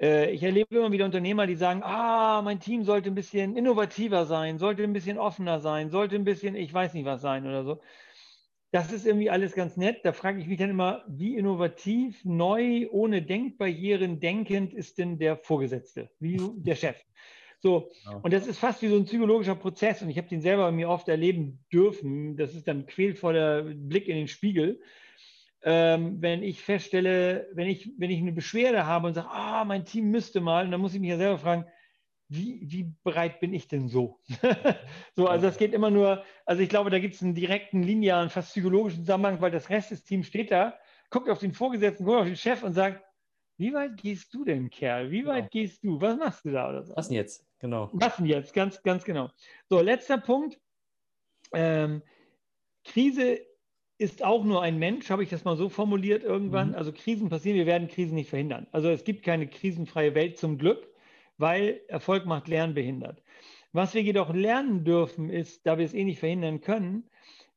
Äh, 0.00 0.32
ich 0.32 0.42
erlebe 0.42 0.76
immer 0.76 0.92
wieder 0.92 1.04
Unternehmer, 1.04 1.46
die 1.46 1.54
sagen, 1.54 1.82
ah, 1.82 2.42
mein 2.42 2.60
Team 2.60 2.84
sollte 2.84 3.10
ein 3.10 3.14
bisschen 3.14 3.56
innovativer 3.56 4.26
sein, 4.26 4.58
sollte 4.58 4.82
ein 4.82 4.92
bisschen 4.92 5.18
offener 5.18 5.60
sein, 5.60 5.90
sollte 5.90 6.16
ein 6.16 6.24
bisschen, 6.24 6.54
ich 6.54 6.72
weiß 6.72 6.94
nicht 6.94 7.04
was 7.04 7.20
sein 7.20 7.46
oder 7.46 7.64
so. 7.64 7.80
Das 8.70 8.90
ist 8.90 9.06
irgendwie 9.06 9.30
alles 9.30 9.54
ganz 9.54 9.76
nett. 9.76 10.00
Da 10.02 10.12
frage 10.12 10.40
ich 10.40 10.48
mich 10.48 10.58
dann 10.58 10.70
immer, 10.70 11.04
wie 11.06 11.36
innovativ, 11.36 12.24
neu, 12.24 12.88
ohne 12.90 13.22
Denkbarrieren 13.22 14.18
denkend 14.18 14.74
ist 14.74 14.98
denn 14.98 15.18
der 15.18 15.36
Vorgesetzte, 15.36 16.10
wie 16.18 16.38
der 16.56 16.74
Chef? 16.74 16.96
So, 17.60 17.90
und 18.22 18.34
das 18.34 18.46
ist 18.46 18.58
fast 18.58 18.82
wie 18.82 18.88
so 18.88 18.96
ein 18.96 19.04
psychologischer 19.04 19.54
Prozess 19.54 20.02
und 20.02 20.10
ich 20.10 20.18
habe 20.18 20.28
den 20.28 20.42
selber 20.42 20.64
bei 20.64 20.72
mir 20.72 20.90
oft 20.90 21.08
erleben 21.08 21.64
dürfen. 21.72 22.36
Das 22.36 22.54
ist 22.54 22.68
dann 22.68 22.84
quälvoller 22.84 23.62
Blick 23.62 24.06
in 24.08 24.16
den 24.16 24.28
Spiegel 24.28 24.80
ähm, 25.64 26.20
wenn 26.20 26.42
ich 26.42 26.62
feststelle, 26.62 27.48
wenn 27.54 27.66
ich, 27.66 27.90
wenn 27.98 28.10
ich 28.10 28.20
eine 28.20 28.32
Beschwerde 28.32 28.86
habe 28.86 29.06
und 29.06 29.14
sage, 29.14 29.30
ah, 29.30 29.64
mein 29.64 29.86
Team 29.86 30.10
müsste 30.10 30.40
mal, 30.40 30.66
und 30.66 30.70
dann 30.70 30.80
muss 30.80 30.94
ich 30.94 31.00
mich 31.00 31.10
ja 31.10 31.16
selber 31.16 31.38
fragen, 31.38 31.64
wie, 32.28 32.60
wie 32.64 32.94
bereit 33.02 33.40
bin 33.40 33.54
ich 33.54 33.66
denn 33.66 33.88
so? 33.88 34.20
so, 35.16 35.26
also 35.26 35.46
das 35.46 35.56
geht 35.56 35.72
immer 35.72 35.90
nur, 35.90 36.22
also 36.44 36.62
ich 36.62 36.68
glaube, 36.68 36.90
da 36.90 36.98
gibt 36.98 37.14
es 37.14 37.22
einen 37.22 37.34
direkten, 37.34 37.82
linearen, 37.82 38.28
fast 38.28 38.50
psychologischen 38.50 39.00
Zusammenhang, 39.00 39.40
weil 39.40 39.50
das 39.50 39.70
Rest 39.70 39.90
des 39.90 40.04
Teams 40.04 40.26
steht 40.26 40.50
da, 40.50 40.78
guckt 41.08 41.30
auf 41.30 41.38
den 41.38 41.52
Vorgesetzten, 41.52 42.04
guckt 42.04 42.18
auf 42.18 42.26
den 42.26 42.36
Chef 42.36 42.62
und 42.62 42.74
sagt, 42.74 43.02
wie 43.56 43.72
weit 43.72 43.96
gehst 43.96 44.34
du 44.34 44.44
denn, 44.44 44.68
Kerl? 44.68 45.10
Wie 45.10 45.24
weit 45.24 45.50
genau. 45.50 45.62
gehst 45.64 45.84
du? 45.84 46.00
Was 46.00 46.18
machst 46.18 46.44
du 46.44 46.50
da? 46.50 46.68
Oder 46.68 46.82
so? 46.82 46.96
Was 46.96 47.08
denn 47.08 47.16
jetzt? 47.16 47.46
Genau. 47.60 47.88
Was 47.92 48.16
denn 48.16 48.26
jetzt? 48.26 48.52
Ganz, 48.52 48.82
ganz 48.82 49.04
genau. 49.04 49.30
So, 49.70 49.80
letzter 49.80 50.18
Punkt. 50.18 50.58
Ähm, 51.52 52.02
Krise 52.82 53.38
ist 54.04 54.22
auch 54.22 54.44
nur 54.44 54.62
ein 54.62 54.78
Mensch, 54.78 55.08
habe 55.08 55.22
ich 55.22 55.30
das 55.30 55.44
mal 55.44 55.56
so 55.56 55.70
formuliert 55.70 56.22
irgendwann. 56.22 56.68
Mhm. 56.68 56.74
Also 56.74 56.92
Krisen 56.92 57.30
passieren, 57.30 57.56
wir 57.56 57.66
werden 57.66 57.88
Krisen 57.88 58.14
nicht 58.14 58.28
verhindern. 58.28 58.66
Also 58.70 58.90
es 58.90 59.04
gibt 59.04 59.24
keine 59.24 59.46
krisenfreie 59.46 60.14
Welt 60.14 60.36
zum 60.38 60.58
Glück, 60.58 60.86
weil 61.38 61.80
Erfolg 61.88 62.26
macht 62.26 62.46
Lernen 62.46 62.74
behindert. 62.74 63.22
Was 63.72 63.94
wir 63.94 64.02
jedoch 64.02 64.32
lernen 64.32 64.84
dürfen, 64.84 65.30
ist, 65.30 65.66
da 65.66 65.78
wir 65.78 65.86
es 65.86 65.94
eh 65.94 66.04
nicht 66.04 66.20
verhindern 66.20 66.60
können, 66.60 67.08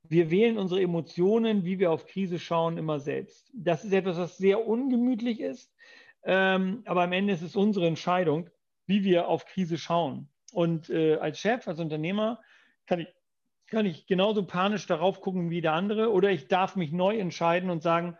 wir 0.03 0.31
wählen 0.31 0.57
unsere 0.57 0.81
Emotionen, 0.81 1.65
wie 1.65 1.79
wir 1.79 1.91
auf 1.91 2.05
Krise 2.05 2.39
schauen, 2.39 2.77
immer 2.77 2.99
selbst. 2.99 3.51
Das 3.53 3.83
ist 3.83 3.91
etwas, 3.91 4.17
was 4.17 4.37
sehr 4.37 4.65
ungemütlich 4.65 5.41
ist, 5.41 5.75
ähm, 6.23 6.81
aber 6.85 7.03
am 7.03 7.11
Ende 7.11 7.33
ist 7.33 7.41
es 7.41 7.57
unsere 7.57 7.87
Entscheidung, 7.87 8.49
wie 8.85 9.03
wir 9.03 9.27
auf 9.27 9.45
Krise 9.45 9.77
schauen. 9.77 10.29
Und 10.53 10.89
äh, 10.89 11.15
als 11.15 11.39
Chef, 11.39 11.67
als 11.67 11.79
Unternehmer 11.79 12.39
kann 12.85 13.01
ich 13.01 13.07
kann 13.67 13.85
ich 13.85 14.07
genauso 14.07 14.45
panisch 14.45 14.87
darauf 14.87 15.21
gucken 15.21 15.49
wie 15.49 15.61
der 15.61 15.73
andere 15.73 16.11
oder 16.11 16.31
ich 16.31 16.47
darf 16.47 16.75
mich 16.75 16.91
neu 16.91 17.17
entscheiden 17.17 17.69
und 17.69 17.83
sagen, 17.83 18.17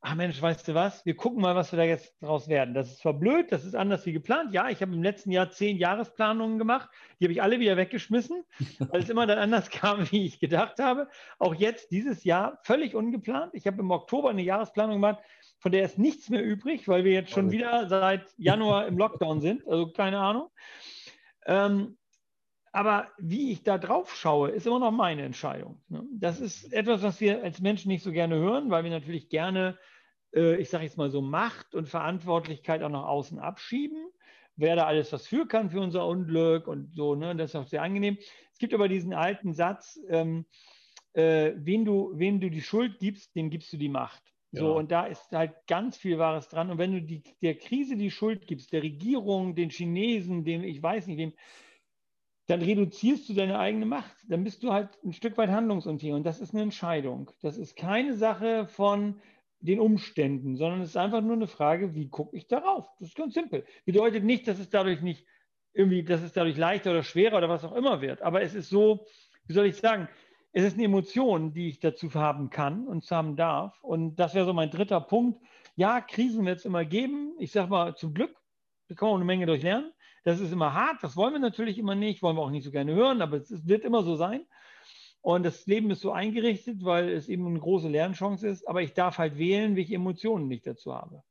ach 0.00 0.14
Mensch, 0.14 0.40
weißt 0.40 0.68
du 0.68 0.74
was, 0.74 1.04
wir 1.04 1.16
gucken 1.16 1.42
mal, 1.42 1.56
was 1.56 1.72
wir 1.72 1.76
da 1.76 1.84
jetzt 1.84 2.14
draus 2.22 2.48
werden. 2.48 2.74
Das 2.74 2.88
ist 2.88 3.00
zwar 3.00 3.14
blöd, 3.14 3.50
das 3.50 3.64
ist 3.64 3.74
anders 3.74 4.06
wie 4.06 4.12
geplant. 4.12 4.52
Ja, 4.52 4.68
ich 4.68 4.80
habe 4.80 4.94
im 4.94 5.02
letzten 5.02 5.32
Jahr 5.32 5.50
zehn 5.50 5.76
Jahresplanungen 5.76 6.58
gemacht, 6.58 6.88
die 7.18 7.24
habe 7.24 7.32
ich 7.32 7.42
alle 7.42 7.58
wieder 7.58 7.76
weggeschmissen, 7.76 8.44
weil 8.78 9.02
es 9.02 9.10
immer 9.10 9.26
dann 9.26 9.38
anders 9.38 9.70
kam, 9.70 10.10
wie 10.10 10.26
ich 10.26 10.40
gedacht 10.40 10.78
habe. 10.78 11.08
Auch 11.38 11.54
jetzt 11.54 11.90
dieses 11.90 12.24
Jahr 12.24 12.58
völlig 12.62 12.94
ungeplant. 12.94 13.54
Ich 13.54 13.66
habe 13.66 13.80
im 13.80 13.90
Oktober 13.90 14.30
eine 14.30 14.42
Jahresplanung 14.42 14.96
gemacht, 14.96 15.18
von 15.58 15.72
der 15.72 15.82
ist 15.82 15.98
nichts 15.98 16.30
mehr 16.30 16.44
übrig, 16.44 16.86
weil 16.86 17.04
wir 17.04 17.12
jetzt 17.12 17.30
schon 17.30 17.50
wieder 17.50 17.88
seit 17.88 18.26
Januar 18.36 18.86
im 18.86 18.96
Lockdown 18.96 19.40
sind, 19.40 19.66
also 19.66 19.90
keine 19.90 20.18
Ahnung. 20.20 20.48
Ähm, 21.46 21.96
aber 22.78 23.08
wie 23.18 23.50
ich 23.50 23.64
da 23.64 23.76
drauf 23.76 24.14
schaue, 24.14 24.50
ist 24.50 24.64
immer 24.64 24.78
noch 24.78 24.92
meine 24.92 25.22
Entscheidung. 25.22 25.82
Ne? 25.88 26.06
Das 26.12 26.38
ist 26.38 26.72
etwas, 26.72 27.02
was 27.02 27.20
wir 27.20 27.42
als 27.42 27.60
Menschen 27.60 27.88
nicht 27.88 28.04
so 28.04 28.12
gerne 28.12 28.36
hören, 28.36 28.70
weil 28.70 28.84
wir 28.84 28.92
natürlich 28.92 29.28
gerne, 29.30 29.76
äh, 30.32 30.54
ich 30.58 30.70
sage 30.70 30.84
jetzt 30.84 30.96
mal 30.96 31.10
so, 31.10 31.20
Macht 31.20 31.74
und 31.74 31.88
Verantwortlichkeit 31.88 32.84
auch 32.84 32.88
nach 32.88 33.06
außen 33.06 33.40
abschieben. 33.40 33.98
Wer 34.54 34.76
da 34.76 34.86
alles 34.86 35.12
was 35.12 35.26
für 35.26 35.48
kann 35.48 35.70
für 35.70 35.80
unser 35.80 36.06
Unglück 36.06 36.68
und 36.68 36.94
so, 36.94 37.16
ne? 37.16 37.34
das 37.34 37.50
ist 37.50 37.56
auch 37.56 37.66
sehr 37.66 37.82
angenehm. 37.82 38.16
Es 38.52 38.58
gibt 38.58 38.72
aber 38.72 38.86
diesen 38.86 39.12
alten 39.12 39.54
Satz, 39.54 39.98
ähm, 40.08 40.46
äh, 41.14 41.54
wen, 41.56 41.84
du, 41.84 42.12
wen 42.14 42.40
du 42.40 42.48
die 42.48 42.62
Schuld 42.62 43.00
gibst, 43.00 43.34
dem 43.34 43.50
gibst 43.50 43.72
du 43.72 43.76
die 43.76 43.88
Macht. 43.88 44.22
So, 44.52 44.66
ja. 44.66 44.70
und 44.70 44.92
da 44.92 45.06
ist 45.06 45.32
halt 45.32 45.52
ganz 45.66 45.96
viel 45.96 46.20
Wahres 46.20 46.48
dran. 46.48 46.70
Und 46.70 46.78
wenn 46.78 46.92
du 46.92 47.02
die, 47.02 47.24
der 47.42 47.56
Krise 47.56 47.96
die 47.96 48.12
Schuld 48.12 48.46
gibst, 48.46 48.72
der 48.72 48.84
Regierung, 48.84 49.56
den 49.56 49.70
Chinesen, 49.70 50.44
dem, 50.44 50.62
ich 50.62 50.80
weiß 50.80 51.08
nicht, 51.08 51.18
dem, 51.18 51.32
dann 52.48 52.62
reduzierst 52.62 53.28
du 53.28 53.34
deine 53.34 53.58
eigene 53.58 53.84
Macht. 53.84 54.16
Dann 54.26 54.42
bist 54.42 54.62
du 54.62 54.72
halt 54.72 54.88
ein 55.04 55.12
Stück 55.12 55.36
weit 55.36 55.50
handlungsunfähig. 55.50 56.14
Und 56.14 56.24
das 56.24 56.40
ist 56.40 56.54
eine 56.54 56.62
Entscheidung. 56.62 57.30
Das 57.42 57.58
ist 57.58 57.76
keine 57.76 58.14
Sache 58.14 58.66
von 58.66 59.20
den 59.60 59.78
Umständen, 59.78 60.56
sondern 60.56 60.80
es 60.80 60.90
ist 60.90 60.96
einfach 60.96 61.20
nur 61.20 61.34
eine 61.34 61.46
Frage, 61.46 61.94
wie 61.94 62.08
gucke 62.08 62.36
ich 62.36 62.46
darauf? 62.46 62.88
Das 62.98 63.08
ist 63.08 63.16
ganz 63.16 63.34
simpel. 63.34 63.66
Bedeutet 63.84 64.24
nicht, 64.24 64.48
dass 64.48 64.58
es 64.58 64.70
dadurch 64.70 65.02
nicht 65.02 65.26
irgendwie, 65.74 66.02
dass 66.02 66.22
es 66.22 66.32
dadurch 66.32 66.56
leichter 66.56 66.92
oder 66.92 67.02
schwerer 67.02 67.36
oder 67.36 67.50
was 67.50 67.64
auch 67.64 67.74
immer 67.74 68.00
wird. 68.00 68.22
Aber 68.22 68.40
es 68.40 68.54
ist 68.54 68.70
so, 68.70 69.04
wie 69.46 69.52
soll 69.52 69.66
ich 69.66 69.76
sagen, 69.76 70.08
es 70.52 70.64
ist 70.64 70.74
eine 70.74 70.84
Emotion, 70.84 71.52
die 71.52 71.68
ich 71.68 71.80
dazu 71.80 72.12
haben 72.14 72.48
kann 72.48 72.86
und 72.86 73.08
haben 73.10 73.36
darf. 73.36 73.78
Und 73.82 74.16
das 74.16 74.34
wäre 74.34 74.46
so 74.46 74.54
mein 74.54 74.70
dritter 74.70 75.02
Punkt. 75.02 75.38
Ja, 75.76 76.00
Krisen 76.00 76.46
wird 76.46 76.60
es 76.60 76.64
immer 76.64 76.86
geben. 76.86 77.34
Ich 77.38 77.52
sage 77.52 77.68
mal, 77.68 77.94
zum 77.94 78.14
Glück, 78.14 78.34
da 78.88 78.94
kann 78.94 79.08
man 79.08 79.16
eine 79.16 79.26
Menge 79.26 79.44
durchlernen. 79.44 79.92
Das 80.28 80.40
ist 80.40 80.52
immer 80.52 80.74
hart, 80.74 81.02
das 81.02 81.16
wollen 81.16 81.32
wir 81.32 81.40
natürlich 81.40 81.78
immer 81.78 81.94
nicht, 81.94 82.20
wollen 82.20 82.36
wir 82.36 82.42
auch 82.42 82.50
nicht 82.50 82.64
so 82.64 82.70
gerne 82.70 82.94
hören, 82.94 83.22
aber 83.22 83.38
es 83.38 83.66
wird 83.66 83.82
immer 83.82 84.02
so 84.02 84.14
sein. 84.14 84.44
Und 85.22 85.42
das 85.42 85.64
Leben 85.64 85.90
ist 85.90 86.02
so 86.02 86.12
eingerichtet, 86.12 86.84
weil 86.84 87.08
es 87.08 87.30
eben 87.30 87.46
eine 87.46 87.58
große 87.58 87.88
Lernchance 87.88 88.46
ist, 88.46 88.68
aber 88.68 88.82
ich 88.82 88.92
darf 88.92 89.16
halt 89.16 89.38
wählen, 89.38 89.74
welche 89.74 89.94
Emotionen 89.94 90.50
ich 90.50 90.60
dazu 90.60 90.94
habe. 90.94 91.22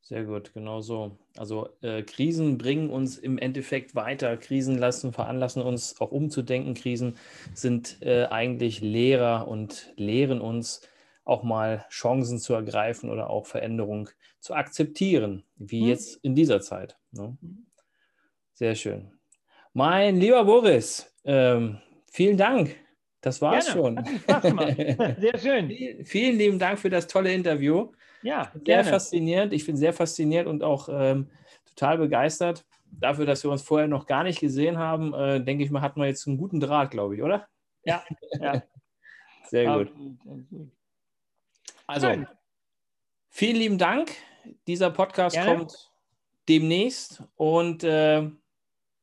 Sehr 0.00 0.22
gut, 0.22 0.54
genau 0.54 0.80
so. 0.80 1.18
Also 1.36 1.70
äh, 1.80 2.04
Krisen 2.04 2.56
bringen 2.56 2.88
uns 2.88 3.18
im 3.18 3.36
Endeffekt 3.36 3.96
weiter. 3.96 4.36
Krisen 4.36 4.78
lassen, 4.78 5.12
veranlassen 5.12 5.60
uns 5.60 6.00
auch 6.00 6.12
umzudenken. 6.12 6.74
Krisen 6.74 7.16
sind 7.52 8.00
äh, 8.00 8.26
eigentlich 8.26 8.80
Lehrer 8.80 9.48
und 9.48 9.92
lehren 9.96 10.40
uns 10.40 10.88
auch 11.24 11.42
mal 11.42 11.84
Chancen 11.90 12.38
zu 12.38 12.54
ergreifen 12.54 13.10
oder 13.10 13.28
auch 13.28 13.46
Veränderung 13.46 14.08
zu 14.38 14.54
akzeptieren, 14.54 15.42
wie 15.56 15.80
hm. 15.80 15.88
jetzt 15.88 16.16
in 16.22 16.36
dieser 16.36 16.60
Zeit. 16.60 16.96
Ne? 17.12 17.36
Mhm. 17.40 17.66
Sehr 18.54 18.74
schön. 18.74 19.10
Mein 19.72 20.16
lieber 20.16 20.44
Boris, 20.44 21.10
ähm, 21.24 21.78
vielen 22.10 22.36
Dank. 22.36 22.76
Das 23.22 23.40
war's 23.40 23.66
gerne. 23.66 23.80
schon. 23.80 23.98
Hat 23.98 24.22
Spaß 24.22 24.42
gemacht. 24.42 24.76
Sehr 25.20 25.38
schön. 25.38 26.04
vielen 26.04 26.36
lieben 26.36 26.58
Dank 26.58 26.78
für 26.78 26.90
das 26.90 27.06
tolle 27.06 27.32
Interview. 27.32 27.92
Ja, 28.22 28.50
sehr 28.52 28.62
gerne. 28.62 28.90
faszinierend. 28.90 29.52
Ich 29.52 29.66
bin 29.66 29.76
sehr 29.76 29.92
fasziniert 29.92 30.46
und 30.46 30.62
auch 30.62 30.88
ähm, 30.88 31.28
total 31.66 31.98
begeistert. 31.98 32.64
Dafür, 32.90 33.26
dass 33.26 33.42
wir 33.42 33.50
uns 33.50 33.62
vorher 33.62 33.88
noch 33.88 34.06
gar 34.06 34.22
nicht 34.22 34.38
gesehen 34.38 34.78
haben, 34.78 35.12
äh, 35.14 35.42
denke 35.42 35.64
ich 35.64 35.70
mal, 35.70 35.82
hatten 35.82 36.00
wir 36.00 36.06
jetzt 36.06 36.26
einen 36.28 36.36
guten 36.36 36.60
Draht, 36.60 36.90
glaube 36.90 37.16
ich, 37.16 37.22
oder? 37.22 37.48
Ja, 37.84 38.04
ja. 38.40 38.62
Sehr 39.48 39.76
gut. 39.76 39.92
Also, 41.86 42.06
Nein. 42.06 42.28
vielen 43.28 43.56
lieben 43.56 43.78
Dank. 43.78 44.12
Dieser 44.66 44.90
Podcast 44.90 45.34
gerne. 45.34 45.56
kommt 45.58 45.92
demnächst 46.48 47.22
und 47.36 47.84
äh, 47.84 48.30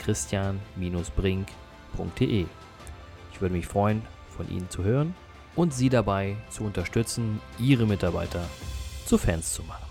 christian-brink.de. 0.00 2.46
Ich 3.32 3.40
würde 3.40 3.54
mich 3.54 3.66
freuen, 3.66 4.02
von 4.28 4.48
Ihnen 4.50 4.68
zu 4.70 4.84
hören 4.84 5.14
und 5.56 5.74
Sie 5.74 5.88
dabei 5.88 6.36
zu 6.48 6.62
unterstützen, 6.64 7.40
Ihre 7.58 7.86
Mitarbeiter 7.86 8.44
zu 9.06 9.18
Fans 9.18 9.54
zu 9.54 9.64
machen. 9.64 9.89